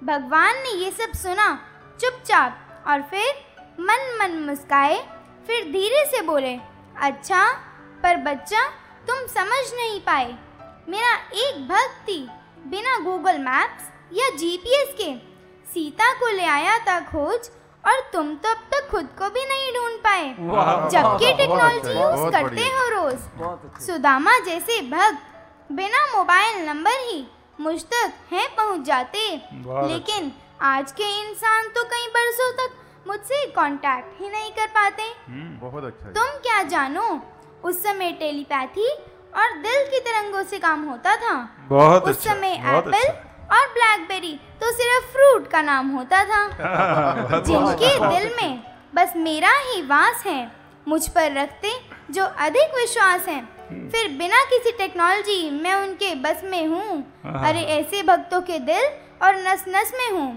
भगवान 0.01 0.57
ने 0.57 0.71
ये 0.75 0.91
सब 0.91 1.13
सुना 1.13 1.47
चुपचाप 1.99 2.83
और 2.87 3.01
फिर 3.01 3.33
मन 3.79 4.15
मन 4.19 4.37
मुस्काए 4.39 4.97
फिर 5.47 5.71
धीरे 5.71 6.05
से 6.05 6.21
बोले 6.21 6.55
अच्छा 7.01 7.43
पर 8.03 8.17
बच्चा 8.23 8.67
तुम 9.07 9.25
समझ 9.27 9.63
नहीं 9.73 9.99
पाए। 10.01 10.37
मेरा 10.89 11.15
एक 11.37 11.67
भक्त 11.67 12.01
थी 12.01 12.19
बिना 12.67 12.97
गूगल 12.99 13.39
मैप्स 13.39 13.91
या 14.13 14.29
जीपीएस 14.37 14.93
के 15.01 15.13
सीता 15.65 16.13
को 16.13 16.31
ले 16.35 16.45
आया 16.47 16.77
था 16.79 16.99
खोज 17.03 17.49
और 17.87 17.99
तुम 18.13 18.33
तो 18.35 18.49
अब 18.49 18.63
तक 18.71 18.87
खुद 18.91 19.07
को 19.19 19.29
भी 19.29 19.43
नहीं 19.45 19.71
ढूंढ 19.73 19.97
पाए। 19.99 20.27
जबकि 20.91 21.33
टेक्नोलॉजी 21.33 21.91
यूज़ 21.91 22.31
करते 22.31 22.65
हो 22.69 22.87
रोज। 22.89 23.81
सुदामा 23.85 24.37
जैसे 24.45 24.81
भक्त 24.89 25.71
बिना 25.71 26.05
मोबाइल 26.07 26.65
नंबर 26.67 26.99
ही 27.01 27.25
मुझ 27.59 27.81
तक 27.83 28.13
हैं 28.31 28.47
पहुँच 28.55 28.81
जाते। 28.85 29.29
लेकिन 29.87 30.31
आज 30.65 30.91
के 30.91 31.07
इंसान 31.19 31.67
तो 31.69 31.83
कई 31.85 32.07
बरसों 32.09 32.51
तक 32.57 32.75
मुझसे 33.07 33.45
कांटेक्ट 33.51 34.21
ही 34.21 34.29
नहीं 34.29 34.51
कर 34.51 34.67
पाते। 34.75 35.03
हम्म 35.27 35.59
बहुत 35.59 35.83
अच्छा। 35.83 36.09
तुम 36.11 36.37
क्या 36.39 36.61
जानो 36.71 37.09
उस 37.63 37.81
समय 37.83 38.11
टेलीपैथी 38.19 38.89
और 39.37 39.57
दिल 39.61 39.85
की 39.91 39.99
तरंगों 40.01 40.43
से 40.43 40.59
काम 40.59 40.83
होता 40.83 41.15
था। 41.15 41.33
बहुत 41.69 42.03
उस 42.03 42.09
अच्छा 42.09 42.33
समय 42.33 42.53
एप्पल 42.53 42.91
अच्छा। 42.91 43.26
और 43.51 43.67
ब्लैकबेरी 43.73 44.33
तो 44.61 44.71
सिर्फ़ 44.71 45.05
फ्रूट 45.13 45.47
का 45.47 45.61
नाम 45.61 45.89
होता 45.89 46.23
था। 46.23 46.45
जिनके 47.39 47.93
दिल 48.09 48.29
में 48.35 48.61
बस 48.95 49.13
मेरा 49.17 49.51
ही 49.57 49.81
वास 49.81 50.23
है 50.25 50.51
मुझ 50.87 51.07
पर 51.07 51.31
रखते 51.33 51.71
जो 52.11 52.23
अधिक 52.23 52.75
विश्वास 52.75 53.27
है। 53.27 53.41
फिर 53.91 54.07
बिना 54.17 54.43
किसी 54.43 54.71
टेक्नोलॉजी 54.77 55.49
मैं 55.49 55.73
उनके 55.75 56.13
बस 56.15 56.41
में 56.43 56.67
हूँ। 56.67 57.03
अरे 57.43 57.61
ऐसे 57.71 58.03
भक्तों 58.03 58.41
के 58.41 58.59
दिल 58.59 58.85
और 59.23 59.35
नस 59.37 59.65
नस 59.67 59.91
में 59.95 60.09
हूँ। 60.11 60.31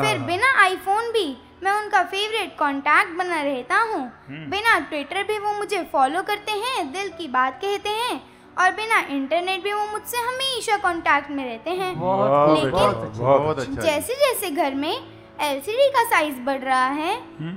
फिर 0.00 0.18
बिना 0.18 0.52
आईफोन 0.62 1.10
भी 1.12 1.26
मैं 1.62 1.72
उनका 1.72 2.02
फेवरेट 2.02 2.56
कांटेक्ट 2.58 3.16
बना 3.18 3.40
रहता 3.42 3.80
हूँ। 3.82 4.02
बिना 4.50 4.78
ट्विटर 4.80 5.22
भी 5.22 5.38
वो 5.38 5.52
मुझे 5.52 5.82
फॉलो 5.92 6.22
करते 6.22 6.52
हैं 6.52 6.92
दिल 6.92 7.08
की 7.08 7.28
बात 7.28 7.58
कहते 7.62 7.88
हैं। 7.88 8.20
और 8.56 8.70
बिना 8.72 8.98
इंटरनेट 9.10 9.62
भी 9.62 9.72
वो 9.72 9.84
मुझसे 9.92 10.18
हमेशा 10.18 10.76
कांटेक्ट 10.78 11.30
में 11.30 11.44
रहते 11.44 11.70
हैं। 11.70 11.98
बहुत 12.00 12.50
लेकिन 12.50 12.72
अच्छा 12.72 13.22
बहुत 13.22 13.58
अच्छा 13.58 13.82
जैसे 13.82 14.14
जैसे 14.16 14.50
घर 14.52 14.74
में 14.74 14.92
एलसीडी 15.42 15.88
का 15.90 16.04
साइज़ 16.10 16.36
बढ़ 16.40 16.60
रहा 16.60 16.88
है 16.88 17.14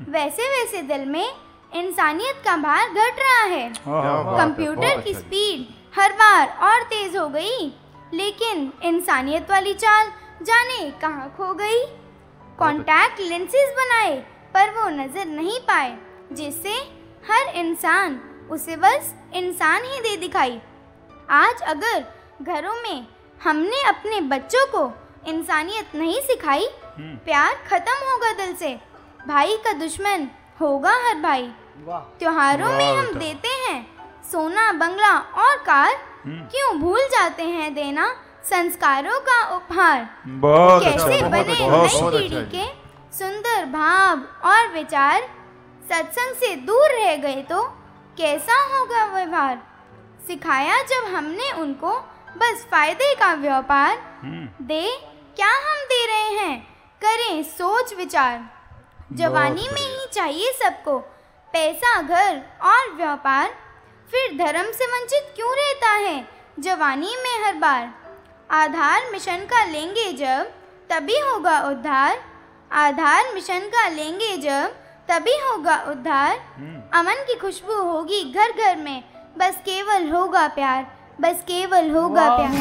वैसे 0.10 0.48
वैसे 0.50 0.82
दिल 0.84 1.06
में 1.06 1.28
इंसानियत 1.74 2.42
का 2.46 2.56
भार 2.58 2.90
घट 2.90 3.20
रहा 3.20 3.44
है। 3.46 3.70
कंप्यूटर 3.70 5.02
की 5.02 5.10
अच्छा। 5.10 5.20
स्पीड 5.20 5.66
हर 5.96 6.14
बार 6.14 6.48
और 6.64 6.84
तेज 6.86 7.18
हो 7.18 7.28
गई 7.30 7.72
लेकिन 8.14 8.72
इंसानियत 8.86 9.52
वाली 9.52 9.74
चाल 9.76 10.12
जाने 10.42 10.90
कहाँ 11.02 11.34
खो 11.38 11.54
गई? 11.54 11.84
कॉन्टैक्ट 12.60 13.20
लेंसेज 13.22 13.74
बनाए 13.78 14.16
पर 14.54 14.70
वो 14.76 14.90
नज़र 14.92 15.26
नहीं 15.28 15.60
पाए 15.68 15.98
जिससे 16.32 16.74
हर 17.30 17.56
इंसान 17.56 18.20
उसे 18.52 18.76
बस 18.78 19.14
इंसान 19.36 19.84
ही 19.84 20.00
दे 20.00 20.16
दिखाई। 20.18 20.60
आज 21.30 21.62
अगर 21.68 22.04
घरों 22.42 22.74
में 22.82 23.06
हमने 23.42 23.82
अपने 23.88 24.20
बच्चों 24.30 24.66
को 24.68 24.92
इंसानियत 25.30 25.96
नहीं 25.96 26.20
सिखाई 26.22 26.68
प्यार 27.00 27.56
खत्म 27.70 27.96
होगा 28.10 28.32
दिल 28.34 28.54
से। 28.56 28.70
भाई 29.28 29.58
का 29.58 29.74
दुश्मन 29.80 30.28
होगा 30.62 30.94
हर 31.08 31.20
भाई। 31.22 31.50
त्योहारों 32.20 32.72
में 32.72 32.98
हम 32.98 33.14
देते 33.14 33.48
हैं 33.48 33.86
सोना 34.32 34.72
बंगला 34.74 35.18
और 35.44 35.58
कार। 35.66 35.96
क्यों 36.28 36.80
भूल 36.80 37.02
जाते 37.12 37.44
हैं 37.44 37.74
देना 37.74 38.08
संस्कारों 38.50 39.20
का 39.20 39.42
उपहार? 39.56 40.02
अच्छा 40.02 40.90
कैसे 40.90 41.22
बने 41.24 41.40
अच्छा 41.40 41.68
नई 41.68 42.12
पीढ़ी 42.12 42.36
अच्छा 42.36 42.50
के 42.54 42.66
सुंदर 43.18 43.66
भाव 43.72 44.24
और 44.50 44.68
विचार? 44.74 45.30
सत्संग 45.92 46.36
से 46.36 46.56
दूर 46.66 46.90
रह 46.92 47.16
गए 47.18 47.42
तो 47.42 47.62
कैसा 48.18 48.64
होगा 48.74 49.06
व्यवहार? 49.14 49.62
सिखाया 50.28 50.82
जब 50.84 51.16
हमने 51.16 51.52
उनको 51.52 51.92
बस 52.38 52.66
फ़ायदे 52.72 53.16
का 53.16 53.34
व्यापार 53.34 53.98
दे 54.62 54.98
क्या 55.36 55.48
हम 55.48 55.84
दे 55.86 56.06
रहे 56.08 56.34
हैं? 56.40 56.68
करें 57.02 57.44
सोच 57.44 57.94
विचार। 57.94 58.40
जवानी 59.14 59.68
में 59.74 59.82
ही 59.82 60.06
चाहिए 60.14 60.52
सबको। 60.52 60.98
पैसा 61.54 62.02
घर 62.02 62.42
और 62.62 62.94
व्यापार। 62.96 63.50
फिर 64.12 64.38
धर्म 64.38 64.72
से 64.72 64.86
वंचित 64.86 65.34
क्यों 65.36 65.56
रहता 65.56 65.92
है? 65.92 66.28
जवानी 66.60 67.16
में 67.16 67.46
हर 67.46 67.56
बार। 67.56 67.94
आधार 68.52 69.12
मिशन 69.12 69.46
का 69.46 69.66
लेंगे 69.66 70.12
जब 70.14 70.52
तभी 70.90 71.20
होगा 71.20 71.60
उद्धार। 71.62 72.20
आधार 72.72 73.34
मिशन 73.34 73.60
का 73.60 73.88
लेंगे 73.88 74.38
जब 74.38 74.76
तभी 75.10 75.38
होगा 75.40 75.84
उद्धार। 75.88 76.36
अमन 76.94 77.26
की 77.28 77.36
खुशबू 77.36 77.74
होगी 77.74 78.24
घर 78.34 78.52
घर 78.52 78.76
में। 78.76 79.04
बस 79.38 79.56
केवल 79.56 80.10
होगा 80.10 80.48
प्यार 80.48 80.88
बस 81.22 81.36
केवल 81.42 81.90
होगा 81.90 82.38
प्यार। 82.38 82.52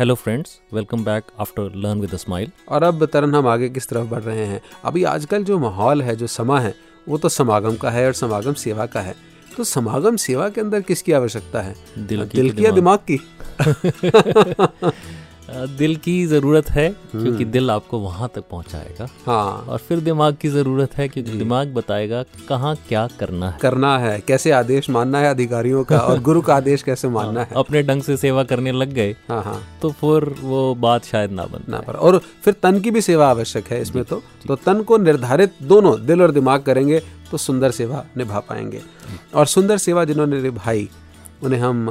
Hello, 0.00 0.20
friends. 0.20 0.46
Welcome 0.74 1.08
back 1.08 1.46
after 1.46 1.84
Learn 1.84 2.06
with 2.06 2.20
a 2.20 2.28
Smile. 2.28 2.50
और 2.68 2.82
अब 2.82 3.06
तरन 3.06 3.34
हम 3.34 3.48
आगे 3.48 3.68
किस 3.68 3.88
तरफ़ 3.88 4.06
बढ़ 4.06 4.20
रहे 4.20 4.46
हैं? 4.46 4.60
अभी 4.84 5.04
आजकल 5.04 5.44
जो 5.44 5.58
माहौल 5.58 6.02
है 6.02 6.16
जो 6.16 6.26
समा 6.26 6.60
है 6.60 6.74
वो 7.08 7.18
तो 7.18 7.28
समागम 7.28 7.76
का 7.76 7.90
है 7.90 8.06
और 8.06 8.12
समागम 8.12 8.52
सेवा 8.52 8.86
का 8.86 9.00
है। 9.00 9.14
तो 9.56 9.64
समागम 9.64 10.16
सेवा 10.16 10.48
के 10.48 10.60
अंदर 10.60 10.80
किसकी 10.80 11.12
आवश्यकता 11.12 11.60
है? 11.60 11.76
दिल 11.98 12.26
की 12.26 12.38
दिल 12.38 12.50
कि 12.50 12.56
की 12.56 12.64
या 12.64 12.70
दिमाग? 12.70 12.98
की? 12.98 13.20
अ, 13.60 14.92
दिल 15.78 15.96
की 15.96 16.14
ज़रूरत 16.26 16.70
है 16.70 16.88
क्योंकि 17.10 17.44
दिल 17.46 17.70
आपको 17.70 17.98
वहाँ 17.98 18.30
तक 18.34 18.44
पहुँचाएगा। 18.50 19.08
हाँ। 19.26 19.64
और 19.68 19.78
फिर 19.78 20.00
दिमाग 20.00 20.36
की 20.36 20.48
ज़रूरत 20.48 20.96
है 20.96 21.08
क्योंकि 21.08 21.32
दिमाग 21.32 21.72
बताएगा 21.74 22.22
कहाँ 22.48 22.74
क्या 22.88 23.06
करना 23.20 23.50
है। 23.50 23.58
करना 23.58 23.96
है 23.98 24.18
कैसे 24.20 24.50
आदेश 24.52 24.90
मानना 24.90 25.18
है 25.18 25.30
अधिकारियों 25.30 25.84
का 25.84 25.98
और 25.98 26.20
गुरु 26.20 26.40
का 26.40 26.54
आदेश 26.56 26.82
कैसे 26.82 27.08
मानना 27.08 27.40
हाँ, 27.40 27.48
है 27.50 27.56
अपने 27.56 27.82
ढंग 27.82 28.02
से 28.02 28.16
सेवा 28.16 28.44
करने 28.44 28.72
लग 28.72 28.92
गए 28.92 29.14
हाँ 29.28 29.42
हाँ। 29.42 29.60
तो 29.82 29.90
फिर 29.92 30.28
वो 30.40 30.74
बात 30.76 31.04
शायद 31.04 31.32
ना 31.32 31.44
बन 31.44 31.64
ना 31.68 31.80
पर 31.80 31.94
और 31.94 32.20
फिर 32.44 32.54
तन 32.62 32.80
की 32.80 32.90
भी 32.90 33.00
सेवा 33.00 33.28
आवश्यक 33.30 33.72
है 33.72 33.80
इसमें 33.82 34.04
तो। 34.04 34.22
तो 34.46 34.56
तन 34.56 34.82
को 34.82 34.98
निर्धारित 34.98 35.54
दोनों 35.64 35.94
दिल 36.06 36.22
और 36.22 36.30
दिमाग 36.30 36.62
करेंगे 36.62 37.02
तो 37.30 37.36
सुंदर 37.38 37.70
सेवा 37.70 38.04
निभा 38.16 38.40
पाएँगे। 38.40 38.80
और 39.34 39.46
सुंदर 39.46 39.78
सेवा 39.78 40.04
जिन्होंने 40.04 40.40
निभाई 40.42 40.88
उन्हें 41.42 41.60
हम 41.60 41.86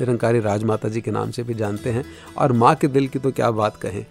निरंकारी 0.00 0.40
राजमाता 0.40 0.88
जी 0.88 1.00
के 1.00 1.10
नाम 1.10 1.30
से 1.30 1.42
भी 1.42 1.54
जानते 1.54 1.90
हैं। 1.90 2.04
और 2.38 2.52
माँ 2.52 2.74
के 2.74 2.88
दिल 2.88 3.08
की 3.08 3.18
तो 3.18 3.30
क्या 3.30 3.50
बात 3.50 3.76
कहें। 3.76 4.04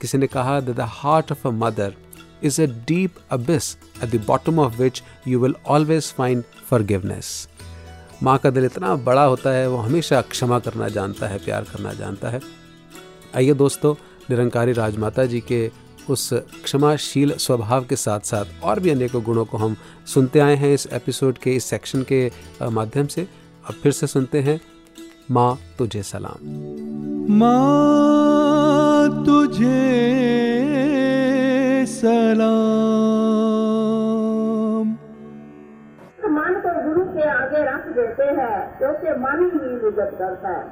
किसी 0.00 0.18
ने 0.18 0.26
कहा 0.26 0.60
the 0.60 0.80
heart 0.80 1.32
of 1.32 1.46
a 1.48 1.50
mother 1.50 1.94
is 2.42 2.60
a 2.62 2.66
deep 2.86 3.14
abyss 3.30 3.76
at 4.02 4.10
the 4.10 4.24
bottom 4.26 4.58
of 4.58 4.76
which 4.76 5.02
you 5.28 5.40
will 5.40 5.54
always 5.66 6.12
find 6.12 6.44
forgiveness 6.70 7.48
माँ 8.22 8.36
का 8.38 8.50
दिल 8.50 8.64
इतना 8.64 8.94
बड़ा 8.96 9.24
होता 9.24 9.50
है, 9.50 9.68
वो 9.68 9.76
हमेशा 9.76 10.20
क्षमा 10.22 10.58
करना 10.58 10.88
जानता 10.88 11.26
है, 11.26 11.38
प्यार 11.38 11.62
करना 11.64 11.92
जानता 11.92 12.28
है। 12.28 12.40
आइए 13.36 13.54
दोस्तों, 13.54 13.94
निरंकारी 14.30 14.72
राजमाता 14.72 15.24
जी 15.24 15.40
के 15.40 15.70
उस 16.10 16.28
क्षमाशील 16.64 17.32
स्वभाव 17.36 17.84
के 17.84 17.96
साथ 17.96 18.20
साथ 18.20 18.62
और 18.62 18.80
भी 18.80 18.90
अनेकों 18.90 19.22
गुणों 19.22 19.44
को 19.44 19.58
हम 19.58 19.76
सुनते 20.06 20.40
आए 20.40 20.54
हैं 20.56 20.72
इस 20.74 20.86
एपिसोड 20.92 21.38
के, 21.38 21.54
इस 21.56 21.64
सेक्शन 21.64 22.02
के 22.02 22.30
माध्यम 22.62 23.06
से। 23.06 23.26
अब 23.70 23.76
फिर 23.82 23.92
से 23.92 24.06
सुनते 24.06 24.40
हैं 24.40 24.58
माँ 25.30 25.50
तुझे 25.78 26.02
सलाम। 26.02 26.46
माँ 27.38 29.24
तुझे 29.26 29.76
सलाम। 31.86 32.48
मन 36.36 36.58
को 36.64 36.72
गुरु 36.84 37.04
के 37.12 37.28
आगे 37.28 37.62
रख 37.64 37.86
देते 37.98 38.24
हैं 38.40 38.56
क्योंकि 38.78 39.14
मन 39.20 39.44
ही 39.44 39.60
इज़्ज़त 39.74 40.16
करता 40.18 40.56
है। 40.56 40.64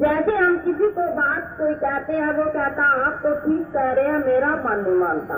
जैसे 0.00 0.36
हम 0.36 0.56
किसी 0.58 0.88
को 0.90 1.04
बात 1.12 1.54
कोई 1.58 1.74
कहते 1.84 2.12
हैं 2.12 2.32
वो 2.38 2.46
कहता 2.52 2.86
आप 3.04 3.20
तो 3.22 3.34
ठीक 3.36 3.66
कह 3.74 3.92
रहे 3.92 4.06
हैं 4.06 4.24
मेरा 4.26 4.54
मन 4.64 4.78
नहीं 4.80 4.98
मानता। 5.00 5.36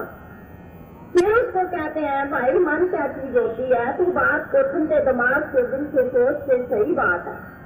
फिर 1.16 1.32
उसको 1.32 1.60
कहते 1.60 2.00
हैं, 2.00 2.30
भाई, 2.30 2.52
मन 2.52 2.86
क्या 2.86 3.06
चीज़ 3.06 3.38
होती 3.38 3.62
है, 3.62 3.96
तू 3.96 4.04
बात 4.04 4.52
को 4.52 4.72
ठंडे 4.72 5.00
दिमाग 5.00 5.44
से 5.44 5.62
दिल 5.62 5.86
से 5.86 6.08
सोच 6.08 6.36
के 6.42 6.66
सही 6.66 6.92
बात 6.92 7.26
है। 7.26 7.56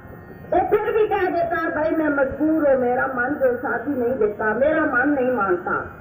वो 0.51 0.69
फिर 0.69 0.93
भी 0.93 1.07
कह 1.07 1.29
देता 1.29 1.55
है, 1.55 1.75
भाई, 1.75 1.91
मैं 1.91 2.09
मजबूर 2.09 2.69
हूँ, 2.69 2.77
मेरा 2.77 3.07
मन 3.07 3.39
जो 3.43 3.57
साथी 3.57 3.91
नहीं 3.91 4.15
देता, 4.15 4.53
मेरा 4.53 4.85
मन 4.85 5.09
नहीं 5.09 5.31
मानता। 5.31 5.97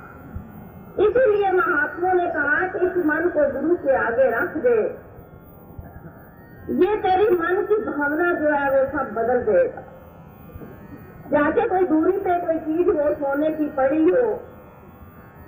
इसीलिए 0.98 1.52
महात्मा 1.52 2.12
ने 2.12 2.26
कहा 2.26 2.66
कि 2.66 2.86
इस 2.86 3.06
मन 3.06 3.30
को 3.36 3.60
गुरु 3.60 3.76
के 3.76 3.96
आगे 3.96 4.30
रख 4.30 4.56
दे। 4.56 4.96
ये 6.74 6.96
तेरी 6.96 7.30
मन 7.36 7.66
की 7.68 7.76
भावना 7.76 8.34
जो 8.34 8.48
है, 8.48 8.70
वो 8.70 8.98
सब 8.98 9.14
बदल 9.14 9.40
देगा। 9.40 9.82
जैसे 11.30 11.68
कोई 11.68 11.84
दूरी 11.84 12.18
पे 12.18 12.46
कोई 12.46 12.58
चीज़ 12.58 12.88
हो, 12.88 13.14
सोने 13.14 13.50
की 13.50 13.66
पड़ी 13.68 14.10
हो 14.10 14.42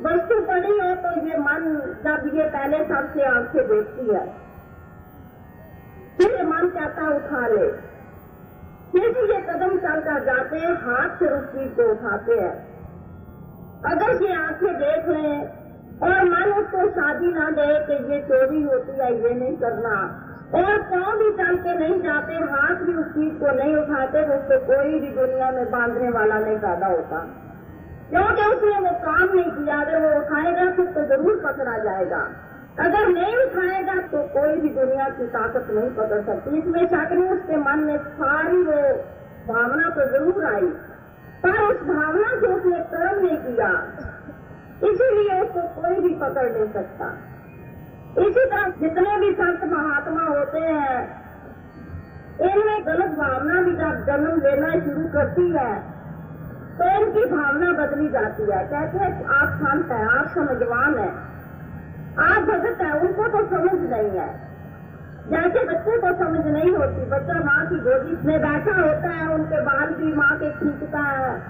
वस्तु 0.03 0.41
पड़ी 0.41 0.71
हो 0.71 0.95
तो 0.95 1.27
ये 1.27 1.39
मन 1.39 1.65
जब 2.05 2.31
ये 2.35 2.45
पहले 2.45 2.79
सबसे 2.85 3.23
आँखें 3.23 3.69
देखती 3.69 4.07
है। 4.15 4.27
फिर 6.17 6.47
मन 6.47 6.69
कहता 6.69 7.09
उठा 7.17 7.47
ले। 7.47 7.73
फिर 8.93 9.03
ये 9.03 9.41
कदम 9.41 9.79
चलकर 9.79 10.25
जाते 10.25 10.59
हैं, 10.59 10.75
हाथ 10.75 11.09
से 11.09 11.27
उस 11.27 11.45
चीज़ 11.45 11.73
को 11.73 11.91
उठाते 11.93 12.33
हैं। 12.33 12.73
अगर 13.85 14.23
ये 14.23 14.35
आँखें 14.35 14.75
देख 14.75 15.09
लें 15.09 15.49
और 16.03 16.25
मन 16.25 16.53
उसको 16.53 16.91
शादी 16.91 17.33
ना 17.33 17.51
दे 17.51 17.87
कि 17.87 18.13
ये 18.13 18.21
चोरी 18.21 18.63
होती 18.63 18.99
है, 18.99 19.23
ये 19.23 19.35
नहीं 19.35 19.57
करना। 19.57 19.95
और 20.55 20.83
पाँव 20.83 21.19
भी 21.19 21.31
चल 21.31 21.57
के 21.57 21.79
नहीं 21.79 22.03
जाते, 22.03 22.35
हाथ 22.35 22.75
भी 22.75 22.95
उस 22.95 23.07
चीज़ 23.07 23.35
को 23.35 23.47
नहीं 23.47 23.77
उठाते 23.77 24.25
तो 24.25 24.33
उसको 24.35 24.67
कोई 24.67 25.01
भी 25.01 25.09
दुनिया 25.09 25.51
में 25.51 25.71
बांधने 25.71 26.09
वाला 26.11 26.39
नहीं 26.39 26.57
पैदा 26.57 26.87
होता। 26.87 27.27
क्योंकि 28.13 28.47
उसने 28.47 28.79
वो 28.79 28.91
काम 29.03 29.27
नहीं 29.29 29.51
किया। 29.51 29.81
अगर 29.81 30.01
वो 30.01 30.09
उठाएगा 30.17 30.65
तो 30.71 31.05
ज़रूर 31.07 31.37
पकड़ा 31.45 31.77
जाएगा। 31.85 32.23
अगर 32.79 33.09
नहीं 33.09 33.37
उठाएगा 33.37 33.95
तो 34.09 34.23
कोई 34.35 34.57
भी 34.61 34.69
दुनिया 34.71 35.09
की 35.17 35.27
ताकत 35.31 35.71
नहीं 35.71 35.91
पकड़ 35.97 36.21
सकती। 36.23 36.59
इसमें 36.59 36.85
शक 36.87 37.13
नहीं, 37.13 37.29
उसके 37.31 37.57
मन 37.59 37.79
में 37.81 37.99
सारी 38.19 38.63
वो 38.63 38.81
भावना 39.47 39.89
तो 39.91 40.07
ज़रूर 40.11 40.45
आई। 40.47 40.69
पर 41.43 41.59
उस 41.63 41.81
भावना 41.87 42.29
से 42.41 42.53
उसने 42.55 42.79
कर्म 42.91 43.25
नहीं 43.25 43.37
किया। 43.39 43.71
इसीलिए 44.83 45.41
उसको 45.41 45.63
कोई 45.81 45.97
भी 46.01 46.15
पकड़ 46.21 46.49
नहीं 46.49 46.69
सकता। 46.73 47.09
इसी 48.19 48.45
तरह 48.45 48.69
जितने 48.81 49.19
भी 49.19 49.33
संत 49.35 49.65
महात्मा 49.73 50.25
होते 50.25 50.61
हैं, 50.61 51.01
इनमें 52.43 52.87
गलत 52.87 53.17
भावना 53.19 53.61
भी 53.63 53.73
जब 53.77 54.05
जन्म 54.07 54.41
लेना 54.41 54.71
शुरू 54.81 55.09
करती 55.09 55.51
है 55.53 55.71
तो 56.73 56.85
इनकी 56.85 57.25
भावना 57.25 57.73
बदली 57.73 58.09
जाती 58.09 58.43
है। 58.43 58.65
कहते 58.67 58.99
हैं 58.99 59.27
आप 59.27 59.49
संत 59.49 59.91
हैं, 59.93 60.09
आप 60.09 60.27
समझवान 60.35 60.99
हैं। 60.99 61.33
आप 62.19 62.43
भगत 62.43 62.83
है, 62.83 62.93
उनको 62.93 63.29
तो 63.29 63.47
समझ 63.47 63.91
नहीं 63.91 64.11
है। 64.11 64.53
जैसे 65.31 65.65
बच्चे 65.65 65.99
को 65.99 66.25
समझ 66.25 66.47
नहीं 66.47 66.73
होती, 66.73 67.11
बच्चा 67.11 67.35
माँ 67.35 67.67
की 67.67 67.75
गोदी 67.75 68.27
में 68.27 68.41
बैठा 68.41 68.81
होता 68.81 69.09
है, 69.09 69.35
उनके 69.35 69.61
बाल 69.61 69.87
भी 69.87 70.13
माँ 70.13 70.39
के 70.39 70.51
खींचता 70.51 70.99
है। 70.99 71.43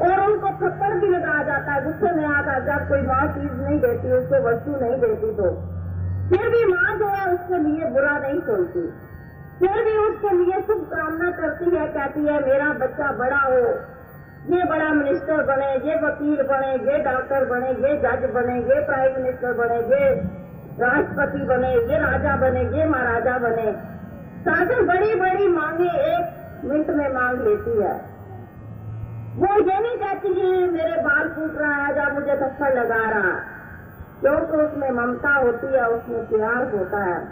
और 0.00 0.30
उनको 0.30 0.48
थप्पड़ 0.48 0.94
भी 0.94 1.08
लगा 1.08 1.42
जाता 1.42 1.72
है, 1.72 1.84
गुस्से 1.84 2.12
में 2.16 2.26
आकर 2.26 2.60
जब 2.60 2.88
कोई 2.88 3.02
माँ 3.02 3.26
चीज़ 3.26 3.52
नहीं 3.52 3.80
देती, 3.80 4.12
उसको 4.12 4.48
वस्तु 4.48 4.70
नहीं 4.70 5.00
देती 5.00 5.34
तो। 5.34 5.50
फिर 6.28 6.48
भी 6.48 6.64
माँ 6.64 6.98
जो 6.98 7.06
है, 7.06 7.34
उसके 7.34 7.58
लिए 7.58 7.86
बुरा 7.86 8.18
नहीं 8.18 8.40
सोचती। 8.40 8.94
फिर 9.58 9.84
भी 9.84 9.96
उसके 9.96 10.36
लिए 10.36 10.60
शुभ 10.60 10.90
कामना 10.94 11.30
करती 11.30 11.76
है, 11.76 11.86
कहती 11.86 12.24
है, 12.24 12.46
मेरा 12.46 12.68
बच्चा 12.68 13.12
बड़ा 13.12 13.36
हो 13.36 13.80
ये 14.42 14.64
बड़ा 14.64 14.88
मिनिस्टर 14.88 15.42
बने, 15.42 15.66
ये 15.88 15.94
वकील 15.96 16.42
बने, 16.42 16.92
ये 16.92 16.98
डॉक्टर 16.98 17.44
बने, 17.44 17.68
ये 17.68 17.96
जज 17.96 18.24
बने, 18.30 18.54
ये 18.54 18.84
प्राइम 18.86 19.12
मिनिस्टर 19.16 19.52
बने, 19.52 19.76
ये 19.76 20.14
राष्ट्रपति 20.80 21.38
बने, 21.38 21.74
ये 21.74 21.98
राजा 21.98 22.36
बने, 22.36 22.62
ये 22.78 22.88
महाराजा 22.88 23.38
बने। 23.38 23.72
शासन 24.44 24.86
बड़ी 24.86 25.14
बड़ी 25.14 25.48
मांगे, 25.48 25.90
एक 26.14 26.64
मिनट 26.64 26.90
में 26.90 27.08
मांग 27.14 27.40
लेती 27.40 27.82
है। 27.82 27.94
वो 29.36 29.46
ये 29.46 29.78
नहीं 29.80 29.96
कहती 29.96 30.34
कि 30.34 30.72
मेरे 30.72 31.00
बाल 31.02 31.28
फूट 31.28 31.58
रहा 31.58 31.74
है 31.74 31.96
या 31.96 32.08
मुझे 32.08 32.34
थप्पड़ 32.34 32.72
लगा 32.74 33.10
रहा 33.10 33.30
क्योंकि 34.20 34.56
उसमें 34.56 34.90
ममता 34.90 35.34
होती 35.34 35.66
है, 35.66 35.88
उसमें 35.88 36.26
प्यार 36.26 36.74
होता 36.74 37.04
है। 37.04 37.22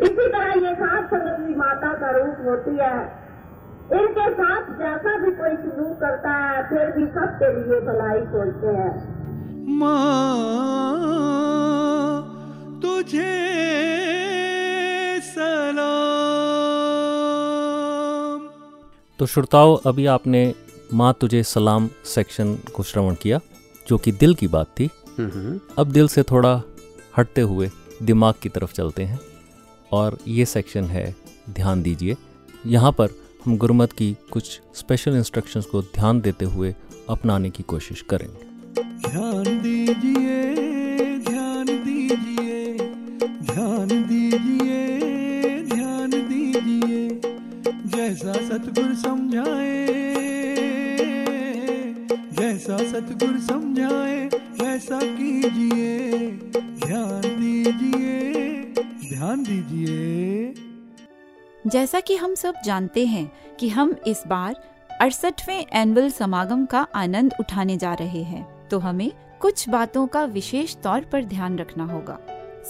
इसी 0.00 0.28
तरह 0.28 0.68
ये 0.68 0.74
सात 0.74 1.04
संगत 1.06 1.56
माता 1.56 1.92
का 1.92 2.10
रूप 2.10 2.36
होती 2.44 2.76
है। 2.76 3.21
इनके 3.92 4.26
साथ 4.32 4.68
जैसा 4.78 5.16
भी 5.18 5.30
कोई 5.32 5.56
सलूक 5.56 5.96
करता 6.00 6.30
है 6.34 6.62
फिर 6.68 6.90
भी 6.90 7.06
सबके 7.06 7.48
लिए 7.54 7.80
भलाई 7.80 8.20
सोचते 8.26 8.70
हैं। 8.76 8.94
माँ 9.78 11.20
तुझे 12.82 13.34
सलाम। 15.20 16.00
तो 19.18 19.26
श्रोताओं 19.26 19.76
अभी 19.86 20.06
आपने 20.06 20.42
माँ 20.94 21.12
तुझे 21.20 21.42
सलाम 21.42 21.88
सेक्शन 22.04 22.54
को 22.74 22.82
श्रवण 22.82 23.14
किया 23.14 23.40
जो 23.88 23.98
कि 23.98 24.12
दिल 24.12 24.34
की 24.34 24.48
बात 24.48 24.66
थी। 24.80 24.86
अब 25.78 25.86
दिल 25.92 26.08
से 26.08 26.22
थोड़ा 26.22 26.62
हटते 27.16 27.40
हुए 27.40 27.70
दिमाग 28.02 28.34
की 28.42 28.48
तरफ़ 28.48 28.72
चलते 28.72 29.02
हैं 29.02 29.20
और 29.92 30.18
ये 30.28 30.44
सेक्शन 30.44 30.84
है 30.84 31.14
ध्यान 31.50 31.82
दीजिए। 31.82 32.16
यहाँ 32.66 32.92
पर 32.92 33.08
हम 33.44 33.56
गुरुमत 33.56 33.92
की 33.92 34.06
कुछ 34.30 34.60
स्पेशल 34.74 35.16
इंस्ट्रक्शंस 35.16 35.64
को 35.66 35.80
ध्यान 35.82 36.20
देते 36.20 36.44
हुए 36.44 36.74
अपनाने 37.10 37.50
की 37.50 37.62
कोशिश 37.62 38.02
करेंगे। 38.10 38.82
ध्यान 39.08 39.42
दीजिए 39.62 41.18
ध्यान 41.18 41.66
दीजिए 41.84 42.76
ध्यान 43.42 43.88
दीजिए 43.88 44.78
ध्यान 45.64 46.10
दीजिए, 46.28 47.08
जैसा 47.96 48.32
सतगुरु 48.32 48.94
समझाए, 48.94 49.86
जैसा 52.32 52.76
सतगुरु 52.92 53.40
समझाए 53.40 54.26
वैसा 54.60 55.00
कीजिए। 55.02 56.30
ध्यान 56.86 57.20
दीजिए 57.20 58.60
ध्यान 59.08 59.42
दीजिए। 59.42 60.54
जैसा 61.66 62.00
कि 62.00 62.14
हम 62.16 62.34
सब 62.34 62.54
जानते 62.64 63.04
हैं 63.06 63.30
कि 63.60 63.68
हम 63.68 63.94
इस 64.06 64.22
बार 64.26 64.54
अड़सठवें 65.00 65.64
एनुअल 65.72 66.10
समागम 66.10 66.64
का 66.66 66.86
आनंद 66.94 67.34
उठाने 67.40 67.76
जा 67.76 67.92
रहे 67.94 68.22
हैं 68.22 68.68
तो 68.68 68.78
हमें 68.78 69.10
कुछ 69.40 69.68
बातों 69.68 70.06
का 70.06 70.24
विशेष 70.24 70.74
तौर 70.76 71.04
पर 71.04 71.24
ध्यान 71.24 71.58
रखना 71.58 71.84
होगा। 71.84 72.18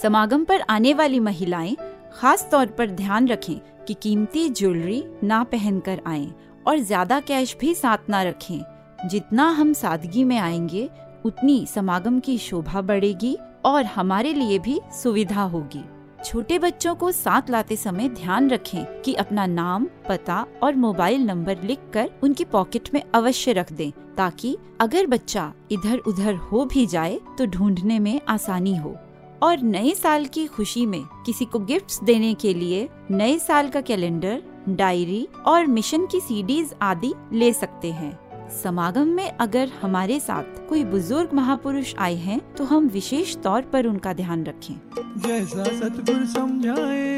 समागम 0.01 0.43
पर 0.43 0.61
आने 0.69 0.93
वाली 0.93 1.19
महिलाएँ 1.19 1.75
खास 2.13 2.47
तौर 2.51 2.67
पर 2.67 2.89
ध्यान 2.91 3.27
रखें 3.27 3.59
कि 3.85 3.93
कीमती 3.93 4.47
ज्वेलरी 4.49 5.03
ना 5.23 5.43
पहनकर 5.43 6.01
आएँ 6.07 6.33
और 6.67 6.79
ज़्यादा 6.79 7.19
कैश 7.19 7.55
भी 7.61 7.73
साथ 7.75 8.09
ना 8.09 8.21
रखें। 8.23 9.07
जितना 9.09 9.47
हम 9.49 9.73
सादगी 9.73 10.23
में 10.23 10.37
आएँगे, 10.37 10.89
उतनी 11.25 11.65
समागम 11.65 12.19
की 12.19 12.37
शोभा 12.37 12.81
बढ़ेगी 12.81 13.37
और 13.65 13.85
हमारे 13.85 14.33
लिए 14.33 14.59
भी 14.59 14.79
सुविधा 14.93 15.41
होगी। 15.43 15.83
छोटे 16.25 16.57
बच्चों 16.59 16.93
को 16.95 17.11
साथ 17.11 17.49
लाते 17.49 17.75
समय 17.75 18.09
ध्यान 18.09 18.49
रखें 18.49 19.01
कि 19.01 19.13
अपना 19.13 19.45
नाम, 19.45 19.87
पता 20.09 20.45
और 20.63 20.75
मोबाइल 20.75 21.21
नंबर 21.21 21.63
लिखकर 21.63 22.09
उनकी 22.23 22.43
पॉकेट 22.43 22.89
में 22.93 23.01
अवश्य 23.15 23.53
रख 23.53 23.71
दें, 23.73 23.91
ताकि 24.17 24.57
अगर 24.79 25.07
बच्चा 25.07 25.51
इधर 25.71 25.97
उधर 25.97 26.35
हो 26.35 26.63
भी 26.65 26.85
जाए 26.85 27.19
तो 27.37 27.45
ढूँढने 27.45 27.99
में 27.99 28.19
आसानी 28.27 28.75
हो। 28.77 28.95
और 29.43 29.61
नए 29.61 29.91
साल 29.91 30.25
की 30.25 30.45
खुशी 30.47 30.85
में 30.85 31.01
किसी 31.25 31.45
को 31.45 31.59
गिफ्ट्स 31.59 32.03
देने 32.03 32.33
के 32.33 32.53
लिए 32.53 32.87
नए 33.11 33.37
साल 33.39 33.69
का 33.69 33.81
कैलेंडर 33.81 34.41
डायरी 34.69 35.27
और 35.45 35.65
मिशन 35.67 36.05
की 36.05 36.19
सीडीज 36.19 36.73
आदि 36.81 37.13
ले 37.33 37.51
सकते 37.53 37.91
हैं। 37.91 38.17
समागम 38.53 39.07
में 39.07 39.29
अगर 39.37 39.69
हमारे 39.81 40.19
साथ 40.19 40.67
कोई 40.69 40.83
बुज़ुर्ग 40.85 41.33
महापुरुष 41.33 41.93
आए 41.97 42.15
हैं 42.17 42.39
तो 42.55 42.63
हम 42.63 42.87
विशेष 42.89 43.35
तौर 43.43 43.61
पर 43.73 43.87
उनका 43.87 44.13
ध्यान 44.13 44.43
रखें। 44.45 44.75
जैसा 45.19 45.63
सतगुरु 45.79 46.25
समझाए 46.27 47.17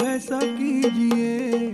वैसा 0.00 0.40
कीजिए, 0.42 1.68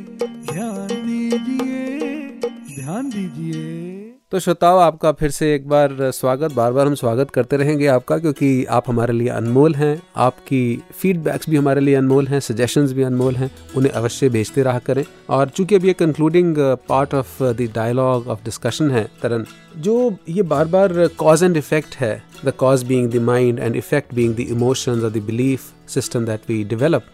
ध्यान 0.45 0.87
दीजिए 0.87 2.41
ध्यान 2.75 3.11
दीजिए। 3.11 3.96
तो 4.33 4.39
श्रोताओं, 4.41 4.81
आपका 4.83 5.11
फिर 5.13 5.31
से 5.31 5.53
एक 5.55 5.69
बार 5.69 5.91
स्वागत 6.13 6.53
बार 6.53 6.73
बार 6.73 6.87
हम 6.87 6.95
स्वागत 6.95 7.31
करते 7.31 7.57
रहेंगे 7.57 7.87
आपका, 7.87 8.17
क्योंकि 8.19 8.65
आप 8.67 8.89
हमारे 8.89 9.13
लिए 9.13 9.29
अनमोल 9.29 9.75
हैं, 9.75 10.03
आपकी 10.17 10.83
फीडबैक्स 10.93 11.49
भी 11.51 11.57
हमारे 11.57 11.81
लिए 11.81 11.95
अनमोल 11.95 12.27
हैं 12.29 12.41
सजेशंस 12.41 12.93
भी 12.93 13.03
अनमोल 13.03 13.37
हैं, 13.37 13.51
उन्हें 13.77 13.93
अवश्य 13.93 14.29
भेजते 14.29 14.63
रहा 14.63 14.79
करें। 14.79 15.03
और 15.31 15.49
चूँकि 15.49 15.75
अभी 15.75 15.89
ये 15.89 15.95
concluding 15.95 16.57
part 16.89 17.15
of 17.15 17.43
the 17.43 17.71
dialogue 17.75 18.27
of 18.29 18.43
discussion 18.45 18.91
है 18.91 19.05
तरन 19.23 19.45
जो 19.79 19.95
ये 20.29 20.43
बार 20.45 20.65
बार 20.67 21.07
कॉज 21.19 21.45
एंड 21.45 21.57
इफ़ेक्ट 21.57 21.95
है 21.97 22.23
the 22.45 22.53
cause 22.59 22.83
being 22.85 23.11
the 23.11 23.23
mind 23.25 23.59
and 23.59 23.77
effect 23.77 24.15
being 24.15 24.35
the 24.37 24.47
emotions 24.49 25.05
और 25.05 25.11
the 25.11 25.23
belief 25.27 25.71
system 25.89 26.27
that 26.27 26.49
we 26.49 26.63
develop 26.65 27.05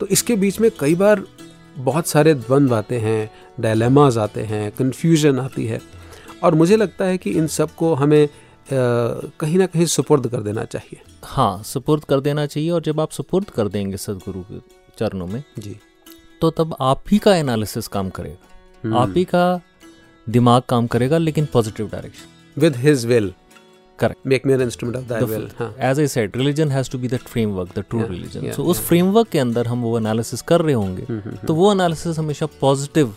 तो 0.00 0.06
इसके 0.08 0.36
बीच 0.36 0.60
में 0.60 0.70
कई 0.80 0.94
बार 0.94 1.24
बहुत 1.78 2.06
सारे 2.06 2.34
द्वंद्व 2.36 2.74
आते 2.74 2.98
हैं 2.98 3.30
डायलेमाज 3.60 4.18
आते 4.18 4.42
हैं 4.44 4.70
कन्फ्यूज़न 4.72 5.38
आती 5.38 5.66
है। 5.66 5.80
और 6.44 6.54
मुझे 6.54 6.76
लगता 6.76 7.04
है 7.04 7.18
कि 7.18 7.30
इन 7.30 7.46
सबको 7.56 7.94
हमें 7.94 8.28
कहीं 8.72 9.58
ना 9.58 9.66
कहीं 9.66 9.86
सुपुर्द 9.86 10.26
कर 10.28 10.40
देना 10.42 10.64
चाहिए। 10.64 11.00
हाँ 11.24 11.62
सुपुर्द 11.62 12.04
कर 12.04 12.20
देना 12.20 12.46
चाहिए 12.46 12.70
और 12.70 12.82
जब 12.82 13.00
आप 13.00 13.10
सुपुर्द 13.10 13.50
कर 13.50 13.68
देंगे 13.68 13.96
सदगुरु 13.96 14.40
के 14.50 14.58
चरणों 14.98 15.26
में 15.26 15.42
जी। 15.58 15.76
तो 16.40 16.50
तब 16.50 16.76
आप 16.80 17.02
ही 17.12 17.18
का 17.18 17.36
एनालिसिस 17.36 17.88
काम 17.88 18.10
करेगा। 18.18 18.96
आप 19.00 19.14
ही 19.16 19.24
का 19.24 19.60
दिमाग 20.26 20.62
काम 20.68 20.86
करेगा 20.86 21.18
लेकिन 21.18 21.46
positive 21.52 21.88
direction 21.92 22.60
with 22.60 22.76
his 22.76 23.06
will 23.06 23.32
correct 24.02 24.26
make 24.30 24.46
me 24.48 24.54
an 24.54 24.62
instrument 24.62 24.96
of 24.98 25.02
thy 25.10 25.18
The- 25.22 25.28
will 25.30 25.44
हाँ। 25.58 25.66
as 25.88 25.98
I 26.04 26.06
said 26.12 26.36
religion 26.38 26.70
has 26.76 26.88
to 26.94 26.98
be 27.02 27.10
that 27.10 27.26
framework 27.34 27.68
the 27.74 27.82
true 27.90 28.00
Yeah, 28.00 28.08
religion 28.12 28.46
yeah, 28.46 28.54
so 28.56 28.64
उस 28.72 28.80
framework 28.88 29.30
के 29.30 29.38
अंदर 29.38 29.66
हम 29.66 29.82
वो 29.82 29.98
एनालिसिस 29.98 30.42
कर 30.42 30.60
रहे 30.60 30.74
होंगे 30.74 31.20
तो 31.46 31.54
वो 31.54 31.72
एनालिसिस 31.72 32.18
हमेशा 32.18 32.46
पॉजिटिव 32.60 33.14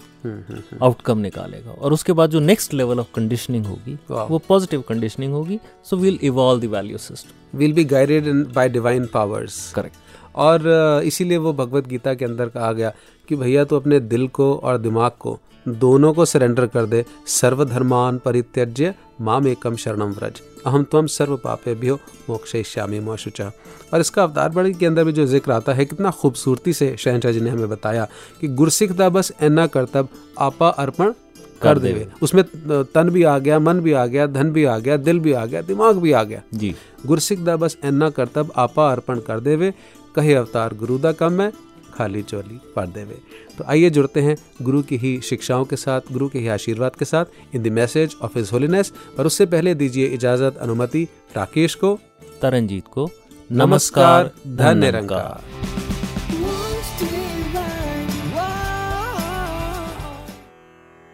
आउटकम 0.82 1.18
निकालेगा। 1.18 1.72
और 1.72 1.94
उसके 1.94 2.14
बाद 2.14 2.30
जो 2.30 2.40
नेक्स्ट 2.40 2.74
लेवल 2.74 3.00
ऑफ़ 3.00 3.08
कंडीशनिंग 3.16 3.66
होगी 3.66 3.98
वो 4.10 4.38
पॉजिटिव 4.48 4.84
कंडीशनिंग 4.90 5.34
होगी। 5.34 5.60
So 5.84 5.98
will 5.98 6.20
evolve 6.24 6.62
the 6.62 6.66
value 6.74 6.98
system 7.00 7.58
will 7.58 7.74
be 7.74 7.84
guided 7.86 8.34
by 8.54 8.70
divine 8.70 9.06
powers 9.14 9.72
correct 9.74 9.96
और 10.38 11.02
इसीलिए 11.06 11.38
वो 11.38 11.54
भगवत 11.54 11.88
गीता 11.88 12.14
के 12.14 12.26
अंदर 12.26 12.50
कहा 12.50 12.72
गया 12.74 12.94
कि 13.30 13.36
भैया 13.36 13.64
तो 13.64 13.76
अपने 13.76 14.00
दिल 14.02 14.28
को 14.30 14.54
और 14.56 14.78
दिमाग 14.78 15.12
को 15.20 15.40
दोनों 15.68 16.14
को 16.14 16.26
सरेंडर 16.26 16.66
कर 16.68 16.86
दे। 16.86 17.04
सर्वधर्मान 17.28 18.18
परित्यज्य 18.18 18.94
माम 19.22 19.48
एकम 19.48 19.76
शरणम 19.76 20.12
व्रज। 20.12 20.42
अहम 20.68 20.84
त्वम 20.84 21.08
सर्व 21.10 21.36
पापे 21.38 21.76
भी 21.76 21.88
हो 21.88 22.00
मोक्षयिष्यामि 22.30 23.00
मोशुचा 23.02 23.52
और 23.94 24.00
इसका 24.00 24.24
अवतार 24.24 24.50
बड़ी 24.52 24.74
के 24.74 24.86
अंदर 24.86 25.04
भी 25.04 25.12
जो 25.12 25.26
ज़िक्र 25.28 25.52
आता 25.52 25.74
है 25.74 25.86
कितना 25.86 26.12
खूबसूरती 26.14 26.74
से 26.74 26.96
शहनशाह 27.00 27.32
जी 27.32 27.42
ने 27.42 27.50
हमें 27.50 27.70
बताया 27.70 28.08
कि 28.42 28.48
गुरसिख 28.56 28.92
दा 28.94 29.10
बस 29.10 29.32
एना 29.42 29.68
करतब 29.68 30.10
आपा 30.40 30.70
अर्पण 30.78 31.14
कर 31.62 31.80
देवे। 31.80 32.08
उसमें 32.22 32.44
तन 32.86 33.10
भी 33.10 33.24
आ 33.24 33.38
गया 33.40 33.60
मन 33.60 33.80
भी 33.80 33.94
आ 33.94 34.06
गया 34.06 34.26
धन 34.30 34.52
भी 34.52 34.64
आ 34.66 34.78
गया 34.80 34.98
दिल 35.00 35.20
भी 35.20 35.34
आ 35.34 35.46
गया 35.46 35.62
दिमाग 35.64 35.98
भी 35.98 36.12
आ 36.12 36.24
गया। 36.24 36.42
जी। 36.54 36.74
गुरसिख 37.06 37.40
दा 37.42 37.56
बस 37.58 37.78
एना 37.84 38.10
करतब 38.10 38.52
आपा 38.58 38.92
अर्पण 38.92 39.20
कर 39.20 39.40
देवे। 39.40 39.74
कहे 40.16 40.34
अवतार 40.36 40.74
गुरु 40.74 40.98
दा 40.98 41.12
कम 41.14 41.42
है 41.42 41.52
खाली 41.97 42.23
चोली 42.25 42.61
पढ़ 42.77 42.87
देवे 42.91 43.19
तो 43.59 43.65
आइए 43.67 43.91
जुड़ते 43.91 44.21
हैं 44.21 44.37
गुरु 44.63 44.83
की 44.83 44.97
ही 44.97 45.13
शिक्षाओं 45.23 45.65
के 45.65 45.77
साथ 45.77 46.13
गुरु 46.13 46.29
के 46.29 46.39
ही 46.39 46.49
आशीर्वाद 46.51 46.97
के 46.97 47.05
साथ 47.05 47.55
in 47.55 47.63
the 47.63 47.73
message 47.73 48.17
of 48.23 48.37
his 48.37 48.51
holiness 48.53 48.93
पर 49.19 49.27
उससे 49.27 49.47
पहले 49.49 49.75
दीजिए 49.77 50.07
इजाजत 50.15 50.57
अनुमति 50.59 51.07
राकेश 51.37 51.75
को 51.75 51.99
तरनजीत 52.43 52.87
को 52.89 53.09
नमस्कार 53.51 54.25
नमस्कार 54.25 54.31
धन 54.47 54.57
धन 54.57 54.79
निरंकार 54.79 55.41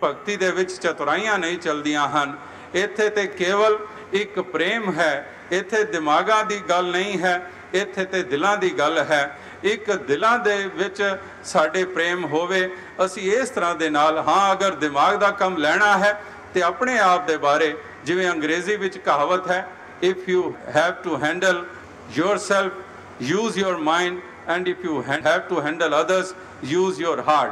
ਭਗਤੀ 0.03 0.37
ਦੇ 0.37 0.51
ਵਿੱਚ 0.51 0.73
ਚਤੁਰਾਈਆਂ 0.73 1.39
ਨਹੀਂ 1.39 1.59
ਚਲਦੀਆਂ 1.59 2.09
ਹਨ 2.09 2.37
ਇੱਥੇ 2.75 3.09
ਤੇ 3.09 3.27
ਕੇਵਲ 3.29 3.79
ਇੱਕ 4.15 4.41
ਪ੍ਰੇਮ 4.43 4.91
ਹੈ 4.93 5.13
ਇੱਥੇ 5.53 5.83
ਦਿਮਾਗਾਂ 5.85 6.45
ਦੀ 6.45 6.59
ਗੱਲ 6.69 6.91
ਨਹੀਂ 6.91 7.19
ਹੈ 7.19 7.41
ਇੱਥੇ 7.75 8.05
ਤੇ 8.05 8.23
ਦਿਲਾਂ 8.23 8.57
ਦੀ 8.57 8.71
ਗੱਲ 8.79 8.99
ਹੈ 9.11 9.23
ਇੱਕ 9.64 9.92
ਦਿਲਾਂ 9.92 10.40
ਦੇ 10.40 10.70
ਵਿੱਚ 10.76 11.18
ਸਾਡੇ 11.44 11.86
ਪ੍ਰੇਮ 11.86 12.26
ਹੋਵੇ, 12.26 12.76
ਅਸੀਂ 13.06 13.32
ਇਸ 13.32 13.50
ਤਰ੍ਹਾਂ 13.50 13.76
ਦੇ 13.76 13.90
ਨਾਲ, 13.90 14.18
ਹਾਂ, 14.18 14.54
ਅਗਰ 14.54 14.72
ਦਿਮਾਗ 14.72 15.16
ਦਾ 15.16 15.32
ਕੰਮ 15.32 15.58
ਲੈਣਾ 15.58 15.98
ਹੈ, 15.98 16.22
ਤੇ 16.54 16.62
ਆਪਣੇ 16.62 17.00
ਆਪ 17.00 17.28
ਦੇ 17.28 17.38
ਬਾਰੇ, 17.38 17.78
ਜਿਵੇਂ 18.06 18.32
ਅੰਗਰੇਜ਼ੀ 18.32 18.76
ਵਿੱਚ 18.76 18.98
ਕਹਾਵਤ 18.98 19.52
ਹੈ 19.52 19.68
if 20.04 20.30
you 20.30 20.56
have 20.76 20.92
to 20.92 21.18
handle 21.24 21.66
yourself, 22.20 22.70
use 23.32 23.56
your 23.64 23.76
mind, 23.76 24.14
and 24.50 24.66
if 24.66 24.90
you 24.90 24.94
ha- 24.94 25.22
have 25.22 25.52
to 25.52 25.62
handle 25.62 25.92
others, 25.92 26.28
use 26.80 27.08
your 27.08 27.20
heart. 27.20 27.52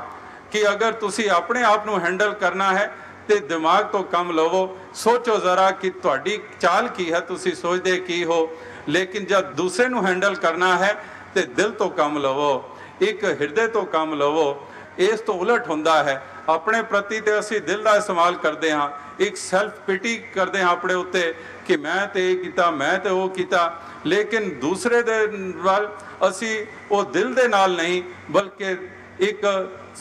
ਕਿ 0.51 0.69
ਅਗਰ 0.69 0.91
ਤੁਸੀਂ 0.91 1.29
ਆਪਣੇ 1.29 1.63
ਆਪ 1.63 1.85
ਨੂੰ 1.85 1.99
ਹੈਂਡਲ 1.99 2.33
ਕਰਨਾ 2.33 2.73
ਹੈ, 2.73 2.95
ਤੇ 3.27 3.39
ਦਿਮਾਗ 3.39 3.85
ਤੋਂ 3.85 4.03
ਕੰਮ 4.03 4.31
ਲਵੋ, 4.31 4.77
ਸੋਚੋ 4.93 5.37
ਜ਼ਰਾ 5.37 5.71
ਕਿ 5.71 5.89
ਤੁਹਾਡੀ 5.89 6.39
ਚਾਲ 6.59 6.87
ਕੀ 6.87 7.13
ਹੈ, 7.13 7.19
ਤੁਸੀਂ 7.19 7.55
ਸੋਚਦੇ 7.55 7.97
ਕੀ 7.97 8.25
ਹੋ, 8.25 8.57
ਲੇਕਿਨ 8.89 9.25
ਜਦ 9.25 9.51
ਦੂਸਰੇ 9.51 9.87
ਨੂੰ 9.87 10.07
ਹੈਂਡਲ 10.07 10.35
ਕਰਨਾ 10.35 10.77
ਹੈ 10.77 11.03
ਤੇ 11.35 11.41
ਦਿਲ 11.41 11.71
ਤੋਂ 11.71 11.89
ਕੰਮ 11.89 12.17
ਲਵੋ, 12.17 12.63
ਇੱਕ 13.01 13.23
ਹਿਰਦੇ 13.23 13.67
ਤੋਂ 13.67 13.85
ਕੰਮ 13.85 14.13
ਲਵੋ, 14.13 14.67
ਇਸ 14.99 15.19
ਤੋਂ 15.19 15.35
ਉਲਟ 15.35 15.69
ਹੁੰਦਾ 15.69 16.03
ਹੈ। 16.03 16.21
ਆਪਣੇ 16.49 16.81
ਪ੍ਰਤੀ 16.81 17.19
ਤੇ 17.19 17.37
ਅਸੀਂ 17.39 17.61
ਦਿਲ 17.61 17.83
ਦਾ 17.83 17.95
ਇਸਤੇਮਾਲ 17.95 18.35
ਕਰਦੇ 18.35 18.71
ਹਾਂ, 18.71 18.89
ਇੱਕ 19.19 19.37
ਸੈਲਫ 19.37 19.79
ਪਿਟੀ 19.87 20.17
ਕਰਦੇ 20.35 20.61
ਹਾਂ 20.61 20.69
ਆਪਣੇ 20.69 20.93
ਉੱਤੇ 20.93 21.33
ਕਿ 21.67 21.77
ਮੈਂ 21.77 22.05
ਤੇ 22.07 22.31
ਇਹ 22.31 22.37
ਕੀਤਾ, 22.37 22.69
ਮੈਂ 22.71 22.97
ਤੇ 22.99 23.09
ਉਹ 23.09 23.29
ਕੀਤਾ। 23.29 23.81
ਲੇਕਿਨ 24.05 24.49
ਦੂਸਰੇ 24.59 25.01
ਦੇ 25.01 25.25
ਵੱਲ 25.57 25.87
ਅਸੀਂ 26.29 26.65
ਉਹ 26.91 27.03
ਦਿਲ 27.03 27.33
ਦੇ 27.33 27.47
ਨਾਲ 27.47 27.71
ਨਹੀਂ, 27.71 28.01
ਬਲਕਿ 28.31 28.75
ਇੱਕ 29.19 29.45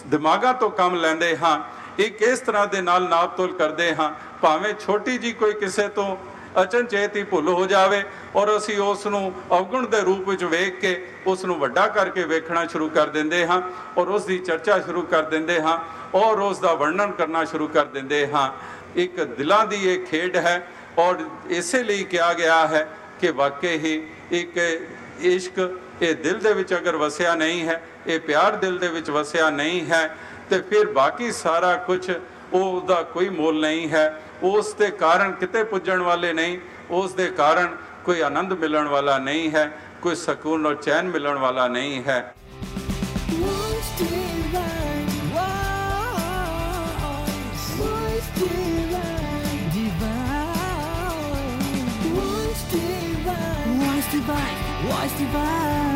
ਦਿਮਾਗਾਂ 0.06 0.54
ਤੋਂ 0.54 0.70
ਕੰਮ 0.70 0.94
ਲੈਂਦੇ 0.94 1.36
ਹਾਂ, 1.36 1.58
ਇੱਕ 1.98 2.22
ਇਸ 2.22 2.40
ਤਰ੍ਹਾਂ 2.40 2.66
ਦੇ 2.66 2.80
ਨਾਲ 2.80 3.08
ਨਾਪ 3.08 3.36
ਤੋਲ 3.36 3.52
ਕਰਦੇ 3.52 3.94
ਹਾਂ। 3.94 4.12
ਭਾਵੇਂ 4.42 4.74
ਛੋਟੀ 4.80 5.16
ਜੀ 5.18 5.32
ਕੋਈ 5.32 5.52
ਕਿਸੇ 5.52 5.88
ਤੋਂ 5.88 6.16
ਅਚਨਚੇਤ 6.62 7.16
ਹੀ 7.16 7.22
ਭੁੱਲ 7.24 7.48
ਹੋ 7.48 7.66
ਜਾਵੇ 7.66 8.02
ਔਰ 8.36 8.56
ਅਸੀਂ 8.56 8.78
ਉਸ 8.78 9.06
ਨੂੰ 9.06 9.32
ਅਵਗੁਣ 9.52 9.86
ਦੇ 9.86 10.00
ਰੂਪ 10.00 10.28
ਵਿੱਚ 10.28 10.44
ਵੇਖ 10.44 10.80
ਕੇ 10.80 11.06
ਉਸ 11.26 11.44
ਨੂੰ 11.44 11.58
ਵੱਡਾ 11.58 11.86
ਕਰਕੇ 11.88 12.24
ਵੇਖਣਾ 12.24 12.66
ਸ਼ੁਰੂ 12.66 12.88
ਕਰ 12.88 13.06
ਦਿੰਦੇ 13.08 13.46
ਹਾਂ 13.46 13.60
ਔਰ 13.98 14.08
ਉਸ 14.08 14.24
ਦੀ 14.24 14.38
ਚਰਚਾ 14.38 14.78
ਸ਼ੁਰੂ 14.80 15.02
ਕਰ 15.02 15.22
ਦਿੰਦੇ 15.22 15.60
ਹਾਂ 15.60 15.78
ਔਰ 16.14 16.38
ਉਸ 16.38 16.58
ਦਾ 16.58 16.74
ਵਰਣਨ 16.74 17.10
ਕਰਨਾ 17.10 17.44
ਸ਼ੁਰੂ 17.44 17.68
ਕਰ 17.68 17.84
ਦਿੰਦੇ 17.84 18.26
ਹਾਂ। 18.26 18.50
ਇੱਕ 18.96 19.20
ਦਿਲਾਂ 19.20 19.66
ਦੀ 19.66 19.76
ਇਹ 19.90 20.06
ਖੇਡ 20.06 20.36
ਹੈ 20.36 20.66
ਔਰ 20.98 21.16
ਇਸੇ 21.48 21.82
ਲਈ 21.82 22.04
ਕਿਹਾ 22.04 22.32
ਗਿਆ 22.34 22.66
ਹੈ 22.66 22.88
ਕਿ 23.20 23.30
ਵਾਕਈ 23.30 23.78
ਹੀ 23.78 24.08
ਇੱਕ 24.30 24.58
ਇਸ਼ਕ 25.20 25.78
ਇਹ 26.02 26.14
ਦਿਲ 26.14 26.38
ਦੇ 26.38 26.52
ਵਿੱਚ 26.52 26.74
ਅਗਰ 26.74 26.96
ਵਸਿਆ 26.96 27.34
ਨਹੀਂ 27.34 27.68
ਹੈ, 27.68 27.82
ਇਹ 28.06 28.20
ਪਿਆਰ 28.20 28.56
ਦਿਲ 28.56 28.78
ਦੇ 28.78 28.88
ਵਿੱਚ 28.88 29.10
ਵਸਿਆ 29.10 29.50
ਨਹੀਂ 29.50 29.86
ਹੈ, 29.86 30.16
ਤੇ 30.50 30.60
ਫਿਰ 30.60 30.86
ਬਾਕੀ 30.86 31.32
ਸਾਰਾ 31.32 31.76
ਕੁਝ 31.76 32.10
ਉਹਦਾ 32.52 33.02
ਕੋਈ 33.12 33.28
ਮੁੱਲ 33.28 33.60
ਨਹੀਂ 33.60 33.88
ਹੈ 33.88 34.04
ਉਸ 34.42 34.72
ਦੇ 34.74 34.90
ਕਾਰਨ 35.00 35.32
ਕਿਤੇ 35.32 35.62
ਪੁੱਜਣ 35.64 36.02
ਵਾਲੇ 36.02 36.32
ਨਹੀਂ 36.32 36.58
ਉਸ 36.90 37.12
ਦੇ 37.12 37.28
ਕਾਰਨ 37.36 37.76
ਕੋਈ 38.04 38.20
ਆਨੰਦ 38.20 38.52
ਮਿਲਣ 38.52 38.88
ਵਾਲਾ 38.88 39.18
ਨਹੀਂ 39.18 39.50
ਹੈ 39.50 39.70
ਕੋਈ 40.02 40.14
ਸਕੂਨ 40.16 40.66
ਔਰ 40.66 40.74
ਚੈਨ 40.74 41.08
ਮਿਲਣ 41.08 41.38
ਵਾਲਾ 41.38 41.68
ਨਹੀਂ 41.68 42.02
ਹੈ 42.04 42.34
Voice 53.80 54.12
divine, 54.12 54.60
voice 54.82 55.12
divine. 55.14 55.89